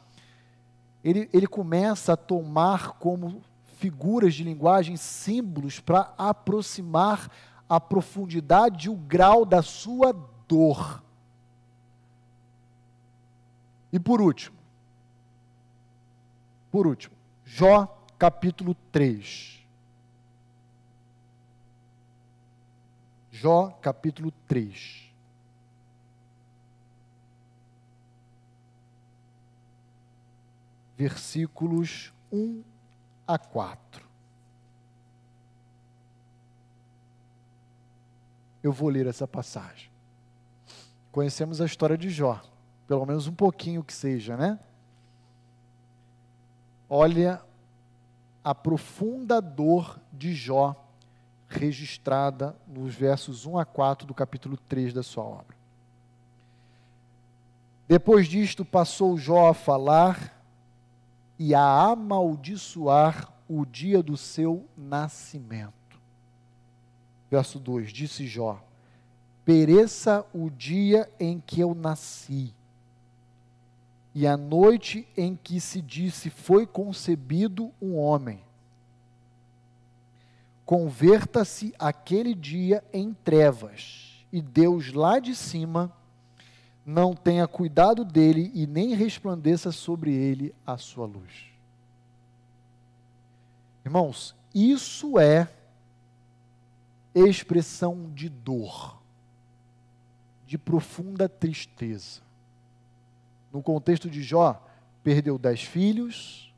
Ele, 1.03 1.29
ele 1.31 1.45
começa 1.45 2.13
a 2.13 2.17
tomar 2.17 2.93
como 2.93 3.41
figuras 3.77 4.33
de 4.33 4.43
linguagem 4.43 4.97
símbolos 4.97 5.79
para 5.79 6.11
aproximar 6.17 7.29
a 7.69 7.79
profundidade 7.79 8.87
e 8.87 8.89
o 8.89 8.95
grau 8.95 9.45
da 9.45 9.61
sua 9.61 10.13
dor. 10.47 11.03
E 13.91 13.99
por 13.99 14.21
último, 14.21 14.57
por 16.71 16.85
último, 16.85 17.15
Jó 17.45 17.87
capítulo 18.17 18.75
3. 18.91 19.65
Jó 23.31 23.71
capítulo 23.81 24.31
3. 24.47 25.11
Versículos 30.97 32.11
1 32.31 32.63
a 33.25 33.37
4. 33.37 34.06
Eu 38.67 38.71
vou 38.71 38.89
ler 38.89 39.07
essa 39.07 39.27
passagem. 39.27 39.89
Conhecemos 41.11 41.61
a 41.61 41.65
história 41.65 41.97
de 41.97 42.09
Jó, 42.09 42.41
pelo 42.87 43.05
menos 43.05 43.27
um 43.27 43.33
pouquinho 43.33 43.83
que 43.83 43.93
seja, 43.93 44.37
né? 44.37 44.59
Olha 46.89 47.41
a 48.43 48.53
profunda 48.53 49.41
dor 49.41 49.99
de 50.13 50.33
Jó 50.33 50.75
registrada 51.49 52.55
nos 52.67 52.93
versos 52.93 53.45
1 53.45 53.57
a 53.57 53.65
4 53.65 54.05
do 54.05 54.13
capítulo 54.13 54.57
3 54.57 54.93
da 54.93 55.01
sua 55.01 55.23
obra. 55.23 55.55
Depois 57.87 58.27
disto, 58.27 58.65
passou 58.65 59.17
Jó 59.17 59.49
a 59.49 59.53
falar 59.53 60.33
e 61.39 61.55
a 61.55 61.61
amaldiçoar 61.61 63.31
o 63.47 63.65
dia 63.65 64.03
do 64.03 64.17
seu 64.17 64.67
nascimento. 64.77 65.76
Verso 67.29 67.59
2: 67.59 67.91
Disse 67.91 68.25
Jó: 68.25 68.63
Pereça 69.43 70.25
o 70.33 70.49
dia 70.49 71.09
em 71.19 71.39
que 71.39 71.59
eu 71.59 71.73
nasci, 71.73 72.53
e 74.13 74.25
a 74.25 74.35
noite 74.35 75.07
em 75.15 75.35
que 75.35 75.59
se 75.59 75.81
disse 75.81 76.29
foi 76.29 76.65
concebido 76.65 77.71
um 77.81 77.95
homem. 77.95 78.41
Converta-se 80.65 81.73
aquele 81.79 82.35
dia 82.35 82.83
em 82.91 83.13
trevas, 83.13 84.25
e 84.31 84.41
Deus 84.41 84.91
lá 84.91 85.19
de 85.19 85.33
cima 85.33 85.93
não 86.85 87.13
tenha 87.13 87.47
cuidado 87.47 88.05
dele 88.05 88.49
e 88.53 88.65
nem 88.65 88.93
resplandeça 88.93 89.71
sobre 89.71 90.13
ele 90.13 90.55
a 90.65 90.77
sua 90.77 91.05
luz. 91.05 91.47
Irmãos, 93.85 94.35
isso 94.53 95.19
é 95.19 95.49
expressão 97.17 98.11
de 98.13 98.29
dor, 98.29 99.01
de 100.45 100.57
profunda 100.57 101.27
tristeza. 101.27 102.21
No 103.51 103.61
contexto 103.61 104.09
de 104.09 104.21
Jó, 104.21 104.61
perdeu 105.03 105.37
dez 105.37 105.63
filhos, 105.63 106.53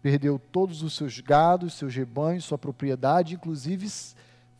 perdeu 0.00 0.38
todos 0.38 0.82
os 0.82 0.94
seus 0.94 1.20
gados, 1.20 1.74
seus 1.74 1.94
rebanhos, 1.94 2.44
sua 2.44 2.58
propriedade, 2.58 3.34
inclusive 3.34 3.86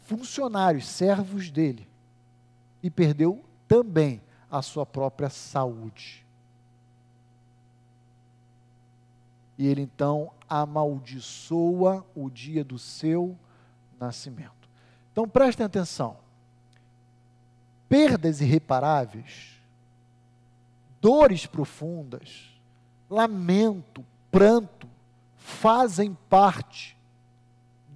funcionários, 0.05 0.87
servos 0.87 1.51
dele. 1.51 1.89
E 2.83 2.91
perdeu 2.91 3.45
também 3.67 4.21
a 4.51 4.63
sua 4.63 4.87
própria 4.87 5.29
saúde. 5.29 6.25
E 9.57 9.67
ele 9.67 9.83
então 9.83 10.33
amaldiçoa 10.49 12.07
o 12.15 12.31
dia 12.31 12.63
do 12.63 12.79
seu 12.79 13.37
nascimento. 13.99 14.58
Então 15.19 15.29
prestem 15.29 15.67
atenção. 15.67 16.17
Perdas 17.89 18.41
irreparáveis, 18.41 19.61
dores 21.01 21.45
profundas, 21.45 22.57
lamento, 23.11 24.07
pranto, 24.31 24.89
fazem 25.35 26.17
parte 26.31 26.97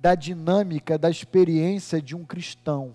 da 0.00 0.16
dinâmica 0.16 0.98
da 0.98 1.08
experiência 1.08 2.02
de 2.02 2.16
um 2.16 2.24
cristão. 2.24 2.92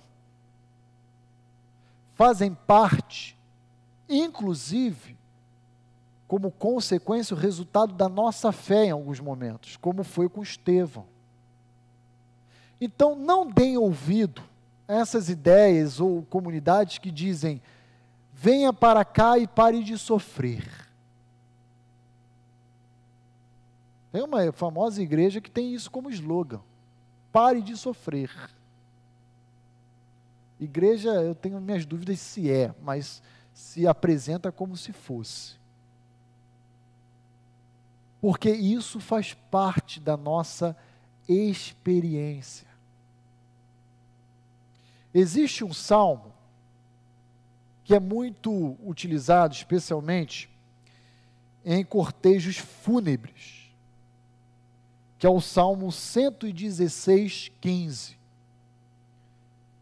Fazem 2.13 2.53
parte, 2.53 3.39
inclusive, 4.09 5.17
como 6.27 6.51
consequência, 6.51 7.33
o 7.33 7.39
resultado 7.39 7.93
da 7.93 8.09
nossa 8.09 8.51
fé 8.51 8.87
em 8.87 8.91
alguns 8.91 9.21
momentos, 9.21 9.77
como 9.77 10.03
foi 10.03 10.27
com 10.27 10.43
Estevão. 10.43 11.05
Então, 12.79 13.15
não 13.15 13.49
deem 13.49 13.77
ouvido 13.77 14.41
a 14.87 14.93
essas 14.93 15.29
ideias 15.29 15.99
ou 15.99 16.23
comunidades 16.23 16.97
que 16.97 17.11
dizem: 17.11 17.61
venha 18.33 18.71
para 18.71 19.03
cá 19.03 19.37
e 19.37 19.47
pare 19.47 19.83
de 19.83 19.97
sofrer. 19.97 20.87
Tem 24.11 24.23
uma 24.23 24.51
famosa 24.51 25.01
igreja 25.01 25.41
que 25.41 25.51
tem 25.51 25.73
isso 25.73 25.89
como 25.91 26.09
slogan: 26.09 26.61
pare 27.31 27.61
de 27.61 27.75
sofrer. 27.75 28.31
Igreja, 30.59 31.09
eu 31.09 31.35
tenho 31.35 31.61
minhas 31.61 31.85
dúvidas 31.85 32.19
se 32.19 32.49
é, 32.49 32.73
mas 32.81 33.21
se 33.53 33.87
apresenta 33.87 34.51
como 34.51 34.75
se 34.75 34.91
fosse. 34.91 35.55
Porque 38.19 38.49
isso 38.51 38.99
faz 38.99 39.33
parte 39.33 39.99
da 39.99 40.17
nossa 40.17 40.75
experiência. 41.27 42.66
Existe 45.19 45.63
um 45.63 45.73
salmo 45.73 46.31
que 47.83 47.95
é 47.95 47.99
muito 47.99 48.77
utilizado, 48.85 49.55
especialmente 49.55 50.47
em 51.65 51.83
cortejos 51.83 52.57
fúnebres, 52.57 53.71
que 55.17 55.25
é 55.25 55.29
o 55.29 55.41
Salmo 55.41 55.91
116, 55.91 57.51
15, 57.59 58.15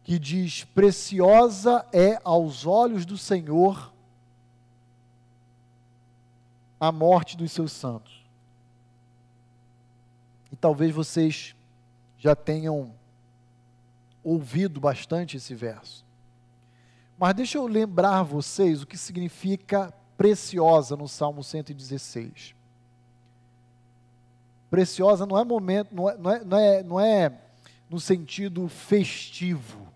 que 0.05 0.17
diz: 0.17 0.63
Preciosa 0.63 1.85
é 1.91 2.17
aos 2.23 2.65
olhos 2.65 3.05
do 3.05 3.17
Senhor 3.17 3.93
a 6.79 6.93
morte 6.93 7.35
dos 7.35 7.51
seus 7.51 7.73
santos. 7.73 8.23
E 10.49 10.55
talvez 10.55 10.95
vocês 10.95 11.53
já 12.17 12.33
tenham 12.37 12.95
ouvido 14.25 14.79
bastante 14.79 15.37
esse 15.37 15.53
verso. 15.53 16.03
Mas 17.15 17.35
deixa 17.35 17.59
eu 17.59 17.67
lembrar 17.67 18.23
vocês 18.23 18.81
o 18.81 18.87
que 18.87 18.97
significa 18.97 19.93
preciosa 20.17 20.97
no 20.97 21.07
Salmo 21.07 21.43
116. 21.43 22.55
Preciosa 24.69 25.27
não 25.27 25.37
é 25.37 25.45
momento, 25.45 25.93
não 25.93 26.09
é, 26.09 26.17
não 26.17 26.31
é, 26.31 26.43
não 26.43 26.57
é, 26.57 26.83
não 26.83 26.99
é 26.99 27.41
no 27.87 27.99
sentido 27.99 28.67
festivo. 28.67 29.87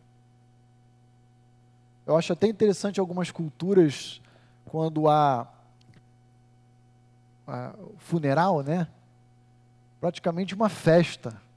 Eu 2.05 2.15
acho 2.15 2.31
até 2.31 2.47
interessante 2.47 2.99
algumas 2.99 3.31
culturas, 3.31 4.21
quando 4.65 5.09
há, 5.09 5.51
há 7.47 7.73
funeral, 7.97 8.61
né? 8.61 8.87
Praticamente 9.99 10.53
uma 10.53 10.69
festa 10.69 11.48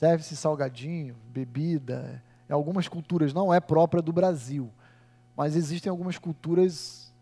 serve-se 0.00 0.34
salgadinho, 0.34 1.14
bebida. 1.28 2.22
Em 2.48 2.54
algumas 2.54 2.88
culturas 2.88 3.34
não 3.34 3.52
é 3.52 3.60
própria 3.60 4.00
do 4.02 4.14
Brasil, 4.14 4.72
mas 5.36 5.54
existem 5.54 5.90
algumas 5.90 6.16
culturas 6.16 7.12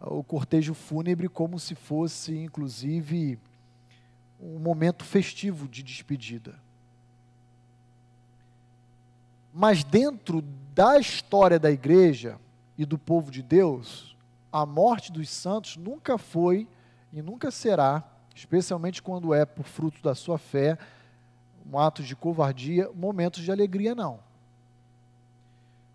o 0.00 0.24
cortejo 0.24 0.72
fúnebre 0.72 1.28
como 1.28 1.58
se 1.58 1.74
fosse, 1.74 2.34
inclusive, 2.34 3.38
um 4.40 4.58
momento 4.58 5.04
festivo 5.04 5.68
de 5.68 5.82
despedida. 5.82 6.58
Mas 9.52 9.84
dentro 9.84 10.42
da 10.74 10.98
história 10.98 11.58
da 11.58 11.70
igreja 11.70 12.38
e 12.78 12.86
do 12.86 12.98
povo 12.98 13.30
de 13.30 13.42
Deus, 13.42 14.16
a 14.50 14.64
morte 14.64 15.12
dos 15.12 15.28
santos 15.28 15.76
nunca 15.76 16.16
foi 16.16 16.66
e 17.12 17.20
nunca 17.20 17.50
será, 17.50 18.02
especialmente 18.34 19.02
quando 19.02 19.34
é 19.34 19.44
por 19.44 19.66
fruto 19.66 20.02
da 20.02 20.14
sua 20.14 20.38
fé, 20.38 20.78
um 21.70 21.78
ato 21.78 22.02
de 22.02 22.14
covardia, 22.14 22.90
momentos 22.94 23.42
de 23.42 23.50
alegria, 23.50 23.94
não. 23.94 24.20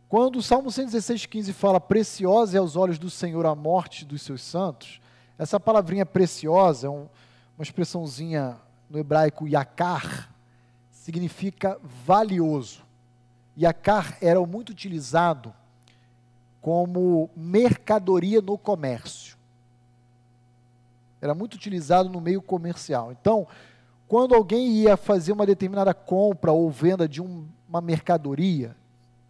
Quando 0.10 0.38
o 0.38 0.44
Salmo 0.44 0.70
116,15 0.70 1.54
fala 1.54 1.80
preciosa 1.80 2.58
é 2.58 2.60
aos 2.60 2.76
olhos 2.76 3.00
do 3.00 3.10
Senhor 3.10 3.46
a 3.46 3.56
morte 3.56 4.04
dos 4.04 4.22
seus 4.22 4.42
santos, 4.42 5.00
essa 5.38 5.60
palavrinha 5.60 6.06
preciosa 6.06 6.88
é 6.88 6.90
um, 6.90 7.08
uma 7.58 7.64
expressãozinha 7.64 8.58
no 8.90 9.00
hebraico 9.00 9.48
yakar, 9.48 10.30
significa 10.92 11.80
valioso. 12.06 12.84
Yakar 13.58 14.18
era 14.22 14.40
muito 14.46 14.70
utilizado 14.72 15.54
como 16.62 17.30
mercadoria 17.36 18.42
no 18.42 18.58
comércio. 18.58 19.38
Era 21.22 21.34
muito 21.34 21.54
utilizado 21.54 22.10
no 22.10 22.20
meio 22.20 22.42
comercial. 22.42 23.12
Então, 23.12 23.48
quando 24.12 24.36
alguém 24.36 24.68
ia 24.72 24.98
fazer 24.98 25.32
uma 25.32 25.46
determinada 25.46 25.94
compra 25.94 26.52
ou 26.52 26.70
venda 26.70 27.08
de 27.08 27.22
um, 27.22 27.48
uma 27.66 27.80
mercadoria, 27.80 28.76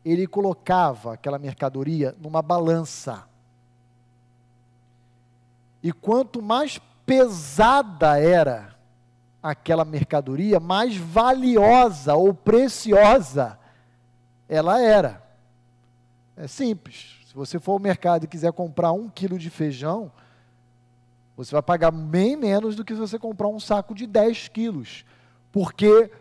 ele 0.04 0.26
colocava 0.26 1.14
aquela 1.14 1.38
mercadoria 1.38 2.16
numa 2.20 2.42
balança. 2.42 3.24
E 5.84 5.94
quanto 5.94 6.42
mais 6.42 6.82
pesada 7.06 8.20
era 8.20 8.76
aquela 9.44 9.86
mercadoria, 9.86 10.60
mais 10.60 10.98
valiosa 10.98 12.16
ou 12.16 12.34
preciosa 12.34 13.60
ela 14.50 14.82
era. 14.82 15.22
É 16.36 16.48
simples. 16.48 17.20
Se 17.28 17.36
você 17.36 17.60
for 17.60 17.74
ao 17.74 17.80
mercado 17.80 18.24
e 18.24 18.28
quiser 18.28 18.52
comprar 18.52 18.94
um 18.94 19.08
quilo 19.08 19.38
de 19.38 19.52
feijão, 19.52 20.12
você 21.46 21.54
vai 21.54 21.62
pagar 21.62 21.92
bem 21.92 22.36
menos 22.36 22.76
do 22.76 22.86
que 22.86 22.94
se 22.94 23.00
você 23.00 23.18
comprar 23.18 23.48
um 23.48 23.60
saco 23.60 23.96
de 23.96 24.06
10 24.06 24.50
quilos. 24.50 25.04
Porque 25.52 26.12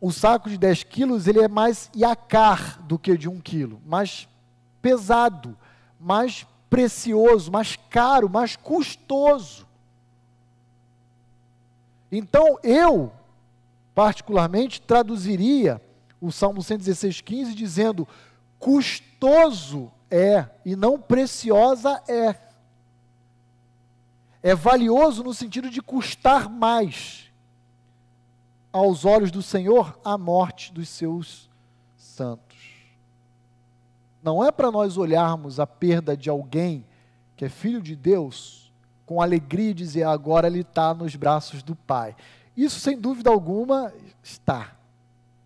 o 0.00 0.10
saco 0.10 0.48
de 0.50 0.58
10 0.58 0.82
quilos 0.84 1.28
ele 1.28 1.40
é 1.40 1.48
mais 1.48 1.90
iacar 1.94 2.82
do 2.82 2.98
que 2.98 3.16
de 3.16 3.28
um 3.28 3.40
quilo, 3.40 3.80
mais 3.86 4.28
pesado, 4.82 5.56
mais 6.00 6.46
precioso, 6.68 7.52
mais 7.52 7.76
caro, 7.88 8.28
mais 8.28 8.56
custoso. 8.56 9.66
Então 12.10 12.58
eu, 12.62 13.12
particularmente, 13.94 14.80
traduziria 14.82 15.80
o 16.20 16.32
Salmo 16.32 16.60
116,15 16.60 17.54
dizendo: 17.54 18.08
custoso 18.58 19.92
é 20.10 20.46
e 20.64 20.74
não 20.74 20.98
preciosa 20.98 22.02
é. 22.08 22.49
É 24.42 24.54
valioso 24.54 25.22
no 25.22 25.34
sentido 25.34 25.70
de 25.70 25.82
custar 25.82 26.48
mais 26.48 27.30
aos 28.72 29.04
olhos 29.04 29.30
do 29.30 29.42
Senhor 29.42 29.98
a 30.04 30.16
morte 30.16 30.72
dos 30.72 30.88
seus 30.88 31.50
santos. 31.96 32.58
Não 34.22 34.44
é 34.44 34.50
para 34.52 34.70
nós 34.70 34.96
olharmos 34.96 35.58
a 35.58 35.66
perda 35.66 36.16
de 36.16 36.28
alguém 36.28 36.86
que 37.36 37.44
é 37.44 37.48
filho 37.48 37.80
de 37.80 37.96
Deus 37.96 38.70
com 39.06 39.20
alegria 39.20 39.70
e 39.70 39.74
dizer 39.74 40.04
agora 40.04 40.46
ele 40.46 40.60
está 40.60 40.94
nos 40.94 41.16
braços 41.16 41.62
do 41.62 41.74
Pai. 41.74 42.14
Isso, 42.56 42.78
sem 42.78 42.98
dúvida 42.98 43.30
alguma, 43.30 43.92
está. 44.22 44.76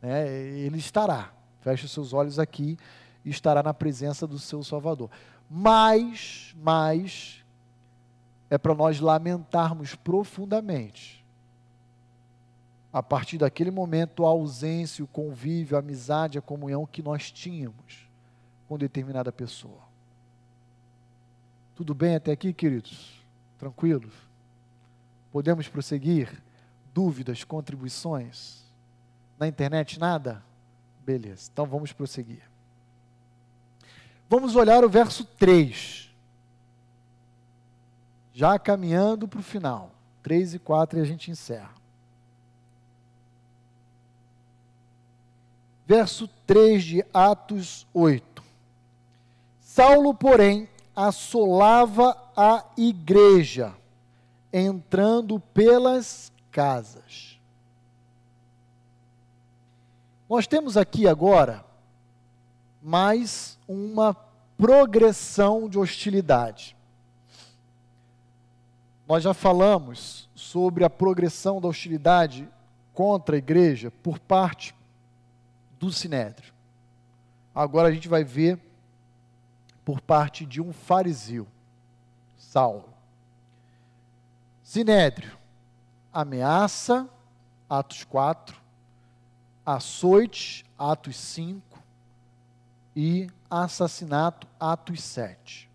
Né? 0.03 0.28
Ele 0.28 0.78
estará. 0.78 1.30
Feche 1.61 1.88
seus 1.88 2.12
olhos 2.12 2.38
aqui 2.38 2.76
e 3.24 3.30
estará 3.30 3.62
na 3.62 3.72
presença 3.72 4.26
do 4.26 4.38
seu 4.38 4.62
Salvador. 4.62 5.09
Mas, 5.49 6.55
mas, 6.57 7.43
é 8.55 8.59
para 8.59 8.74
nós 8.74 9.00
lamentarmos 9.00 9.94
profundamente 9.94 11.24
a 12.94 13.02
partir 13.02 13.38
daquele 13.38 13.72
momento, 13.72 14.24
a 14.24 14.28
ausência, 14.28 15.02
o 15.02 15.09
convívio, 15.09 15.76
a 15.76 15.80
amizade, 15.80 16.38
a 16.38 16.40
comunhão 16.40 16.86
que 16.86 17.02
nós 17.02 17.32
tínhamos 17.32 18.09
com 18.68 18.78
determinada 18.78 19.32
pessoa. 19.32 19.80
Tudo 21.74 21.92
bem 21.92 22.14
até 22.14 22.30
aqui, 22.30 22.52
queridos? 22.52 23.20
Tranquilos? 23.59 24.14
Podemos 25.32 25.66
prosseguir? 25.66 26.40
Dúvidas, 26.94 27.42
contribuições? 27.42 28.62
Na 29.40 29.48
internet 29.48 29.98
nada? 29.98 30.40
Beleza, 31.05 31.50
então 31.52 31.66
vamos 31.66 31.92
prosseguir. 31.92 32.48
Vamos 34.30 34.55
olhar 34.55 34.84
o 34.84 34.88
verso 34.88 35.24
3. 35.24 36.03
Já 38.35 38.59
caminhando 38.59 39.26
para 39.26 39.41
o 39.41 39.43
final. 39.43 39.93
3 40.22 40.55
e 40.55 40.59
4 40.59 40.99
e 40.99 41.03
a 41.03 41.05
gente 41.05 41.30
encerra. 41.30 41.74
verso 45.87 46.28
3 46.47 46.82
de 46.82 47.07
Atos 47.12 47.87
8. 47.93 48.43
Saulo, 49.61 50.14
porém, 50.14 50.68
assolava 50.95 52.16
a 52.37 52.64
igreja, 52.76 53.74
entrando 54.53 55.41
pelas 55.41 56.32
casas. 56.51 57.39
Nós 60.28 60.47
temos 60.47 60.76
aqui 60.76 61.07
agora 61.07 61.64
mais 62.80 63.59
uma 63.68 64.14
progressão 64.57 65.68
de 65.68 65.78
hostilidade. 65.78 66.76
Nós 69.07 69.22
já 69.22 69.34
falamos 69.34 70.28
sobre 70.34 70.84
a 70.84 70.90
progressão 70.90 71.61
da 71.61 71.68
hostilidade 71.68 72.48
contra 72.94 73.36
a 73.36 73.38
igreja 73.38 73.90
por 74.02 74.18
parte 74.18 74.74
do 75.78 75.92
Sinédrio. 75.92 76.55
Agora 77.55 77.88
a 77.88 77.92
gente 77.92 78.09
vai 78.09 78.24
ver 78.24 78.59
por 79.84 80.00
parte 80.00 80.46
de 80.46 80.62
um 80.62 80.72
fariseu, 80.72 81.46
Saulo. 82.38 82.88
Sinédrio, 84.62 85.36
ameaça, 86.11 87.09
Atos 87.68 88.05
4, 88.05 88.57
açoite, 89.66 90.64
Atos 90.78 91.16
5 91.16 91.82
e 92.96 93.28
assassinato, 93.50 94.46
Atos 94.59 95.02
7. 95.02 95.73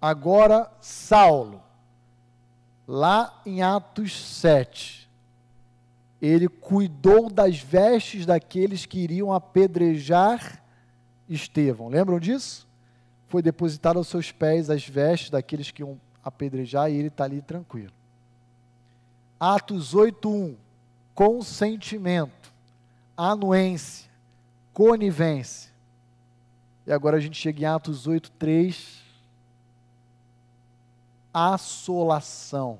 Agora, 0.00 0.70
Saulo, 0.80 1.62
lá 2.86 3.40
em 3.44 3.62
Atos 3.62 4.14
7, 4.40 5.08
ele 6.20 6.48
cuidou 6.48 7.30
das 7.30 7.58
vestes 7.58 8.24
daqueles 8.24 8.86
que 8.86 8.98
iriam 8.98 9.32
apedrejar 9.32 10.62
Estevão. 11.28 11.88
Lembram 11.88 12.18
disso? 12.18 12.66
Foi 13.28 13.42
depositado 13.42 13.98
aos 13.98 14.08
seus 14.08 14.32
pés 14.32 14.70
as 14.70 14.86
vestes 14.86 15.30
daqueles 15.30 15.70
que 15.70 15.82
iam 15.82 16.00
apedrejar 16.24 16.90
e 16.90 16.96
ele 16.96 17.08
está 17.08 17.24
ali 17.24 17.42
tranquilo. 17.42 17.92
Atos 19.38 19.94
8.1, 19.94 20.56
consentimento, 21.14 22.52
anuência, 23.16 24.10
conivência. 24.72 25.70
E 26.86 26.92
agora 26.92 27.18
a 27.18 27.20
gente 27.20 27.38
chega 27.38 27.60
em 27.60 27.64
Atos 27.66 28.08
8.3, 28.08 29.07
assolação, 31.54 32.78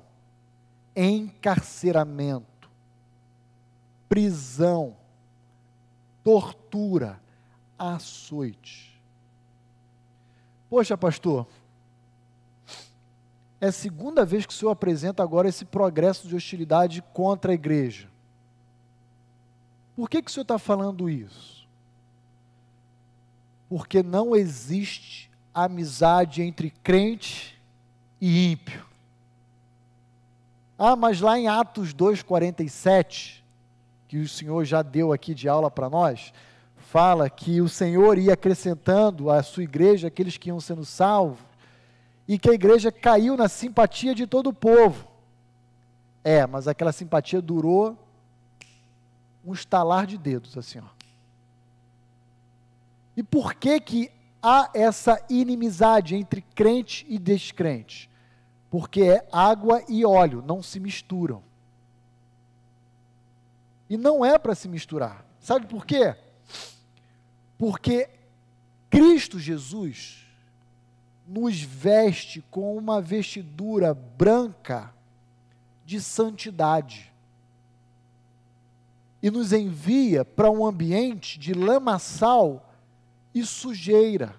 encarceramento 0.95 2.59
prisão, 4.09 4.97
tortura, 6.23 7.21
açoite. 7.77 8.99
Poxa, 10.67 10.97
pastor, 10.97 11.47
é 13.61 13.67
a 13.67 13.71
segunda 13.71 14.25
vez 14.25 14.45
que 14.45 14.53
o 14.53 14.55
senhor 14.55 14.71
apresenta 14.71 15.21
agora 15.21 15.47
esse 15.47 15.63
progresso 15.63 16.27
de 16.27 16.35
hostilidade 16.35 17.03
contra 17.13 17.51
a 17.51 17.55
igreja. 17.55 18.09
Por 19.95 20.09
que, 20.09 20.21
que 20.21 20.31
o 20.31 20.33
senhor 20.33 20.43
está 20.43 20.57
falando 20.57 21.09
isso? 21.09 21.67
Porque 23.67 24.01
não 24.01 24.35
existe 24.35 25.29
amizade 25.53 26.41
entre 26.41 26.71
crente 26.71 27.58
e 28.19 28.51
ímpio. 28.51 28.85
Ah, 30.77 30.95
mas 30.95 31.19
lá 31.19 31.37
em 31.37 31.47
Atos 31.47 31.93
2,47, 31.93 33.41
que 34.07 34.17
o 34.17 34.29
Senhor 34.29 34.63
já 34.63 34.81
deu 34.81 35.11
aqui 35.11 35.33
de 35.33 35.49
aula 35.49 35.69
para 35.69 35.89
nós, 35.89 36.33
fala 36.77 37.29
que 37.29 37.61
o 37.61 37.69
Senhor 37.69 38.17
ia 38.17 38.33
acrescentando 38.33 39.29
à 39.29 39.43
sua 39.43 39.63
igreja 39.63 40.07
aqueles 40.07 40.37
que 40.37 40.49
iam 40.49 40.59
sendo 40.59 40.85
salvos, 40.85 41.39
e 42.27 42.37
que 42.37 42.49
a 42.49 42.53
igreja 42.53 42.91
caiu 42.91 43.35
na 43.35 43.49
simpatia 43.49 44.13
de 44.13 44.27
todo 44.27 44.51
o 44.51 44.53
povo. 44.53 45.07
É, 46.23 46.45
mas 46.45 46.67
aquela 46.67 46.91
simpatia 46.91 47.41
durou 47.41 47.97
um 49.43 49.53
estalar 49.53 50.05
de 50.05 50.17
dedos, 50.17 50.57
assim, 50.57 50.79
ó. 50.79 50.99
E 53.17 53.23
por 53.23 53.53
que 53.55 53.79
que 53.79 54.11
há 54.41 54.69
essa 54.73 55.21
inimizade 55.29 56.15
entre 56.15 56.41
crente 56.41 57.05
e 57.09 57.17
descrente? 57.17 58.08
Porque 58.69 59.01
é 59.01 59.27
água 59.31 59.83
e 59.87 60.05
óleo, 60.05 60.43
não 60.45 60.61
se 60.61 60.79
misturam. 60.79 61.43
E 63.89 63.97
não 63.97 64.23
é 64.23 64.37
para 64.37 64.53
se 64.53 64.67
misturar. 64.67 65.25
Sabe 65.39 65.65
por 65.65 65.85
quê? 65.85 66.15
Porque 67.57 68.09
Cristo 68.89 69.39
Jesus 69.39 70.25
nos 71.27 71.61
veste 71.61 72.41
com 72.49 72.75
uma 72.77 73.01
vestidura 73.01 73.93
branca 73.93 74.93
de 75.85 75.99
santidade 75.99 77.11
e 79.21 79.29
nos 79.29 79.51
envia 79.51 80.23
para 80.23 80.49
um 80.49 80.65
ambiente 80.65 81.37
de 81.37 81.53
lamaçal 81.53 82.73
e 83.33 83.45
sujeira. 83.45 84.38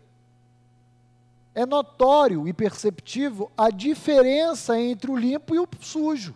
É 1.60 1.66
notório 1.66 2.48
e 2.48 2.54
perceptível 2.54 3.52
a 3.54 3.68
diferença 3.68 4.80
entre 4.80 5.10
o 5.10 5.16
limpo 5.16 5.54
e 5.54 5.58
o 5.58 5.68
sujo. 5.78 6.34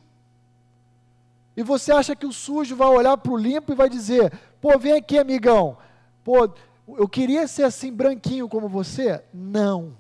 E 1.57 1.63
você 1.63 1.93
acha 1.93 2.15
que 2.15 2.27
o 2.27 2.33
sujo 2.33 2.77
vai 2.77 2.89
olhar 2.89 3.17
para 3.17 3.33
o 3.33 3.37
limpo 3.39 3.73
e 3.73 3.75
vai 3.75 3.89
dizer: 3.89 4.31
pô, 4.61 4.79
vem 4.79 4.93
aqui, 4.93 5.19
amigão. 5.19 5.79
Pô, 6.23 6.51
eu 6.87 7.09
queria 7.09 7.49
ser 7.49 7.63
assim 7.63 7.91
branquinho 7.91 8.51
como 8.51 8.69
você? 8.69 9.25
Não, 9.33 9.97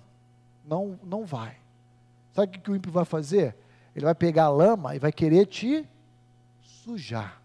não, 0.62 1.00
não 1.02 1.24
vai. 1.24 1.56
Sabe 2.34 2.58
o 2.58 2.60
que 2.60 2.70
o 2.70 2.76
ímpio 2.76 2.92
vai 2.92 3.06
fazer? 3.06 3.56
Ele 3.96 4.04
vai 4.04 4.14
pegar 4.14 4.44
a 4.44 4.50
lama 4.50 4.94
e 4.94 4.98
vai 4.98 5.10
querer 5.10 5.46
te 5.46 5.88
sujar. 6.60 7.40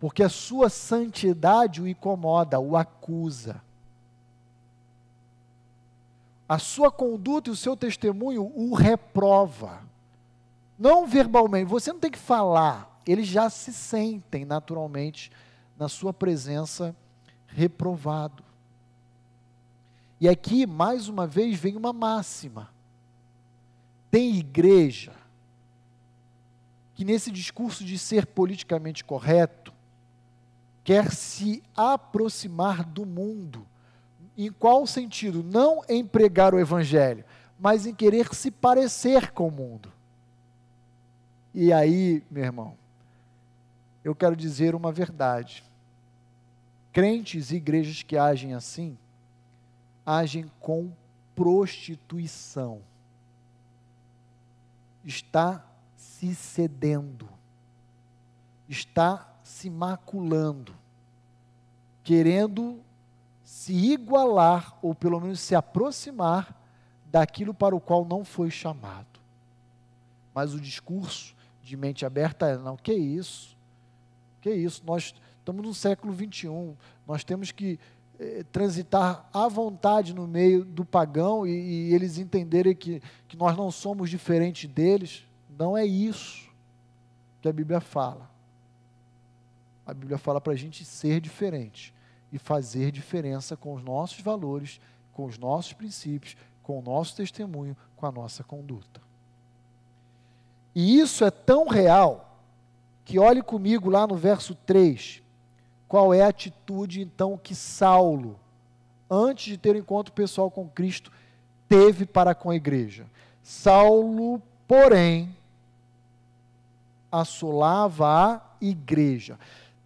Porque 0.00 0.24
a 0.24 0.28
sua 0.28 0.68
santidade 0.68 1.80
o 1.80 1.86
incomoda, 1.86 2.58
o 2.58 2.76
acusa. 2.76 3.62
A 6.48 6.58
sua 6.58 6.90
conduta 6.90 7.50
e 7.50 7.52
o 7.52 7.56
seu 7.56 7.76
testemunho 7.76 8.52
o 8.54 8.74
reprova. 8.74 9.82
Não 10.78 11.06
verbalmente, 11.06 11.70
você 11.70 11.92
não 11.92 12.00
tem 12.00 12.10
que 12.10 12.18
falar, 12.18 13.00
eles 13.06 13.26
já 13.26 13.48
se 13.48 13.72
sentem 13.72 14.44
naturalmente 14.44 15.30
na 15.78 15.88
sua 15.88 16.12
presença 16.12 16.94
reprovado. 17.46 18.44
E 20.20 20.28
aqui, 20.28 20.66
mais 20.66 21.08
uma 21.08 21.26
vez, 21.26 21.58
vem 21.58 21.76
uma 21.76 21.92
máxima. 21.92 22.70
Tem 24.10 24.36
igreja 24.36 25.12
que, 26.94 27.04
nesse 27.04 27.30
discurso 27.30 27.84
de 27.84 27.98
ser 27.98 28.26
politicamente 28.26 29.04
correto, 29.04 29.72
quer 30.82 31.12
se 31.12 31.62
aproximar 31.76 32.84
do 32.84 33.04
mundo. 33.04 33.66
Em 34.36 34.52
qual 34.52 34.86
sentido? 34.86 35.42
Não 35.42 35.82
em 35.88 36.04
pregar 36.04 36.54
o 36.54 36.58
evangelho, 36.58 37.24
mas 37.58 37.86
em 37.86 37.94
querer 37.94 38.34
se 38.34 38.50
parecer 38.50 39.30
com 39.32 39.48
o 39.48 39.50
mundo. 39.50 39.92
E 41.54 41.72
aí, 41.72 42.22
meu 42.30 42.44
irmão, 42.44 42.76
eu 44.04 44.14
quero 44.14 44.36
dizer 44.36 44.74
uma 44.74 44.92
verdade. 44.92 45.64
Crentes 46.92 47.50
e 47.50 47.56
igrejas 47.56 48.02
que 48.02 48.16
agem 48.16 48.52
assim, 48.52 48.96
agem 50.04 50.50
com 50.60 50.92
prostituição. 51.34 52.80
Está 55.04 55.64
se 55.96 56.34
cedendo, 56.34 57.28
está 58.68 59.34
se 59.42 59.70
maculando, 59.70 60.74
querendo 62.02 62.80
se 63.56 63.72
igualar, 63.72 64.76
ou 64.82 64.94
pelo 64.94 65.18
menos 65.18 65.40
se 65.40 65.54
aproximar 65.54 66.54
daquilo 67.06 67.54
para 67.54 67.74
o 67.74 67.80
qual 67.80 68.04
não 68.04 68.22
foi 68.22 68.50
chamado. 68.50 69.18
Mas 70.34 70.52
o 70.52 70.60
discurso 70.60 71.34
de 71.62 71.74
mente 71.74 72.04
aberta 72.04 72.48
é: 72.48 72.58
não, 72.58 72.76
que 72.76 72.92
isso? 72.92 73.56
Que 74.42 74.50
isso? 74.50 74.82
Nós 74.84 75.14
estamos 75.38 75.64
no 75.64 75.72
século 75.72 76.12
21, 76.12 76.76
nós 77.06 77.24
temos 77.24 77.50
que 77.50 77.80
eh, 78.20 78.44
transitar 78.52 79.26
à 79.32 79.48
vontade 79.48 80.12
no 80.12 80.28
meio 80.28 80.62
do 80.62 80.84
pagão 80.84 81.46
e, 81.46 81.50
e 81.50 81.94
eles 81.94 82.18
entenderem 82.18 82.76
que, 82.76 83.02
que 83.26 83.38
nós 83.38 83.56
não 83.56 83.70
somos 83.70 84.10
diferentes 84.10 84.68
deles. 84.68 85.26
Não 85.58 85.78
é 85.78 85.86
isso 85.86 86.46
que 87.40 87.48
a 87.48 87.52
Bíblia 87.54 87.80
fala. 87.80 88.30
A 89.86 89.94
Bíblia 89.94 90.18
fala 90.18 90.42
para 90.42 90.52
a 90.52 90.56
gente 90.56 90.84
ser 90.84 91.22
diferente 91.22 91.95
e 92.36 92.38
fazer 92.38 92.92
diferença 92.92 93.56
com 93.56 93.74
os 93.74 93.82
nossos 93.82 94.20
valores, 94.20 94.78
com 95.12 95.24
os 95.24 95.38
nossos 95.38 95.72
princípios, 95.72 96.36
com 96.62 96.78
o 96.78 96.82
nosso 96.82 97.16
testemunho, 97.16 97.76
com 97.96 98.06
a 98.06 98.12
nossa 98.12 98.44
conduta. 98.44 99.00
E 100.74 101.00
isso 101.00 101.24
é 101.24 101.30
tão 101.30 101.66
real 101.66 102.38
que 103.04 103.18
olhe 103.18 103.42
comigo 103.42 103.88
lá 103.88 104.06
no 104.06 104.16
verso 104.16 104.54
3, 104.54 105.22
qual 105.88 106.12
é 106.12 106.22
a 106.22 106.28
atitude 106.28 107.00
então 107.00 107.38
que 107.42 107.54
Saulo, 107.54 108.38
antes 109.10 109.46
de 109.46 109.56
ter 109.56 109.74
um 109.74 109.78
encontro 109.78 110.12
pessoal 110.12 110.50
com 110.50 110.68
Cristo, 110.68 111.10
teve 111.66 112.04
para 112.04 112.34
com 112.34 112.50
a 112.50 112.56
igreja. 112.56 113.06
Saulo, 113.42 114.42
porém, 114.68 115.34
assolava 117.10 118.06
a 118.06 118.40
igreja. 118.60 119.38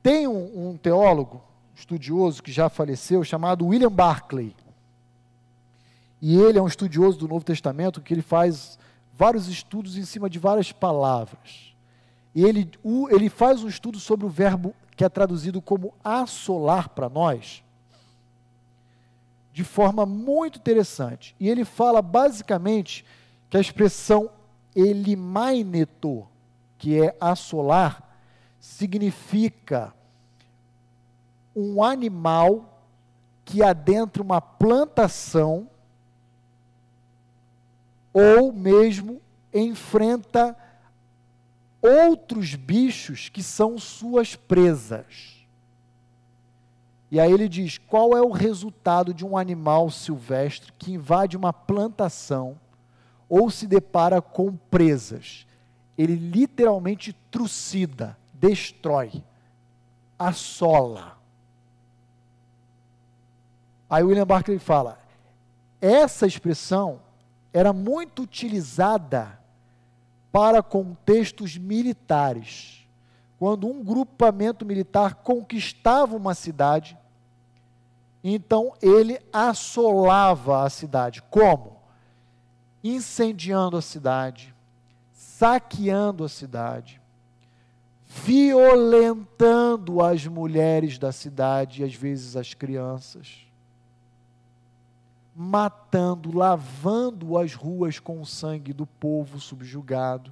Tem 0.02 0.26
um, 0.26 0.70
um 0.70 0.76
teólogo 0.76 1.49
estudioso 1.80 2.42
que 2.42 2.52
já 2.52 2.68
faleceu, 2.68 3.24
chamado 3.24 3.66
William 3.66 3.90
Barclay. 3.90 4.54
E 6.20 6.38
ele 6.38 6.58
é 6.58 6.62
um 6.62 6.66
estudioso 6.66 7.18
do 7.18 7.28
Novo 7.28 7.44
Testamento 7.44 8.00
que 8.00 8.12
ele 8.12 8.22
faz 8.22 8.78
vários 9.14 9.48
estudos 9.48 9.96
em 9.96 10.04
cima 10.04 10.28
de 10.28 10.38
várias 10.38 10.70
palavras. 10.72 11.74
E 12.34 12.44
ele, 12.44 12.70
ele 13.10 13.28
faz 13.28 13.64
um 13.64 13.68
estudo 13.68 13.98
sobre 13.98 14.26
o 14.26 14.28
verbo 14.28 14.74
que 14.94 15.04
é 15.04 15.08
traduzido 15.08 15.62
como 15.62 15.94
assolar 16.04 16.90
para 16.90 17.08
nós, 17.08 17.64
de 19.52 19.64
forma 19.64 20.04
muito 20.04 20.58
interessante. 20.58 21.34
E 21.40 21.48
ele 21.48 21.64
fala 21.64 22.02
basicamente 22.02 23.04
que 23.48 23.56
a 23.56 23.60
expressão 23.60 24.30
elimaineto, 24.76 26.28
que 26.76 27.00
é 27.00 27.16
assolar, 27.18 28.06
significa 28.60 29.94
um 31.60 31.82
animal 31.82 32.82
que 33.44 33.62
adentra 33.62 34.22
uma 34.22 34.40
plantação 34.40 35.68
ou 38.12 38.52
mesmo 38.52 39.20
enfrenta 39.52 40.56
outros 41.82 42.54
bichos 42.54 43.28
que 43.28 43.42
são 43.42 43.78
suas 43.78 44.36
presas. 44.36 45.40
E 47.10 47.18
aí 47.18 47.32
ele 47.32 47.48
diz: 47.48 47.78
qual 47.78 48.16
é 48.16 48.22
o 48.22 48.30
resultado 48.30 49.12
de 49.12 49.24
um 49.24 49.36
animal 49.36 49.90
silvestre 49.90 50.72
que 50.78 50.92
invade 50.92 51.36
uma 51.36 51.52
plantação 51.52 52.58
ou 53.28 53.50
se 53.50 53.66
depara 53.66 54.22
com 54.22 54.56
presas? 54.70 55.46
Ele 55.98 56.14
literalmente 56.14 57.12
trucida, 57.30 58.16
destrói, 58.32 59.22
assola. 60.18 61.19
Aí 63.90 64.04
William 64.04 64.24
Barclay 64.24 64.60
fala: 64.60 65.00
essa 65.80 66.26
expressão 66.26 67.00
era 67.52 67.72
muito 67.72 68.22
utilizada 68.22 69.36
para 70.30 70.62
contextos 70.62 71.58
militares. 71.58 72.86
Quando 73.36 73.66
um 73.66 73.82
grupamento 73.82 74.64
militar 74.64 75.14
conquistava 75.14 76.14
uma 76.14 76.34
cidade, 76.34 76.96
então 78.22 78.74
ele 78.80 79.18
assolava 79.32 80.62
a 80.62 80.70
cidade. 80.70 81.22
Como? 81.22 81.80
Incendiando 82.84 83.76
a 83.76 83.82
cidade, 83.82 84.54
saqueando 85.12 86.22
a 86.22 86.28
cidade, 86.28 87.00
violentando 88.06 90.02
as 90.02 90.26
mulheres 90.26 90.98
da 90.98 91.10
cidade 91.10 91.80
e 91.80 91.84
às 91.84 91.94
vezes 91.94 92.36
as 92.36 92.54
crianças 92.54 93.49
matando, 95.42 96.36
lavando 96.36 97.38
as 97.38 97.54
ruas 97.54 97.98
com 97.98 98.20
o 98.20 98.26
sangue 98.26 98.74
do 98.74 98.84
povo 98.84 99.40
subjugado. 99.40 100.30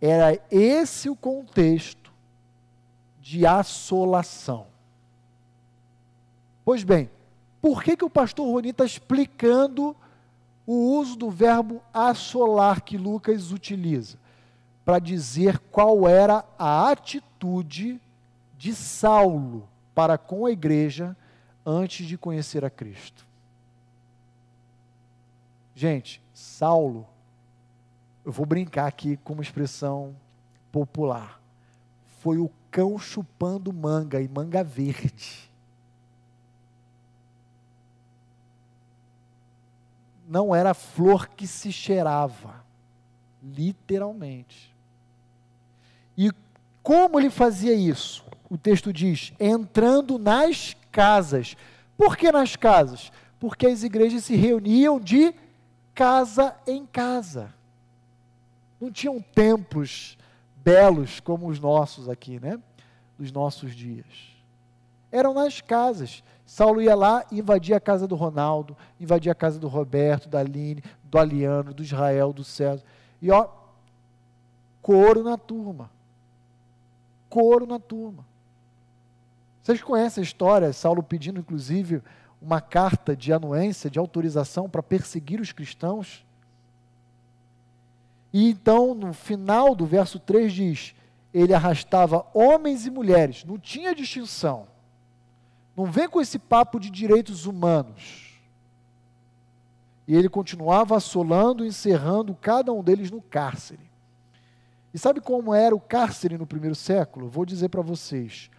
Era 0.00 0.36
esse 0.50 1.08
o 1.08 1.14
contexto 1.14 2.12
de 3.20 3.46
assolação. 3.46 4.66
Pois 6.64 6.82
bem, 6.82 7.08
por 7.62 7.84
que, 7.84 7.96
que 7.96 8.04
o 8.04 8.10
pastor 8.10 8.50
Roni 8.50 8.70
está 8.70 8.84
explicando 8.84 9.94
o 10.66 10.98
uso 10.98 11.14
do 11.14 11.30
verbo 11.30 11.80
assolar 11.92 12.80
que 12.80 12.98
Lucas 12.98 13.52
utiliza? 13.52 14.18
Para 14.84 14.98
dizer 14.98 15.60
qual 15.70 16.08
era 16.08 16.44
a 16.58 16.90
atitude 16.90 18.00
de 18.58 18.74
Saulo 18.74 19.68
para 19.94 20.18
com 20.18 20.46
a 20.46 20.50
igreja 20.50 21.16
antes 21.64 22.08
de 22.08 22.18
conhecer 22.18 22.64
a 22.64 22.70
Cristo. 22.70 23.24
Gente, 25.74 26.22
Saulo, 26.32 27.06
eu 28.24 28.30
vou 28.30 28.46
brincar 28.46 28.86
aqui 28.86 29.16
com 29.18 29.32
uma 29.32 29.42
expressão 29.42 30.14
popular, 30.70 31.40
foi 32.20 32.38
o 32.38 32.50
cão 32.70 32.98
chupando 32.98 33.72
manga 33.72 34.20
e 34.20 34.28
manga 34.28 34.62
verde. 34.64 35.50
Não 40.26 40.54
era 40.54 40.72
flor 40.72 41.28
que 41.28 41.46
se 41.46 41.70
cheirava, 41.70 42.64
literalmente. 43.42 44.74
E 46.16 46.30
como 46.82 47.18
ele 47.20 47.30
fazia 47.30 47.74
isso? 47.74 48.24
O 48.48 48.56
texto 48.56 48.92
diz: 48.92 49.32
entrando 49.38 50.18
nas 50.18 50.76
casas. 50.90 51.56
Por 51.96 52.16
que 52.16 52.32
nas 52.32 52.56
casas? 52.56 53.12
Porque 53.38 53.66
as 53.66 53.82
igrejas 53.82 54.24
se 54.24 54.34
reuniam 54.34 54.98
de 54.98 55.34
casa 55.94 56.56
em 56.66 56.84
casa. 56.84 57.54
Não 58.80 58.90
tinham 58.90 59.20
templos 59.20 60.18
belos 60.56 61.20
como 61.20 61.48
os 61.48 61.60
nossos 61.60 62.08
aqui, 62.08 62.40
né? 62.40 62.58
Dos 63.18 63.30
nossos 63.30 63.74
dias. 63.74 64.34
Eram 65.12 65.32
nas 65.34 65.60
casas. 65.60 66.22
Saulo 66.44 66.82
ia 66.82 66.94
lá 66.94 67.24
e 67.30 67.38
invadia 67.38 67.76
a 67.76 67.80
casa 67.80 68.06
do 68.06 68.14
Ronaldo, 68.14 68.76
invadia 69.00 69.32
a 69.32 69.34
casa 69.34 69.58
do 69.58 69.68
Roberto, 69.68 70.28
da 70.28 70.40
Aline, 70.40 70.82
do 71.04 71.18
Aliano, 71.18 71.72
do 71.72 71.82
Israel, 71.82 72.32
do 72.32 72.44
César. 72.44 72.84
E 73.22 73.30
ó, 73.30 73.48
coro 74.82 75.22
na 75.22 75.38
turma. 75.38 75.90
Coro 77.30 77.66
na 77.66 77.78
turma. 77.78 78.26
Vocês 79.62 79.82
conhecem 79.82 80.20
a 80.20 80.24
história, 80.24 80.72
Saulo 80.72 81.02
pedindo 81.02 81.40
inclusive 81.40 82.02
uma 82.44 82.60
carta 82.60 83.16
de 83.16 83.32
anuência, 83.32 83.88
de 83.88 83.98
autorização 83.98 84.68
para 84.68 84.82
perseguir 84.82 85.40
os 85.40 85.50
cristãos. 85.50 86.24
E 88.32 88.50
então, 88.50 88.94
no 88.94 89.14
final 89.14 89.74
do 89.74 89.86
verso 89.86 90.18
3 90.18 90.52
diz: 90.52 90.94
ele 91.32 91.54
arrastava 91.54 92.26
homens 92.34 92.86
e 92.86 92.90
mulheres, 92.90 93.44
não 93.44 93.58
tinha 93.58 93.94
distinção. 93.94 94.68
Não 95.74 95.86
vem 95.86 96.08
com 96.08 96.20
esse 96.20 96.38
papo 96.38 96.78
de 96.78 96.90
direitos 96.90 97.46
humanos. 97.46 98.38
E 100.06 100.14
ele 100.14 100.28
continuava 100.28 100.96
assolando, 100.96 101.64
encerrando 101.64 102.36
cada 102.40 102.72
um 102.72 102.84
deles 102.84 103.10
no 103.10 103.22
cárcere. 103.22 103.90
E 104.92 104.98
sabe 104.98 105.20
como 105.20 105.54
era 105.54 105.74
o 105.74 105.80
cárcere 105.80 106.36
no 106.36 106.46
primeiro 106.46 106.76
século? 106.76 107.28
Vou 107.28 107.46
dizer 107.46 107.70
para 107.70 107.82
vocês: 107.82 108.50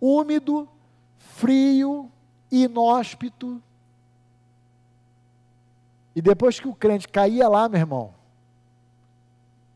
úmido, 0.00 0.66
frio, 1.18 2.10
inóspito. 2.62 3.62
E 6.14 6.22
depois 6.22 6.60
que 6.60 6.68
o 6.68 6.74
crente 6.74 7.08
caía 7.08 7.48
lá, 7.48 7.68
meu 7.68 7.80
irmão, 7.80 8.14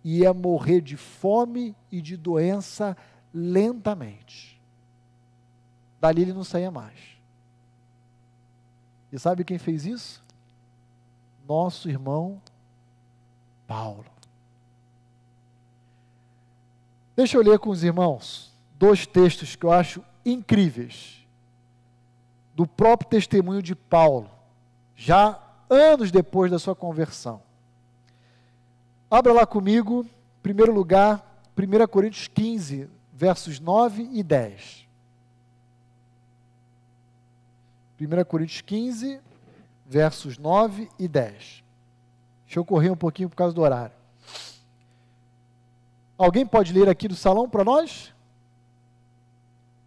ia 0.04 0.32
morrer 0.32 0.80
de 0.80 0.96
fome 0.96 1.74
e 1.90 2.00
de 2.00 2.16
doença 2.16 2.96
lentamente. 3.34 4.60
Dali 6.00 6.22
ele 6.22 6.32
não 6.32 6.44
saía 6.44 6.70
mais. 6.70 7.18
E 9.10 9.18
sabe 9.18 9.42
quem 9.42 9.58
fez 9.58 9.84
isso? 9.84 10.24
Nosso 11.46 11.88
irmão 11.88 12.40
Paulo. 13.66 14.04
Deixa 17.16 17.36
eu 17.36 17.42
ler 17.42 17.58
com 17.58 17.70
os 17.70 17.82
irmãos 17.82 18.54
dois 18.78 19.06
textos 19.06 19.56
que 19.56 19.66
eu 19.66 19.72
acho 19.72 20.04
incríveis 20.24 21.17
do 22.58 22.66
próprio 22.66 23.08
testemunho 23.08 23.62
de 23.62 23.76
Paulo, 23.76 24.28
já 24.96 25.40
anos 25.70 26.10
depois 26.10 26.50
da 26.50 26.58
sua 26.58 26.74
conversão. 26.74 27.40
Abra 29.08 29.32
lá 29.32 29.46
comigo, 29.46 30.04
em 30.04 30.42
primeiro 30.42 30.72
lugar, 30.72 31.40
1 31.56 31.86
Coríntios 31.86 32.26
15, 32.26 32.90
versos 33.12 33.60
9 33.60 34.08
e 34.10 34.24
10. 34.24 34.88
1 38.00 38.24
Coríntios 38.24 38.60
15, 38.60 39.20
versos 39.86 40.36
9 40.36 40.88
e 40.98 41.06
10. 41.06 41.62
Deixa 42.44 42.58
eu 42.58 42.64
correr 42.64 42.90
um 42.90 42.96
pouquinho 42.96 43.28
por 43.28 43.36
causa 43.36 43.54
do 43.54 43.62
horário. 43.62 43.94
Alguém 46.18 46.44
pode 46.44 46.72
ler 46.72 46.88
aqui 46.88 47.06
do 47.06 47.14
salão 47.14 47.48
para 47.48 47.62
nós? 47.62 48.12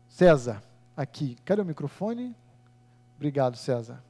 César, 0.08 0.64
aqui. 0.96 1.38
Cadê 1.44 1.62
o 1.62 1.66
microfone? 1.66 2.34
Obrigado, 3.22 3.56
César. 3.56 4.04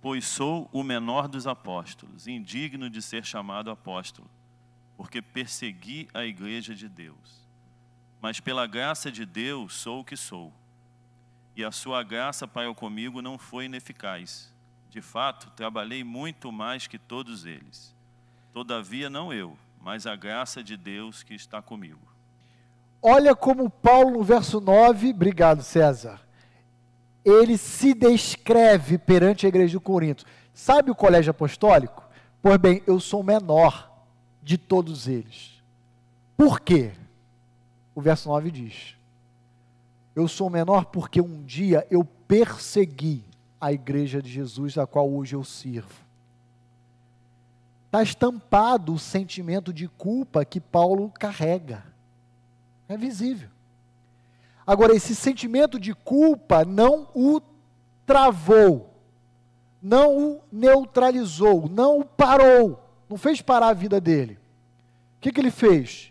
Pois 0.00 0.24
sou 0.24 0.70
o 0.72 0.84
menor 0.84 1.26
dos 1.26 1.48
apóstolos, 1.48 2.28
indigno 2.28 2.88
de 2.88 3.02
ser 3.02 3.24
chamado 3.24 3.68
apóstolo, 3.68 4.30
porque 4.96 5.20
persegui 5.20 6.08
a 6.14 6.24
igreja 6.24 6.72
de 6.72 6.88
Deus. 6.88 7.48
Mas 8.20 8.38
pela 8.38 8.64
graça 8.68 9.10
de 9.10 9.26
Deus 9.26 9.74
sou 9.74 10.02
o 10.02 10.04
que 10.04 10.16
sou 10.16 10.52
e 11.60 11.64
a 11.64 11.70
sua 11.70 12.02
graça 12.02 12.48
para 12.48 12.72
comigo 12.74 13.20
não 13.20 13.36
foi 13.36 13.66
ineficaz. 13.66 14.52
De 14.88 15.02
fato, 15.02 15.50
trabalhei 15.50 16.02
muito 16.02 16.50
mais 16.50 16.86
que 16.86 16.98
todos 16.98 17.44
eles. 17.44 17.94
Todavia, 18.52 19.10
não 19.10 19.32
eu, 19.32 19.56
mas 19.80 20.06
a 20.06 20.16
graça 20.16 20.64
de 20.64 20.76
Deus 20.76 21.22
que 21.22 21.34
está 21.34 21.60
comigo. 21.60 22.00
Olha 23.02 23.34
como 23.34 23.68
Paulo, 23.68 24.18
no 24.18 24.24
verso 24.24 24.60
9, 24.60 25.10
obrigado 25.10 25.62
César, 25.62 26.20
ele 27.24 27.56
se 27.58 27.92
descreve 27.92 28.96
perante 28.96 29.44
a 29.44 29.48
igreja 29.48 29.78
de 29.78 29.80
Corinto. 29.80 30.24
Sabe 30.54 30.90
o 30.90 30.94
colégio 30.94 31.30
apostólico? 31.30 32.08
Pois 32.42 32.56
bem, 32.56 32.82
eu 32.86 32.98
sou 32.98 33.20
o 33.20 33.24
menor 33.24 33.90
de 34.42 34.56
todos 34.56 35.06
eles. 35.06 35.62
Por 36.36 36.60
quê? 36.60 36.92
O 37.94 38.00
verso 38.00 38.28
9 38.28 38.50
diz: 38.50 38.96
eu 40.20 40.28
sou 40.28 40.48
menor 40.50 40.86
porque 40.86 41.20
um 41.20 41.42
dia 41.42 41.86
eu 41.90 42.04
persegui 42.04 43.24
a 43.60 43.72
igreja 43.72 44.22
de 44.22 44.30
Jesus, 44.30 44.78
a 44.78 44.86
qual 44.86 45.10
hoje 45.10 45.34
eu 45.34 45.44
sirvo. 45.44 46.10
Está 47.86 48.02
estampado 48.02 48.94
o 48.94 48.98
sentimento 48.98 49.72
de 49.72 49.88
culpa 49.88 50.44
que 50.44 50.60
Paulo 50.60 51.10
carrega. 51.18 51.84
É 52.88 52.96
visível. 52.96 53.48
Agora, 54.66 54.94
esse 54.94 55.14
sentimento 55.14 55.78
de 55.78 55.92
culpa 55.92 56.64
não 56.64 57.08
o 57.14 57.40
travou, 58.06 58.94
não 59.82 60.16
o 60.16 60.40
neutralizou, 60.52 61.68
não 61.68 61.98
o 62.00 62.04
parou, 62.04 62.80
não 63.08 63.16
fez 63.16 63.42
parar 63.42 63.68
a 63.68 63.74
vida 63.74 64.00
dele. 64.00 64.38
O 65.16 65.20
que, 65.20 65.32
que 65.32 65.40
ele 65.40 65.50
fez? 65.50 66.09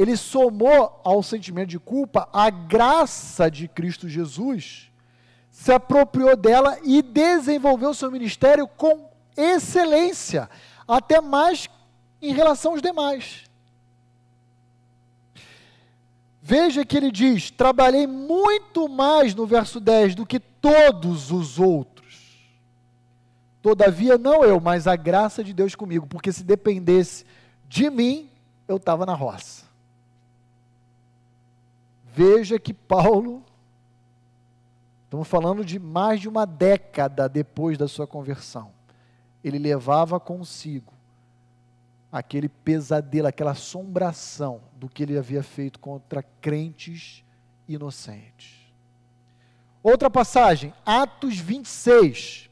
Ele 0.00 0.16
somou 0.16 0.98
ao 1.04 1.22
sentimento 1.22 1.68
de 1.68 1.78
culpa 1.78 2.26
a 2.32 2.48
graça 2.48 3.50
de 3.50 3.68
Cristo 3.68 4.08
Jesus, 4.08 4.90
se 5.50 5.70
apropriou 5.70 6.34
dela 6.34 6.78
e 6.82 7.02
desenvolveu 7.02 7.92
seu 7.92 8.10
ministério 8.10 8.66
com 8.66 9.10
excelência, 9.36 10.48
até 10.88 11.20
mais 11.20 11.68
em 12.22 12.32
relação 12.32 12.72
aos 12.72 12.80
demais. 12.80 13.44
Veja 16.40 16.82
que 16.82 16.96
ele 16.96 17.10
diz: 17.10 17.50
Trabalhei 17.50 18.06
muito 18.06 18.88
mais 18.88 19.34
no 19.34 19.44
verso 19.44 19.78
10 19.78 20.14
do 20.14 20.24
que 20.24 20.40
todos 20.40 21.30
os 21.30 21.58
outros. 21.58 22.48
Todavia, 23.60 24.16
não 24.16 24.42
eu, 24.42 24.58
mas 24.58 24.86
a 24.86 24.96
graça 24.96 25.44
de 25.44 25.52
Deus 25.52 25.74
comigo, 25.74 26.06
porque 26.06 26.32
se 26.32 26.42
dependesse 26.42 27.26
de 27.68 27.90
mim, 27.90 28.30
eu 28.66 28.78
estava 28.78 29.04
na 29.04 29.12
roça. 29.12 29.68
Veja 32.12 32.58
que 32.58 32.74
Paulo, 32.74 33.42
estamos 35.04 35.28
falando 35.28 35.64
de 35.64 35.78
mais 35.78 36.20
de 36.20 36.28
uma 36.28 36.44
década 36.44 37.28
depois 37.28 37.78
da 37.78 37.86
sua 37.86 38.06
conversão, 38.06 38.72
ele 39.44 39.58
levava 39.58 40.18
consigo 40.18 40.92
aquele 42.10 42.48
pesadelo, 42.48 43.28
aquela 43.28 43.52
assombração 43.52 44.60
do 44.74 44.88
que 44.88 45.04
ele 45.04 45.16
havia 45.16 45.42
feito 45.42 45.78
contra 45.78 46.22
crentes 46.40 47.24
inocentes. 47.68 48.58
Outra 49.82 50.10
passagem, 50.10 50.74
Atos 50.84 51.38
26, 51.38 52.50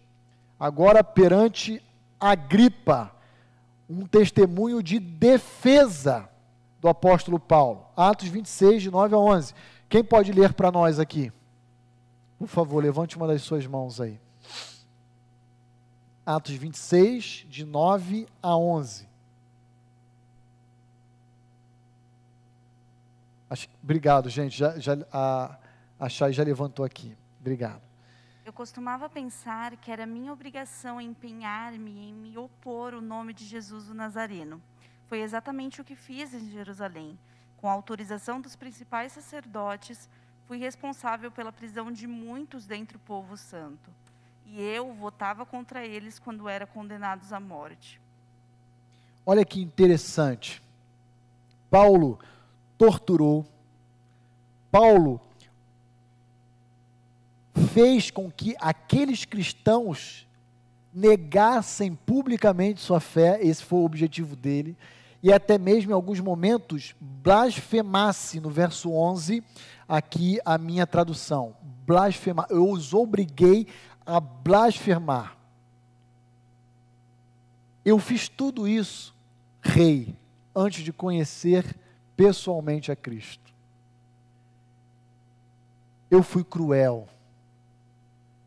agora 0.59 1.02
perante 1.02 1.82
Agripa, 2.20 3.12
um 3.90 4.06
testemunho 4.06 4.82
de 4.82 4.98
defesa 5.01 6.28
do 6.80 6.88
apóstolo 6.88 7.38
Paulo. 7.38 7.86
Atos 7.96 8.28
26, 8.28 8.82
de 8.82 8.90
9 8.90 9.14
a 9.14 9.18
11. 9.18 9.55
Quem 9.88 10.05
pode 10.05 10.32
ler 10.32 10.52
para 10.52 10.70
nós 10.70 10.98
aqui? 10.98 11.32
Por 12.38 12.46
favor, 12.46 12.82
levante 12.82 13.16
uma 13.16 13.26
das 13.26 13.42
suas 13.42 13.66
mãos 13.66 14.00
aí. 14.00 14.20
Atos 16.24 16.55
26, 16.55 17.46
de 17.48 17.64
9 17.64 18.28
a 18.42 18.56
11. 18.56 19.09
Acho, 23.50 23.66
obrigado, 23.82 24.28
gente. 24.28 24.59
Já, 24.59 24.78
já, 24.78 24.98
a, 25.10 25.59
a 25.98 26.09
Chay 26.09 26.32
já 26.32 26.44
levantou 26.44 26.84
aqui. 26.84 27.16
Obrigado. 27.40 27.80
Eu 28.44 28.52
costumava 28.52 29.09
pensar 29.09 29.76
que 29.76 29.90
era 29.90 30.06
minha 30.06 30.32
obrigação 30.32 31.00
empenhar-me 31.00 32.09
em 32.09 32.14
me 32.14 32.36
opor 32.38 32.94
ao 32.94 33.00
nome 33.00 33.32
de 33.32 33.44
Jesus 33.44 33.88
o 33.88 33.94
Nazareno. 33.94 34.62
Foi 35.09 35.22
exatamente 35.22 35.80
o 35.80 35.85
que 35.85 35.97
fiz 35.97 36.35
em 36.35 36.51
Jerusalém. 36.51 37.18
Com 37.56 37.68
a 37.68 37.72
autorização 37.72 38.40
dos 38.40 38.55
principais 38.55 39.12
sacerdotes, 39.12 40.09
fui 40.47 40.59
responsável 40.59 41.30
pela 41.30 41.51
prisão 41.51 41.90
de 41.90 42.06
muitos 42.06 42.66
dentre 42.66 42.98
o 42.98 43.01
povo 43.01 43.36
santo. 43.36 43.90
E 44.44 44.60
eu 44.60 44.93
votava 44.93 45.47
contra 45.47 45.85
eles 45.85 46.18
quando 46.18 46.48
eram 46.48 46.66
condenados 46.66 47.32
à 47.32 47.40
morte. 47.40 48.01
Olha 49.24 49.44
que 49.44 49.60
interessante. 49.60 50.62
Paulo 51.70 52.18
torturou. 52.76 53.47
Paulo 54.70 55.20
fez 57.72 58.10
com 58.10 58.30
que 58.30 58.55
aqueles 58.60 59.24
cristãos 59.24 60.27
negassem 60.98 61.94
publicamente 61.94 62.80
sua 62.80 62.98
fé, 62.98 63.38
esse 63.40 63.64
foi 63.64 63.78
o 63.78 63.84
objetivo 63.84 64.34
dele, 64.34 64.76
e 65.22 65.32
até 65.32 65.56
mesmo 65.56 65.92
em 65.92 65.94
alguns 65.94 66.20
momentos 66.20 66.94
blasfemasse, 67.00 68.40
no 68.40 68.50
verso 68.50 68.92
11, 68.92 69.42
aqui 69.88 70.40
a 70.44 70.58
minha 70.58 70.86
tradução, 70.86 71.54
blasfemar, 71.86 72.46
eu 72.50 72.68
os 72.68 72.92
obriguei 72.92 73.66
a 74.04 74.18
blasfemar. 74.18 75.36
Eu 77.84 77.98
fiz 77.98 78.28
tudo 78.28 78.66
isso, 78.66 79.14
rei, 79.62 80.16
antes 80.54 80.82
de 80.82 80.92
conhecer 80.92 81.64
pessoalmente 82.16 82.90
a 82.90 82.96
Cristo. 82.96 83.54
Eu 86.10 86.22
fui 86.22 86.42
cruel, 86.42 87.06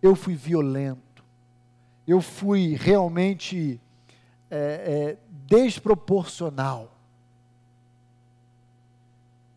eu 0.02 0.16
fui 0.16 0.36
violento, 0.36 1.11
eu 2.12 2.22
fui 2.22 2.76
realmente 2.76 3.80
é, 4.50 4.58
é, 4.58 5.18
desproporcional. 5.48 6.92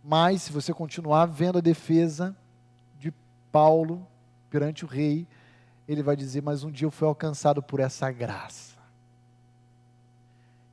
Mas, 0.03 0.43
se 0.43 0.53
você 0.53 0.73
continuar 0.73 1.27
vendo 1.27 1.59
a 1.59 1.61
defesa 1.61 2.37
de 2.99 3.13
Paulo 3.51 4.07
perante 4.51 4.85
o 4.85 4.89
rei, 4.89 5.27
ele 5.89 6.03
vai 6.03 6.15
dizer: 6.15 6.43
Mas 6.43 6.63
um 6.63 6.71
dia 6.71 6.87
eu 6.87 6.93
fui 6.93 7.09
alcançado 7.09 7.61
por 7.63 7.81
essa 7.81 8.11
graça. 8.13 8.75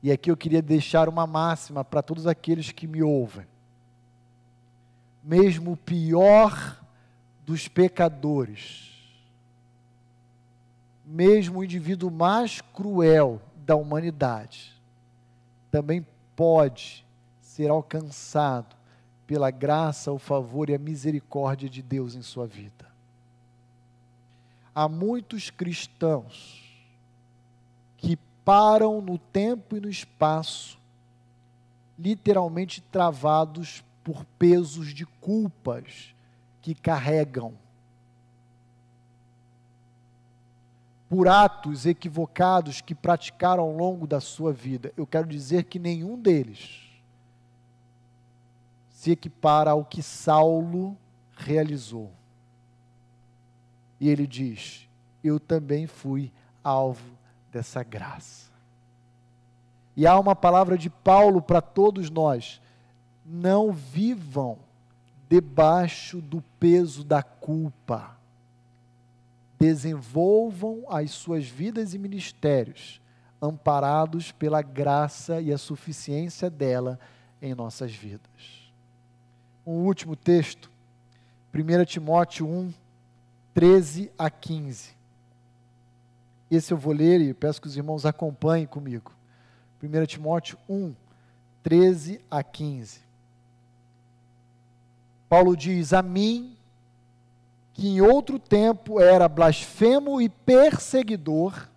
E 0.02 0.12
aqui 0.12 0.30
eu 0.30 0.36
queria 0.36 0.62
deixar 0.62 1.08
uma 1.08 1.26
máxima 1.26 1.84
para 1.84 2.02
todos 2.02 2.26
aqueles 2.26 2.70
que 2.70 2.86
me 2.86 3.02
ouvem. 3.02 3.46
Mesmo 5.22 5.72
o 5.72 5.76
pior 5.76 6.80
dos 7.44 7.66
pecadores, 7.66 8.91
mesmo 11.12 11.58
o 11.58 11.64
indivíduo 11.64 12.10
mais 12.10 12.62
cruel 12.62 13.38
da 13.66 13.76
humanidade, 13.76 14.72
também 15.70 16.06
pode 16.34 17.04
ser 17.42 17.68
alcançado 17.68 18.74
pela 19.26 19.50
graça, 19.50 20.10
o 20.10 20.18
favor 20.18 20.70
e 20.70 20.74
a 20.74 20.78
misericórdia 20.78 21.68
de 21.68 21.82
Deus 21.82 22.14
em 22.14 22.22
sua 22.22 22.46
vida. 22.46 22.90
Há 24.74 24.88
muitos 24.88 25.50
cristãos 25.50 26.62
que 27.98 28.16
param 28.42 29.02
no 29.02 29.18
tempo 29.18 29.76
e 29.76 29.80
no 29.80 29.90
espaço, 29.90 30.78
literalmente 31.98 32.80
travados 32.80 33.84
por 34.02 34.24
pesos 34.38 34.94
de 34.94 35.04
culpas 35.04 36.14
que 36.62 36.74
carregam. 36.74 37.52
Por 41.12 41.28
atos 41.28 41.84
equivocados 41.84 42.80
que 42.80 42.94
praticaram 42.94 43.64
ao 43.64 43.76
longo 43.76 44.06
da 44.06 44.18
sua 44.18 44.50
vida. 44.50 44.94
Eu 44.96 45.06
quero 45.06 45.28
dizer 45.28 45.64
que 45.64 45.78
nenhum 45.78 46.18
deles 46.18 46.90
se 48.88 49.10
equipara 49.10 49.72
ao 49.72 49.84
que 49.84 50.02
Saulo 50.02 50.96
realizou. 51.36 52.10
E 54.00 54.08
ele 54.08 54.26
diz: 54.26 54.88
Eu 55.22 55.38
também 55.38 55.86
fui 55.86 56.32
alvo 56.64 57.14
dessa 57.52 57.82
graça. 57.82 58.50
E 59.94 60.06
há 60.06 60.18
uma 60.18 60.34
palavra 60.34 60.78
de 60.78 60.88
Paulo 60.88 61.42
para 61.42 61.60
todos 61.60 62.08
nós: 62.08 62.58
não 63.22 63.70
vivam 63.70 64.56
debaixo 65.28 66.22
do 66.22 66.40
peso 66.58 67.04
da 67.04 67.22
culpa. 67.22 68.16
Desenvolvam 69.62 70.84
as 70.88 71.12
suas 71.12 71.46
vidas 71.46 71.94
e 71.94 71.98
ministérios 71.98 73.00
amparados 73.40 74.32
pela 74.32 74.60
graça 74.60 75.40
e 75.40 75.52
a 75.52 75.58
suficiência 75.58 76.50
dela 76.50 76.98
em 77.40 77.54
nossas 77.54 77.94
vidas. 77.94 78.72
Um 79.64 79.84
último 79.84 80.16
texto, 80.16 80.68
1 81.54 81.84
Timóteo 81.84 82.44
1, 82.44 82.72
13 83.54 84.10
a 84.18 84.28
15. 84.28 84.96
Esse 86.50 86.72
eu 86.72 86.76
vou 86.76 86.92
ler 86.92 87.20
e 87.20 87.32
peço 87.32 87.62
que 87.62 87.68
os 87.68 87.76
irmãos 87.76 88.04
acompanhem 88.04 88.66
comigo. 88.66 89.12
1 89.80 90.06
Timóteo 90.06 90.58
1, 90.68 90.92
13 91.62 92.20
a 92.28 92.42
15. 92.42 92.98
Paulo 95.28 95.56
diz: 95.56 95.92
A 95.92 96.02
mim, 96.02 96.56
que 97.72 97.88
em 97.88 98.00
outro 98.00 98.38
tempo 98.38 99.00
era 99.00 99.28
blasfemo 99.28 100.20
e 100.20 100.28
perseguidor, 100.28 101.68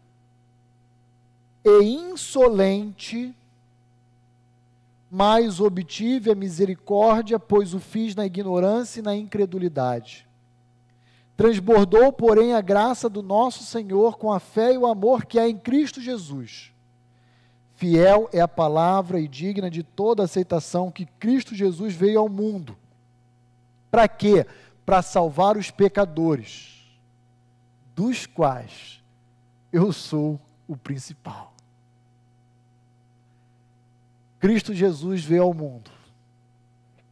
e 1.64 1.84
insolente, 1.84 3.34
mas 5.10 5.60
obtive 5.60 6.32
a 6.32 6.36
misericórdia, 6.36 7.40
pois 7.40 7.74
o 7.74 7.80
fiz 7.80 8.16
na 8.16 8.26
ignorância 8.26 9.00
e 9.00 9.04
na 9.04 9.16
incredulidade. 9.16 10.28
Transbordou, 11.38 12.14
porém, 12.14 12.54
a 12.54 12.62
graça 12.62 13.10
do 13.10 13.22
nosso 13.22 13.64
Senhor 13.64 14.18
com 14.18 14.32
a 14.32 14.40
fé 14.40 14.74
e 14.74 14.78
o 14.78 14.86
amor 14.86 15.26
que 15.26 15.40
há 15.40 15.48
em 15.48 15.58
Cristo 15.58 16.02
Jesus. 16.02 16.72
Fiel 17.76 18.30
é 18.32 18.40
a 18.40 18.48
palavra 18.48 19.20
e 19.20 19.28
digna 19.28 19.70
de 19.70 19.84
toda 19.84 20.24
aceitação 20.24 20.90
que 20.90 21.06
Cristo 21.06 21.54
Jesus 21.54 21.94
veio 21.94 22.20
ao 22.20 22.30
mundo. 22.30 22.78
Para 23.92 24.08
quê? 24.08 24.46
Para 24.46 24.56
salvar 25.02 25.58
os 25.58 25.72
pecadores, 25.72 26.84
dos 27.96 28.26
quais 28.26 29.04
eu 29.72 29.92
sou 29.92 30.40
o 30.68 30.78
principal. 30.78 31.54
Cristo 34.40 34.74
Jesus 34.74 35.24
veio 35.24 35.44
ao 35.44 35.54
mundo 35.54 35.90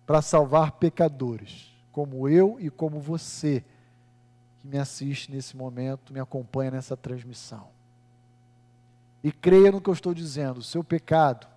para 0.06 0.22
salvar 0.22 0.74
pecadores, 0.74 1.74
como 1.92 2.30
eu 2.30 2.58
e 2.60 2.70
como 2.70 3.00
você 3.00 3.64
que 4.60 4.68
me 4.68 4.78
assiste 4.78 5.32
nesse 5.32 5.58
momento, 5.58 6.14
me 6.14 6.20
acompanha 6.20 6.72
nessa 6.72 6.96
transmissão. 6.96 7.68
E 9.24 9.32
creia 9.32 9.72
no 9.72 9.82
que 9.82 9.90
eu 9.90 9.94
estou 9.94 10.14
dizendo, 10.14 10.60
o 10.60 10.64
seu 10.64 10.84
pecado, 10.84 11.48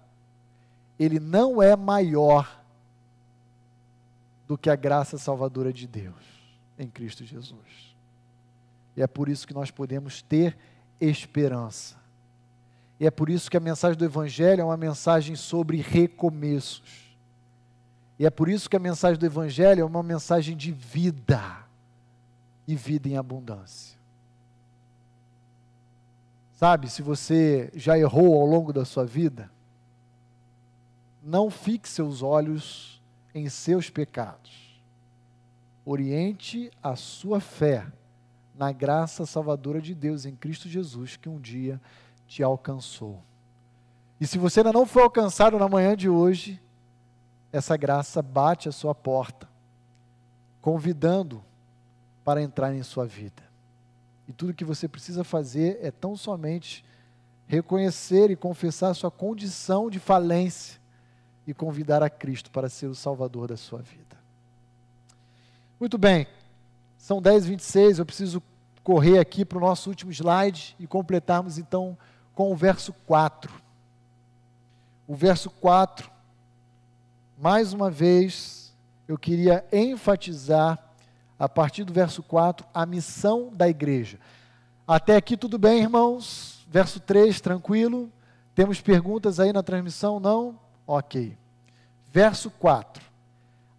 ele 0.99 1.21
não 1.21 1.61
é 1.61 1.77
maior 1.77 2.65
do 4.47 4.57
que 4.57 4.71
a 4.71 4.77
graça 4.77 5.19
salvadora 5.19 5.73
de 5.73 5.87
Deus 5.87 6.15
em 6.79 6.89
Cristo 6.89 7.25
Jesus. 7.25 7.95
E 8.97 9.03
é 9.03 9.07
por 9.07 9.29
isso 9.29 9.47
que 9.47 9.55
nós 9.55 9.71
podemos 9.71 10.23
ter 10.23 10.57
esperança. 11.01 11.97
E 12.99 13.07
é 13.07 13.11
por 13.11 13.29
isso 13.29 13.51
que 13.51 13.57
a 13.57 13.61
mensagem 13.61 13.99
do 13.99 14.05
Evangelho 14.05 14.63
é 14.63 14.65
uma 14.65 14.77
mensagem 14.77 15.37
sobre 15.37 15.79
recomeços. 15.79 17.15
E 18.19 18.25
é 18.25 18.31
por 18.31 18.49
isso 18.49 18.71
que 18.71 18.77
a 18.77 18.81
mensagem 18.81 19.19
do 19.19 19.27
Evangelho 19.27 19.83
é 19.83 19.85
uma 19.85 20.03
mensagem 20.03 20.57
de 20.57 20.73
vida 20.73 21.59
e 22.67 22.75
vida 22.75 23.09
em 23.09 23.17
abundância. 23.17 23.97
Sabe, 26.55 26.89
se 26.89 27.03
você 27.03 27.71
já 27.75 27.99
errou 27.99 28.41
ao 28.41 28.47
longo 28.47 28.73
da 28.73 28.87
sua 28.87 29.05
vida, 29.05 29.51
não 31.23 31.51
fixe 31.51 31.93
seus 31.93 32.23
olhos 32.23 32.96
em 33.37 33.51
seus 33.51 33.91
pecados. 33.91 34.81
Oriente 35.85 36.71
a 36.83 36.97
sua 36.97 37.39
fé 37.39 37.87
na 38.55 38.73
graça 38.73 39.27
salvadora 39.27 39.79
de 39.79 39.95
Deus 39.95 40.25
em 40.25 40.35
Cristo 40.35 40.71
Jesus 40.71 41.19
que 41.19 41.29
um 41.29 41.39
dia 41.39 41.79
te 42.27 42.43
alcançou. 42.43 43.23
E 44.19 44.27
se 44.27 44.39
você 44.39 44.61
ainda 44.61 44.73
não 44.73 44.87
foi 44.87 45.03
alcançado 45.03 45.59
na 45.59 45.69
manhã 45.69 45.95
de 45.95 46.09
hoje, 46.09 46.59
essa 47.53 47.77
graça 47.77 48.23
bate 48.23 48.71
a 48.71 48.73
sua 48.73 48.95
porta, 48.95 49.47
convidando 50.63 51.45
para 52.25 52.43
entrar 52.43 52.75
em 52.75 52.83
sua 52.83 53.05
vida. 53.07 53.43
E 54.27 54.33
tudo 54.33 54.55
que 54.55 54.65
você 54.65 54.89
precisa 54.89 55.23
fazer 55.23 55.79
é 55.83 55.91
tão 55.91 56.17
somente 56.17 56.83
reconhecer 57.47 58.31
e 58.31 58.35
confessar 58.35 58.95
sua 58.95 59.11
condição 59.11 59.91
de 59.91 59.99
falência 60.01 60.81
e 61.47 61.55
convidar 61.55 62.03
a 62.03 62.11
Cristo 62.11 62.51
para 62.51 62.69
ser 62.69 62.87
o 62.87 62.95
Salvador 62.95 63.49
da 63.49 63.57
sua 63.57 63.81
vida. 63.81 64.17
Muito 65.79 65.97
bem, 65.97 66.27
são 66.97 67.21
10 67.21 67.47
26 67.47 67.99
eu 67.99 68.07
preciso 68.07 68.43
correr 68.83 69.19
aqui 69.19 69.45
para 69.45 69.59
o 69.59 69.61
nosso 69.61 69.91
último 69.91 70.13
slide 70.13 70.75
e 70.79 70.87
completarmos 70.87 71.59
então 71.59 71.97
com 72.35 72.53
o 72.53 72.57
verso 72.57 72.93
4. 73.07 73.53
O 75.07 75.15
verso 75.15 75.51
4, 75.51 76.11
mais 77.39 77.73
uma 77.73 77.91
vez, 77.91 78.75
eu 79.07 79.17
queria 79.17 79.65
enfatizar, 79.73 80.79
a 81.39 81.49
partir 81.49 81.85
do 81.85 81.93
verso 81.93 82.23
4, 82.23 82.67
a 82.73 82.87
missão 82.87 83.51
da 83.53 83.69
igreja. 83.69 84.19
Até 84.87 85.17
aqui 85.17 85.37
tudo 85.37 85.59
bem, 85.59 85.83
irmãos? 85.83 86.67
Verso 86.69 86.99
3, 86.99 87.41
tranquilo? 87.41 88.11
Temos 88.55 88.81
perguntas 88.81 89.39
aí 89.39 89.53
na 89.53 89.63
transmissão? 89.63 90.19
Não? 90.19 90.59
Ok. 90.87 91.37
Verso 92.09 92.51
4. 92.51 93.05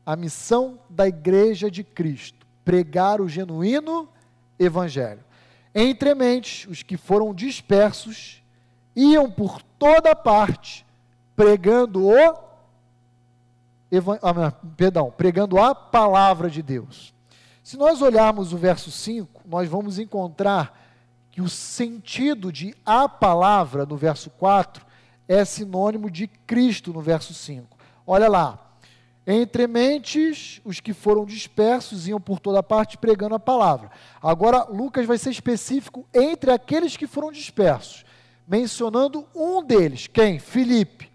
A 0.05 0.15
missão 0.15 0.79
da 0.89 1.07
igreja 1.07 1.71
de 1.71 1.83
Cristo: 1.83 2.45
pregar 2.63 3.21
o 3.21 3.29
genuíno 3.29 4.09
evangelho. 4.59 5.23
Entre 5.73 6.13
mentes, 6.15 6.67
os 6.67 6.83
que 6.83 6.97
foram 6.97 7.33
dispersos 7.33 8.41
iam 8.95 9.29
por 9.29 9.61
toda 9.61 10.15
parte 10.15 10.85
pregando 11.35 12.07
o 12.07 12.47
ah, 14.21 14.51
perdão, 14.75 15.13
pregando 15.15 15.59
a 15.59 15.73
palavra 15.73 16.49
de 16.49 16.61
Deus. 16.61 17.13
Se 17.63 17.77
nós 17.77 18.01
olharmos 18.01 18.51
o 18.51 18.57
verso 18.57 18.91
5, 18.91 19.43
nós 19.45 19.69
vamos 19.69 19.99
encontrar 19.99 20.87
que 21.29 21.41
o 21.41 21.47
sentido 21.47 22.51
de 22.51 22.75
a 22.85 23.07
palavra 23.07 23.85
no 23.85 23.95
verso 23.95 24.29
4 24.31 24.85
é 25.27 25.43
sinônimo 25.43 26.09
de 26.09 26.27
Cristo 26.27 26.93
no 26.93 27.01
verso 27.01 27.33
5. 27.33 27.77
Olha 28.05 28.27
lá. 28.27 28.63
Entre 29.29 29.67
mentes, 29.67 30.61
os 30.63 30.79
que 30.79 30.93
foram 30.93 31.25
dispersos 31.25 32.07
iam 32.07 32.19
por 32.19 32.39
toda 32.39 32.63
parte 32.63 32.97
pregando 32.97 33.35
a 33.35 33.39
palavra. 33.39 33.91
Agora, 34.21 34.63
Lucas 34.63 35.05
vai 35.05 35.17
ser 35.17 35.31
específico 35.31 36.07
entre 36.13 36.49
aqueles 36.49 36.95
que 36.95 37.05
foram 37.05 37.29
dispersos, 37.29 38.05
mencionando 38.47 39.27
um 39.35 39.61
deles, 39.61 40.07
quem? 40.07 40.39
Filipe, 40.39 41.11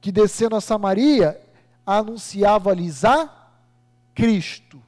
que 0.00 0.12
descendo 0.12 0.54
a 0.54 0.60
Samaria 0.60 1.40
anunciava-lhes 1.84 3.04
a 3.04 3.28
Cristo. 4.14 4.80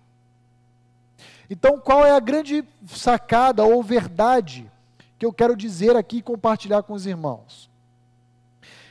Então, 1.50 1.76
qual 1.80 2.06
é 2.06 2.12
a 2.12 2.20
grande 2.20 2.64
sacada 2.86 3.64
ou 3.64 3.82
verdade 3.82 4.70
que 5.18 5.26
eu 5.26 5.32
quero 5.32 5.56
dizer 5.56 5.96
aqui 5.96 6.18
e 6.18 6.22
compartilhar 6.22 6.84
com 6.84 6.92
os 6.92 7.04
irmãos? 7.04 7.67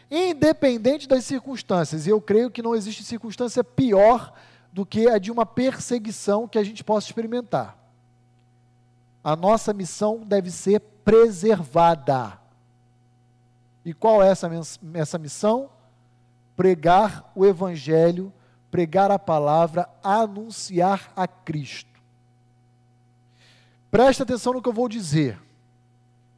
Independente 0.09 1.07
das 1.07 1.25
circunstâncias, 1.25 2.07
e 2.07 2.09
eu 2.09 2.21
creio 2.21 2.49
que 2.49 2.61
não 2.61 2.73
existe 2.73 3.03
circunstância 3.03 3.63
pior 3.63 4.33
do 4.71 4.85
que 4.85 5.07
a 5.07 5.17
de 5.17 5.31
uma 5.31 5.45
perseguição 5.45 6.47
que 6.47 6.57
a 6.57 6.63
gente 6.63 6.83
possa 6.83 7.07
experimentar. 7.07 7.77
A 9.23 9.35
nossa 9.35 9.73
missão 9.73 10.21
deve 10.25 10.49
ser 10.49 10.79
preservada. 10.79 12.39
E 13.83 13.93
qual 13.93 14.23
é 14.23 14.29
essa, 14.29 14.49
essa 14.93 15.17
missão? 15.17 15.69
Pregar 16.55 17.29
o 17.35 17.45
Evangelho, 17.45 18.31
pregar 18.71 19.11
a 19.11 19.19
palavra, 19.19 19.89
anunciar 20.01 21.11
a 21.15 21.27
Cristo. 21.27 21.89
Preste 23.91 24.23
atenção 24.23 24.53
no 24.53 24.61
que 24.61 24.69
eu 24.69 24.73
vou 24.73 24.87
dizer. 24.87 25.39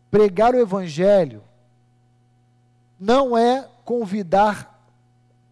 Pregar 0.09 0.55
o 0.55 0.59
Evangelho 0.59 1.43
não 2.99 3.37
é 3.37 3.67
convidar 3.85 4.79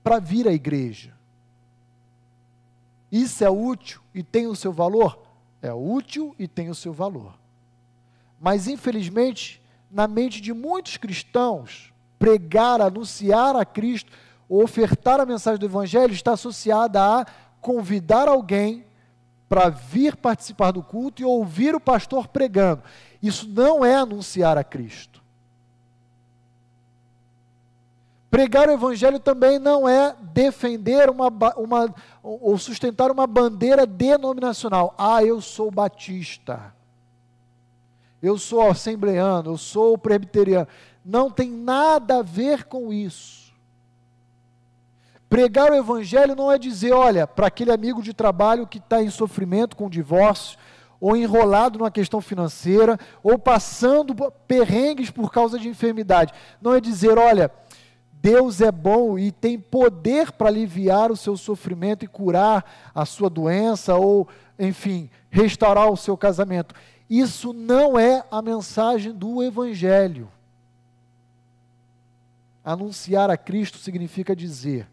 para 0.04 0.20
vir 0.20 0.48
à 0.48 0.52
igreja. 0.52 1.14
Isso 3.12 3.44
é 3.44 3.50
útil 3.50 4.02
e 4.14 4.22
tem 4.22 4.48
o 4.48 4.56
seu 4.56 4.74
valor? 4.74 5.24
É 5.62 5.74
útil 5.74 6.36
e 6.38 6.48
tem 6.48 6.70
o 6.70 6.76
seu 6.76 6.94
valor. 6.94 7.34
Mas, 8.40 8.68
infelizmente, 8.68 9.62
na 9.90 10.08
mente 10.08 10.42
de 10.42 10.54
muitos 10.54 10.98
cristãos, 10.98 11.94
pregar, 12.20 12.82
anunciar 12.82 13.56
a 13.56 13.66
Cristo, 13.66 14.12
ofertar 14.50 15.20
a 15.20 15.26
mensagem 15.26 15.60
do 15.60 15.66
Evangelho 15.66 16.14
está 16.14 16.34
associada 16.34 17.02
a 17.02 17.26
convidar 17.62 18.28
alguém 18.28 18.86
para 19.50 19.70
vir 19.70 20.16
participar 20.16 20.72
do 20.72 20.84
culto 20.84 21.22
e 21.22 21.26
ouvir 21.26 21.74
o 21.74 21.80
pastor 21.80 22.28
pregando. 22.28 22.84
Isso 23.22 23.48
não 23.48 23.84
é 23.84 23.96
anunciar 23.96 24.58
a 24.58 24.64
Cristo. 24.64 25.17
Pregar 28.38 28.70
o 28.70 28.72
Evangelho 28.72 29.20
também 29.20 29.58
não 29.58 29.90
é 29.90 30.16
defender 30.22 31.10
uma, 31.10 31.28
uma, 31.58 31.96
ou 32.22 32.56
sustentar 32.56 33.10
uma 33.10 33.26
bandeira 33.26 33.84
denominacional. 33.84 34.94
Ah, 34.96 35.24
eu 35.24 35.42
sou 35.42 35.72
batista. 35.72 36.72
Eu 38.22 38.38
sou 38.38 38.62
assembleano, 38.70 39.54
eu 39.54 39.58
sou 39.58 39.98
presbiteriano. 39.98 40.68
Não 41.04 41.32
tem 41.32 41.50
nada 41.50 42.20
a 42.20 42.22
ver 42.22 42.66
com 42.66 42.94
isso. 42.94 43.52
Pregar 45.28 45.72
o 45.72 45.76
Evangelho 45.76 46.36
não 46.36 46.52
é 46.52 46.60
dizer, 46.60 46.92
olha, 46.92 47.26
para 47.26 47.48
aquele 47.48 47.72
amigo 47.72 48.04
de 48.04 48.14
trabalho 48.14 48.68
que 48.68 48.78
está 48.78 49.02
em 49.02 49.10
sofrimento 49.10 49.76
com 49.76 49.88
o 49.88 49.90
divórcio, 49.90 50.60
ou 51.02 51.18
enrolado 51.18 51.80
numa 51.80 51.90
questão 51.90 52.22
financeira, 52.22 53.00
ou 53.24 53.40
passando 53.40 54.14
perrengues 54.48 55.10
por 55.10 55.32
causa 55.32 55.58
de 55.58 55.68
enfermidade. 55.68 56.34
Não 56.62 56.76
é 56.76 56.80
dizer, 56.80 57.18
olha, 57.18 57.52
Deus 58.22 58.62
é 58.62 58.72
bom 58.72 59.18
e 59.18 59.32
tem 59.32 59.60
poder 59.60 60.32
para 60.32 60.50
aliviar 60.50 61.12
o 61.12 61.18
seu 61.18 61.38
sofrimento 61.38 62.04
e 62.04 62.08
curar 62.08 62.90
a 62.94 63.06
sua 63.06 63.30
doença, 63.30 63.96
ou, 63.96 64.28
enfim, 64.58 65.10
restaurar 65.30 65.90
o 65.90 65.98
seu 65.98 66.18
casamento. 66.18 66.74
Isso 67.10 67.54
não 67.54 67.98
é 67.98 68.26
a 68.32 68.42
mensagem 68.42 69.14
do 69.14 69.44
Evangelho. 69.44 70.30
Anunciar 72.66 73.30
a 73.30 73.38
Cristo 73.38 73.78
significa 73.78 74.36
dizer 74.36 74.90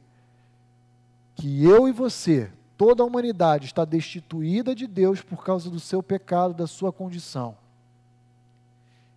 que 1.35 1.65
eu 1.65 1.89
e 1.89 1.93
você, 1.93 2.53
toda 2.77 3.03
a 3.03 3.07
humanidade, 3.07 3.67
está 3.67 3.85
destituída 3.85 4.75
de 4.75 4.87
Deus 4.87 5.21
por 5.23 5.45
causa 5.45 5.69
do 5.69 5.81
seu 5.81 6.03
pecado, 6.03 6.55
da 6.55 6.69
sua 6.69 6.93
condição. 6.93 7.57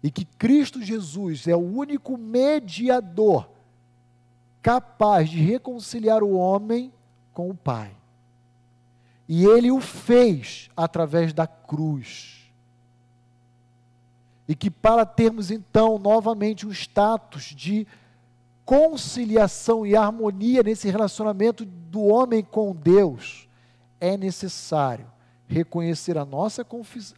E 0.02 0.10
que 0.10 0.26
Cristo 0.26 0.82
Jesus 0.82 1.48
é 1.48 1.56
o 1.56 1.60
único 1.60 2.18
mediador 2.18 3.57
capaz 4.68 5.30
de 5.30 5.40
reconciliar 5.40 6.22
o 6.22 6.34
homem 6.34 6.92
com 7.34 7.50
o 7.50 7.56
Pai. 7.56 7.90
E 9.26 9.46
ele 9.46 9.72
o 9.72 9.80
fez 9.80 10.70
através 10.76 11.32
da 11.32 11.48
cruz. 11.48 12.52
E 14.46 14.54
que 14.54 14.70
para 14.70 15.06
termos 15.06 15.52
então 15.52 15.98
novamente 15.98 16.68
um 16.68 16.72
status 16.72 17.44
de 17.56 17.88
conciliação 18.66 19.88
e 19.88 19.96
harmonia 19.96 20.62
nesse 20.64 20.90
relacionamento 20.90 21.64
do 21.64 22.02
homem 22.02 22.44
com 22.44 22.76
Deus, 22.76 23.48
é 24.02 24.18
necessário 24.18 25.10
reconhecer 25.48 26.18
a 26.18 26.26
nossa, 26.26 26.68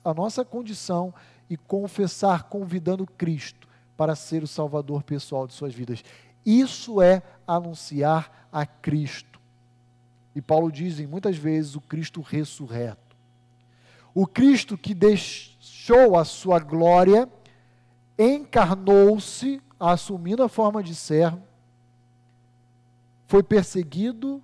a 0.06 0.14
nossa 0.14 0.46
condição 0.46 1.12
e 1.50 1.58
confessar, 1.58 2.44
convidando 2.44 3.08
Cristo 3.08 3.68
para 3.98 4.16
ser 4.16 4.44
o 4.44 4.48
Salvador 4.48 5.02
pessoal 5.02 5.48
de 5.48 5.54
suas 5.54 5.74
vidas. 5.74 6.04
Isso 6.50 7.00
é 7.00 7.22
anunciar 7.46 8.48
a 8.52 8.66
Cristo. 8.66 9.40
E 10.34 10.42
Paulo 10.42 10.72
diz 10.72 11.00
em 11.00 11.06
muitas 11.06 11.38
vezes 11.38 11.76
o 11.76 11.82
Cristo 11.82 12.22
ressurreto. 12.22 13.16
O 14.16 14.26
Cristo 14.26 14.76
que 14.76 14.96
deixou 14.96 16.18
a 16.18 16.26
sua 16.26 16.58
glória, 16.58 17.30
encarnou-se 18.18 19.62
assumindo 19.80 20.42
a 20.42 20.50
forma 20.50 20.82
de 20.82 20.96
servo, 20.96 21.44
foi 23.28 23.44
perseguido, 23.44 24.42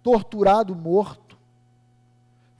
torturado, 0.00 0.76
morto, 0.76 1.36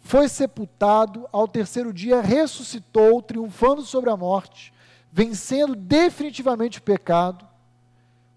foi 0.01 0.29
sepultado, 0.29 1.29
ao 1.31 1.47
terceiro 1.47 1.93
dia 1.93 2.21
ressuscitou, 2.21 3.23
triunfando 3.23 3.83
sobre 3.83 4.11
a 4.11 4.17
morte, 4.17 4.75
vencendo 5.13 5.77
definitivamente 5.77 6.81
o 6.81 6.83
pecado, 6.83 7.54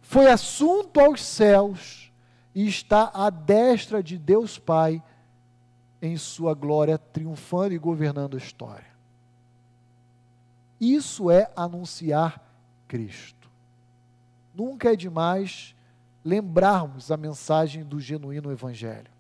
foi 0.07 0.27
assunto 0.27 1.01
aos 1.01 1.21
céus 1.21 2.13
e 2.55 2.65
está 2.65 3.11
à 3.13 3.29
destra 3.29 4.01
de 4.01 4.17
Deus 4.17 4.57
Pai 4.57 5.03
em 6.01 6.15
sua 6.15 6.53
glória, 6.53 6.97
triunfando 6.97 7.73
e 7.73 7.77
governando 7.77 8.35
a 8.35 8.37
história. 8.37 8.87
Isso 10.79 11.29
é 11.29 11.51
anunciar 11.57 12.41
Cristo. 12.87 13.49
Nunca 14.55 14.93
é 14.93 14.95
demais 14.95 15.75
lembrarmos 16.23 17.11
a 17.11 17.17
mensagem 17.17 17.83
do 17.83 17.99
genuíno 17.99 18.49
Evangelho, 18.49 19.11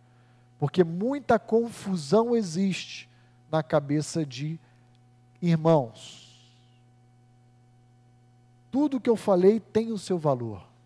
porque 0.57 0.85
muita 0.85 1.37
confusão 1.37 2.33
existe 2.33 3.09
na 3.51 3.61
cabeça 3.61 4.25
de 4.25 4.57
irmãos. 5.41 6.25
tudo 8.71 9.01
que 9.01 9.09
eu 9.09 9.17
falei 9.17 9.59
tem 9.59 9.91
o 9.91 9.97
seu 9.97 10.17
valor. 10.17 10.76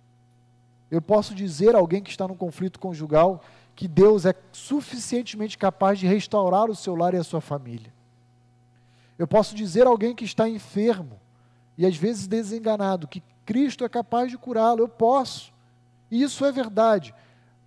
Eu 0.91 1.01
posso 1.01 1.33
dizer 1.33 1.73
a 1.73 1.79
alguém 1.79 2.03
que 2.03 2.11
está 2.11 2.27
no 2.27 2.35
conflito 2.35 2.77
conjugal 2.77 3.41
que 3.73 3.87
Deus 3.87 4.25
é 4.25 4.35
suficientemente 4.51 5.57
capaz 5.57 5.97
de 5.97 6.05
restaurar 6.05 6.69
o 6.69 6.75
seu 6.75 6.93
lar 6.93 7.13
e 7.13 7.17
a 7.17 7.23
sua 7.23 7.39
família. 7.39 7.93
Eu 9.17 9.25
posso 9.25 9.55
dizer 9.55 9.87
a 9.87 9.89
alguém 9.89 10.13
que 10.13 10.25
está 10.25 10.49
enfermo 10.49 11.19
e 11.77 11.85
às 11.85 11.95
vezes 11.95 12.27
desenganado 12.27 13.07
que 13.07 13.23
Cristo 13.45 13.85
é 13.85 13.89
capaz 13.89 14.29
de 14.29 14.37
curá-lo. 14.37 14.81
Eu 14.81 14.89
posso. 14.89 15.53
Isso 16.11 16.43
é 16.43 16.51
verdade. 16.51 17.15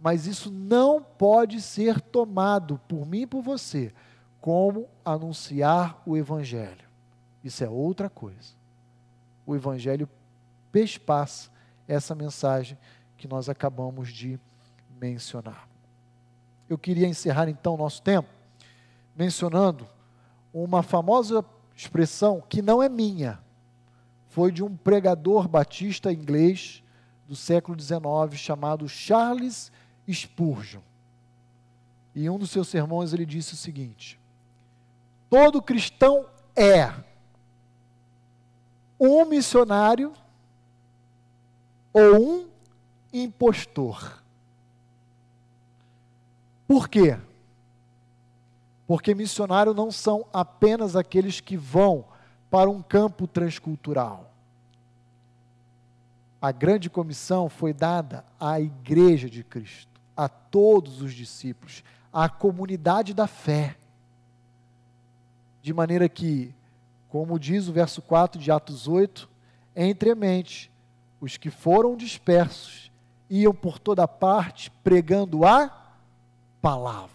Mas 0.00 0.26
isso 0.26 0.50
não 0.50 1.02
pode 1.02 1.62
ser 1.62 2.00
tomado 2.00 2.78
por 2.86 3.06
mim 3.06 3.22
e 3.22 3.26
por 3.26 3.40
você 3.40 3.92
como 4.38 4.86
anunciar 5.02 6.02
o 6.04 6.18
Evangelho. 6.18 6.84
Isso 7.42 7.64
é 7.64 7.68
outra 7.68 8.10
coisa. 8.10 8.52
O 9.46 9.56
Evangelho 9.56 10.06
pespassa 10.70 11.48
essa 11.88 12.14
mensagem 12.14 12.76
que 13.16 13.28
nós 13.28 13.48
acabamos 13.48 14.12
de 14.12 14.38
mencionar. 15.00 15.68
Eu 16.68 16.78
queria 16.78 17.06
encerrar 17.06 17.48
então 17.48 17.76
nosso 17.76 18.02
tempo 18.02 18.28
mencionando 19.14 19.86
uma 20.52 20.82
famosa 20.82 21.44
expressão 21.74 22.42
que 22.48 22.62
não 22.62 22.82
é 22.82 22.88
minha, 22.88 23.38
foi 24.28 24.50
de 24.50 24.62
um 24.62 24.76
pregador 24.76 25.46
batista 25.46 26.12
inglês 26.12 26.82
do 27.26 27.36
século 27.36 27.78
XIX 27.80 28.04
chamado 28.34 28.88
Charles 28.88 29.70
Spurgeon. 30.10 30.80
E 32.14 32.26
em 32.26 32.30
um 32.30 32.38
dos 32.38 32.50
seus 32.50 32.68
sermões 32.68 33.12
ele 33.12 33.26
disse 33.26 33.54
o 33.54 33.56
seguinte: 33.56 34.20
Todo 35.28 35.62
cristão 35.62 36.26
é 36.54 36.92
um 38.98 39.24
missionário 39.24 40.12
ou 41.92 42.16
um 42.16 42.53
impostor. 43.14 44.22
Por 46.66 46.88
quê? 46.88 47.16
Porque 48.86 49.14
missionários 49.14 49.76
não 49.76 49.90
são 49.92 50.26
apenas 50.32 50.96
aqueles 50.96 51.40
que 51.40 51.56
vão 51.56 52.04
para 52.50 52.68
um 52.68 52.82
campo 52.82 53.26
transcultural. 53.26 54.32
A 56.42 56.50
grande 56.50 56.90
comissão 56.90 57.48
foi 57.48 57.72
dada 57.72 58.24
à 58.38 58.60
igreja 58.60 59.30
de 59.30 59.44
Cristo, 59.44 60.00
a 60.16 60.28
todos 60.28 61.00
os 61.00 61.14
discípulos, 61.14 61.82
à 62.12 62.28
comunidade 62.28 63.14
da 63.14 63.26
fé. 63.26 63.76
De 65.62 65.72
maneira 65.72 66.08
que, 66.08 66.54
como 67.08 67.38
diz 67.38 67.68
o 67.68 67.72
verso 67.72 68.02
4 68.02 68.40
de 68.40 68.50
Atos 68.50 68.86
8, 68.86 69.28
entre 69.74 70.14
mente, 70.14 70.70
os 71.20 71.38
que 71.38 71.48
foram 71.48 71.96
dispersos 71.96 72.92
iam 73.28 73.54
por 73.54 73.78
toda 73.78 74.06
parte 74.06 74.70
pregando 74.82 75.44
a 75.44 75.68
palavra. 76.60 77.10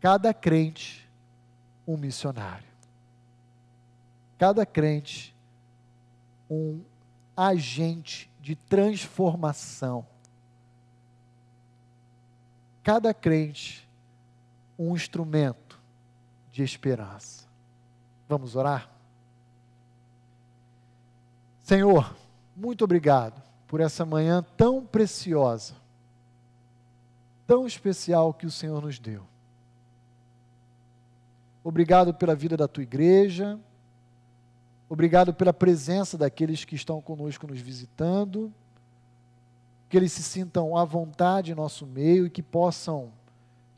Cada 0.00 0.32
crente, 0.32 1.08
um 1.86 1.96
missionário. 1.96 2.68
Cada 4.38 4.64
crente, 4.64 5.34
um 6.48 6.80
agente 7.36 8.30
de 8.40 8.54
transformação. 8.54 10.06
Cada 12.82 13.12
crente, 13.12 13.86
um 14.78 14.94
instrumento 14.94 15.80
de 16.52 16.62
esperança. 16.62 17.46
Vamos 18.28 18.54
orar? 18.54 18.88
Senhor, 21.64 22.16
muito 22.56 22.84
obrigado 22.84 23.47
por 23.68 23.80
essa 23.80 24.04
manhã 24.04 24.44
tão 24.56 24.84
preciosa 24.84 25.74
tão 27.48 27.66
especial 27.66 28.34
que 28.34 28.44
o 28.44 28.50
Senhor 28.50 28.82
nos 28.82 28.98
deu. 28.98 29.22
Obrigado 31.64 32.12
pela 32.12 32.34
vida 32.34 32.58
da 32.58 32.68
tua 32.68 32.82
igreja. 32.82 33.58
Obrigado 34.86 35.32
pela 35.32 35.52
presença 35.54 36.18
daqueles 36.18 36.66
que 36.66 36.76
estão 36.76 37.00
conosco 37.00 37.46
nos 37.46 37.58
visitando. 37.58 38.52
Que 39.88 39.96
eles 39.96 40.12
se 40.12 40.22
sintam 40.22 40.76
à 40.76 40.84
vontade 40.84 41.50
em 41.50 41.54
nosso 41.54 41.86
meio 41.86 42.26
e 42.26 42.30
que 42.30 42.42
possam 42.42 43.10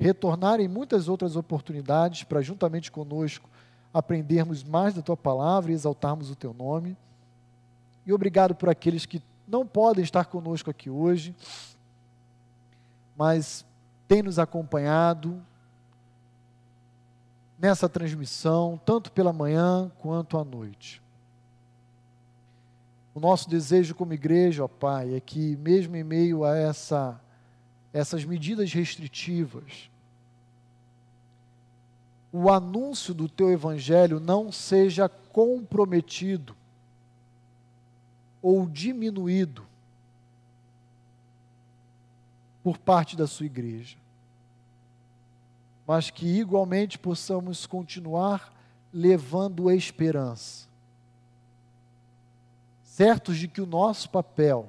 retornar 0.01 0.59
em 0.59 0.67
muitas 0.67 1.07
outras 1.09 1.37
oportunidades 1.37 2.25
para, 2.25 2.43
juntamente 2.43 2.91
conosco, 2.91 3.49
aprendermos 3.95 4.65
mais 4.65 4.95
da 4.95 5.03
tua 5.03 5.17
palavra 5.17 5.71
e 5.71 5.75
exaltarmos 5.75 6.29
o 6.29 6.35
teu 6.35 6.53
nome. 6.53 6.97
E 8.05 8.13
obrigado 8.13 8.53
por 8.53 8.69
aqueles 8.69 9.07
que 9.07 9.23
não 9.51 9.67
podem 9.67 10.05
estar 10.05 10.25
conosco 10.27 10.71
aqui 10.71 10.89
hoje 10.89 11.35
mas 13.21 13.67
tem 14.09 14.23
nos 14.23 14.39
acompanhado 14.39 15.45
nessa 17.59 17.87
transmissão, 17.87 18.81
tanto 18.83 19.13
pela 19.13 19.31
manhã 19.31 19.93
quanto 19.99 20.39
à 20.39 20.43
noite. 20.43 21.03
O 23.15 23.21
nosso 23.21 23.47
desejo 23.47 23.95
como 23.95 24.15
igreja, 24.15 24.65
ó 24.65 24.69
Pai, 24.69 25.15
é 25.15 25.21
que 25.21 25.55
mesmo 25.59 25.95
em 25.97 26.03
meio 26.03 26.45
a 26.45 26.57
essa, 26.57 27.21
essas 27.93 28.25
medidas 28.25 28.73
restritivas, 28.73 29.91
o 32.33 32.51
anúncio 32.51 33.13
do 33.13 33.29
teu 33.29 33.51
evangelho 33.51 34.19
não 34.19 34.51
seja 34.51 35.11
comprometido 35.11 36.57
ou 38.43 38.67
diminuído 38.67 39.67
por 42.63 42.79
parte 42.79 43.17
da 43.17 43.27
sua 43.27 43.47
igreja, 43.47 43.97
mas 45.87 46.11
que 46.11 46.27
igualmente 46.27 46.99
possamos 46.99 47.67
continuar 47.67 48.53
levando 48.93 49.71
esperança, 49.71 50.69
certos 52.83 53.39
de 53.39 53.49
que 53.49 53.61
o 53.61 53.67
nosso 53.67 54.11
papel 54.11 54.69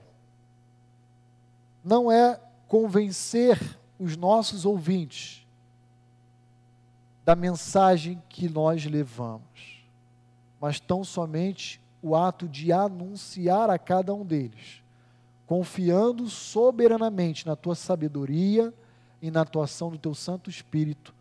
não 1.84 2.12
é 2.12 2.40
convencer 2.68 3.78
os 4.00 4.16
nossos 4.16 4.66
ouvintes 4.66 5.46
da 7.26 7.36
mensagem 7.36 8.22
que 8.30 8.48
nós 8.50 8.86
levamos, 8.86 9.84
mas 10.60 10.80
tão 10.80 11.04
somente 11.04 11.82
o 12.02 12.16
ato 12.16 12.48
de 12.48 12.72
anunciar 12.72 13.70
a 13.70 13.78
cada 13.78 14.14
um 14.14 14.26
deles 14.26 14.82
confiando 15.52 16.30
soberanamente 16.30 17.46
na 17.46 17.58
tua 17.58 17.76
sabedoria 17.76 18.74
e 19.22 19.30
na 19.30 19.42
atuação 19.42 19.92
do 19.92 19.98
teu 19.98 20.16
Santo 20.16 20.50
Espírito 20.50 21.14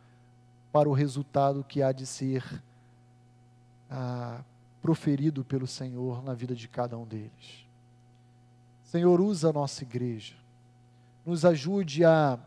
para 0.70 0.88
o 0.88 0.92
resultado 0.92 1.64
que 1.64 1.82
há 1.82 1.90
de 1.90 2.06
ser 2.06 2.62
ah, 3.90 4.40
proferido 4.80 5.44
pelo 5.44 5.66
Senhor 5.66 6.22
na 6.22 6.32
vida 6.32 6.54
de 6.54 6.68
cada 6.68 6.96
um 6.96 7.04
deles. 7.04 7.66
Senhor, 8.84 9.20
usa 9.20 9.50
a 9.50 9.52
nossa 9.52 9.82
igreja, 9.82 10.36
nos 11.26 11.44
ajude 11.44 12.04
a 12.04 12.38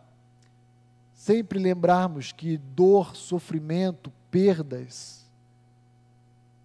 sempre 1.13 1.59
lembrarmos 1.59 2.31
que 2.31 2.55
dor, 2.57 3.13
sofrimento, 3.13 4.09
perdas 4.31 5.22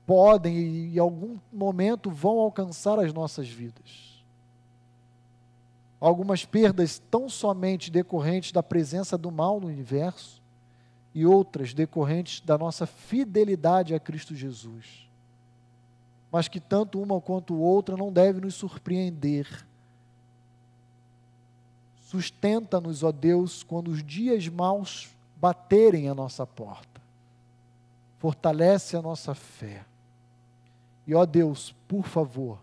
podem 0.08 0.56
e 0.56 0.96
em 0.96 0.98
algum 0.98 1.36
momento 1.52 2.10
vão 2.10 2.40
alcançar 2.40 2.98
as 2.98 3.12
nossas 3.12 3.46
vidas 3.46 4.08
algumas 6.00 6.44
perdas 6.44 7.00
tão 7.10 7.28
somente 7.28 7.90
decorrentes 7.90 8.52
da 8.52 8.62
presença 8.62 9.18
do 9.18 9.30
mal 9.30 9.60
no 9.60 9.66
universo 9.66 10.40
e 11.14 11.26
outras 11.26 11.74
decorrentes 11.74 12.40
da 12.40 12.56
nossa 12.56 12.86
fidelidade 12.86 13.94
a 13.94 14.00
Cristo 14.00 14.34
Jesus. 14.34 15.08
Mas 16.30 16.46
que 16.46 16.60
tanto 16.60 17.00
uma 17.02 17.20
quanto 17.20 17.56
outra 17.56 17.96
não 17.96 18.12
deve 18.12 18.40
nos 18.40 18.54
surpreender. 18.54 19.66
Sustenta-nos, 22.02 23.02
ó 23.02 23.10
Deus, 23.10 23.62
quando 23.62 23.88
os 23.88 24.04
dias 24.04 24.46
maus 24.48 25.10
baterem 25.36 26.08
a 26.08 26.14
nossa 26.14 26.46
porta. 26.46 27.00
Fortalece 28.18 28.96
a 28.96 29.02
nossa 29.02 29.34
fé. 29.34 29.84
E, 31.08 31.14
ó 31.14 31.24
Deus, 31.24 31.74
por 31.88 32.04
favor, 32.06 32.58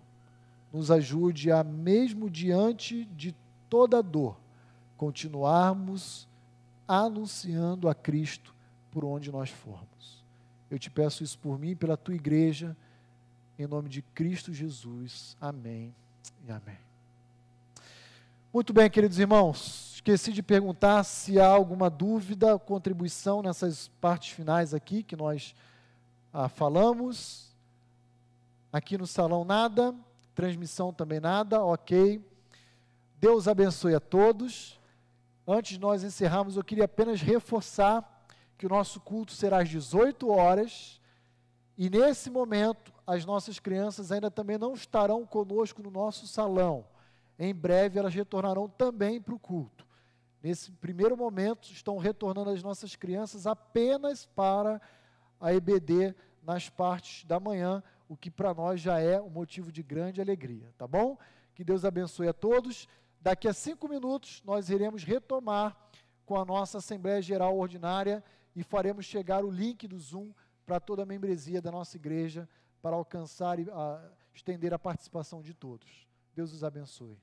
nos 0.72 0.92
ajude 0.92 1.52
a, 1.52 1.64
mesmo 1.64 2.30
diante 2.30 3.06
de 3.06 3.36
toda 3.68 4.04
dor, 4.04 4.38
continuarmos 4.96 6.28
anunciando 6.88 7.90
a 7.90 7.96
Cristo 7.96 8.54
por 8.92 9.04
onde 9.04 9.32
nós 9.32 9.50
formos. 9.50 10.24
Eu 10.70 10.78
te 10.78 10.92
peço 10.92 11.24
isso 11.24 11.40
por 11.40 11.58
mim 11.58 11.76
pela 11.76 11.98
tua 11.98 12.14
igreja, 12.14 12.78
em 13.58 13.66
nome 13.66 13.90
de 13.90 14.04
Cristo 14.04 14.54
Jesus. 14.54 15.36
Amém 15.42 15.92
e 16.48 16.52
amém. 16.52 16.78
Muito 18.54 18.72
bem, 18.74 18.92
queridos 18.92 19.18
irmãos, 19.18 19.94
esqueci 19.96 20.32
de 20.32 20.44
perguntar 20.44 21.04
se 21.04 21.40
há 21.40 21.48
alguma 21.48 21.90
dúvida, 21.90 22.60
contribuição 22.60 23.42
nessas 23.42 23.88
partes 24.00 24.34
finais 24.34 24.72
aqui 24.72 25.02
que 25.02 25.16
nós 25.16 25.56
ah, 26.32 26.48
falamos. 26.48 27.55
Aqui 28.76 28.98
no 28.98 29.08
salão 29.08 29.46
nada, 29.46 29.96
transmissão 30.34 30.92
também 30.92 31.22
nada, 31.22 31.64
ok. 31.64 32.22
Deus 33.18 33.48
abençoe 33.48 33.96
a 33.96 34.02
todos. 34.02 34.78
Antes 35.48 35.76
de 35.76 35.80
nós 35.80 36.04
encerrarmos, 36.04 36.58
eu 36.58 36.64
queria 36.66 36.84
apenas 36.84 37.22
reforçar 37.22 38.28
que 38.58 38.66
o 38.66 38.70
nosso 38.70 39.00
culto 39.00 39.32
será 39.32 39.62
às 39.62 39.70
18 39.70 40.28
horas. 40.28 41.00
E 41.78 41.90
nesse 41.90 42.30
momento, 42.30 42.92
as 43.08 43.24
nossas 43.24 43.60
crianças 43.60 44.12
ainda 44.12 44.30
também 44.30 44.58
não 44.58 44.74
estarão 44.74 45.26
conosco 45.26 45.82
no 45.82 45.90
nosso 45.90 46.28
salão. 46.28 46.86
Em 47.40 47.56
breve, 47.56 47.98
elas 47.98 48.14
retornarão 48.14 48.68
também 48.68 49.22
para 49.22 49.36
o 49.36 49.40
culto. 49.40 49.88
Nesse 50.44 50.70
primeiro 50.70 51.16
momento, 51.16 51.72
estão 51.72 51.98
retornando 51.98 52.50
as 52.50 52.62
nossas 52.62 52.94
crianças 52.94 53.48
apenas 53.48 54.26
para 54.26 54.82
a 55.40 55.54
EBD 55.54 56.14
nas 56.44 56.68
partes 56.68 57.24
da 57.24 57.40
manhã, 57.40 57.82
o 58.08 58.16
que 58.16 58.30
para 58.30 58.54
nós 58.54 58.80
já 58.80 59.00
é 59.00 59.20
um 59.22 59.30
motivo 59.30 59.72
de 59.72 59.82
grande 59.82 60.22
alegria, 60.22 60.74
tá 60.78 60.88
bom? 60.88 61.18
Que 61.54 61.64
Deus 61.64 61.86
abençoe 61.86 62.28
a 62.28 62.34
todos. 62.34 62.88
Daqui 63.20 63.48
a 63.48 63.54
cinco 63.54 63.88
minutos, 63.88 64.42
nós 64.46 64.70
iremos 64.70 65.04
retomar 65.04 65.76
com 66.26 66.38
a 66.38 66.46
nossa 66.46 66.78
Assembleia 66.78 67.22
Geral 67.22 67.58
Ordinária 67.58 68.24
e 68.56 68.64
faremos 68.64 69.06
chegar 69.06 69.44
o 69.44 69.50
link 69.50 69.88
do 69.88 70.00
Zoom 70.00 70.32
para 70.66 70.80
toda 70.80 71.04
a 71.04 71.06
membresia 71.06 71.62
da 71.62 71.72
nossa 71.72 71.98
igreja, 71.98 72.48
para 72.82 72.96
alcançar 72.96 73.60
e 73.60 73.70
a, 73.72 74.12
estender 74.34 74.74
a 74.74 74.80
participação 74.80 75.42
de 75.42 75.54
todos. 75.54 76.08
Deus 76.36 76.52
os 76.54 76.64
abençoe. 76.64 77.18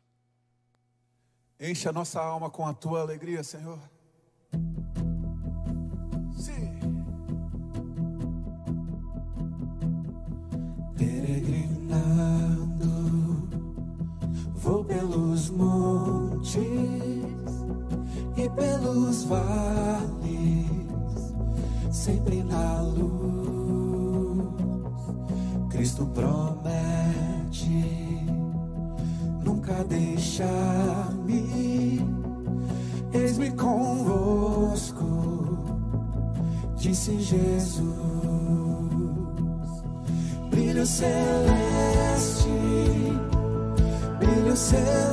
Enche 1.61 1.89
a 1.89 1.93
nossa 1.93 2.21
alma 2.21 2.51
com 2.51 2.67
a 2.67 2.75
tua 2.75 3.03
alegria, 3.03 3.45
Senhor. 3.45 3.79
Pelos 18.55 19.25
vales, 19.25 20.67
sempre 21.91 22.43
na 22.43 22.81
luz. 22.83 23.33
Cristo 25.71 26.07
promete 26.07 26.67
nunca 29.45 29.85
deixar-me. 29.85 31.43
Eis-me 33.13 33.51
convosco, 33.53 35.05
disse 36.77 37.19
Jesus. 37.21 37.83
Brilho 40.51 40.87
celeste, 40.87 42.49
brilho 44.19 44.57
celeste 44.57 45.13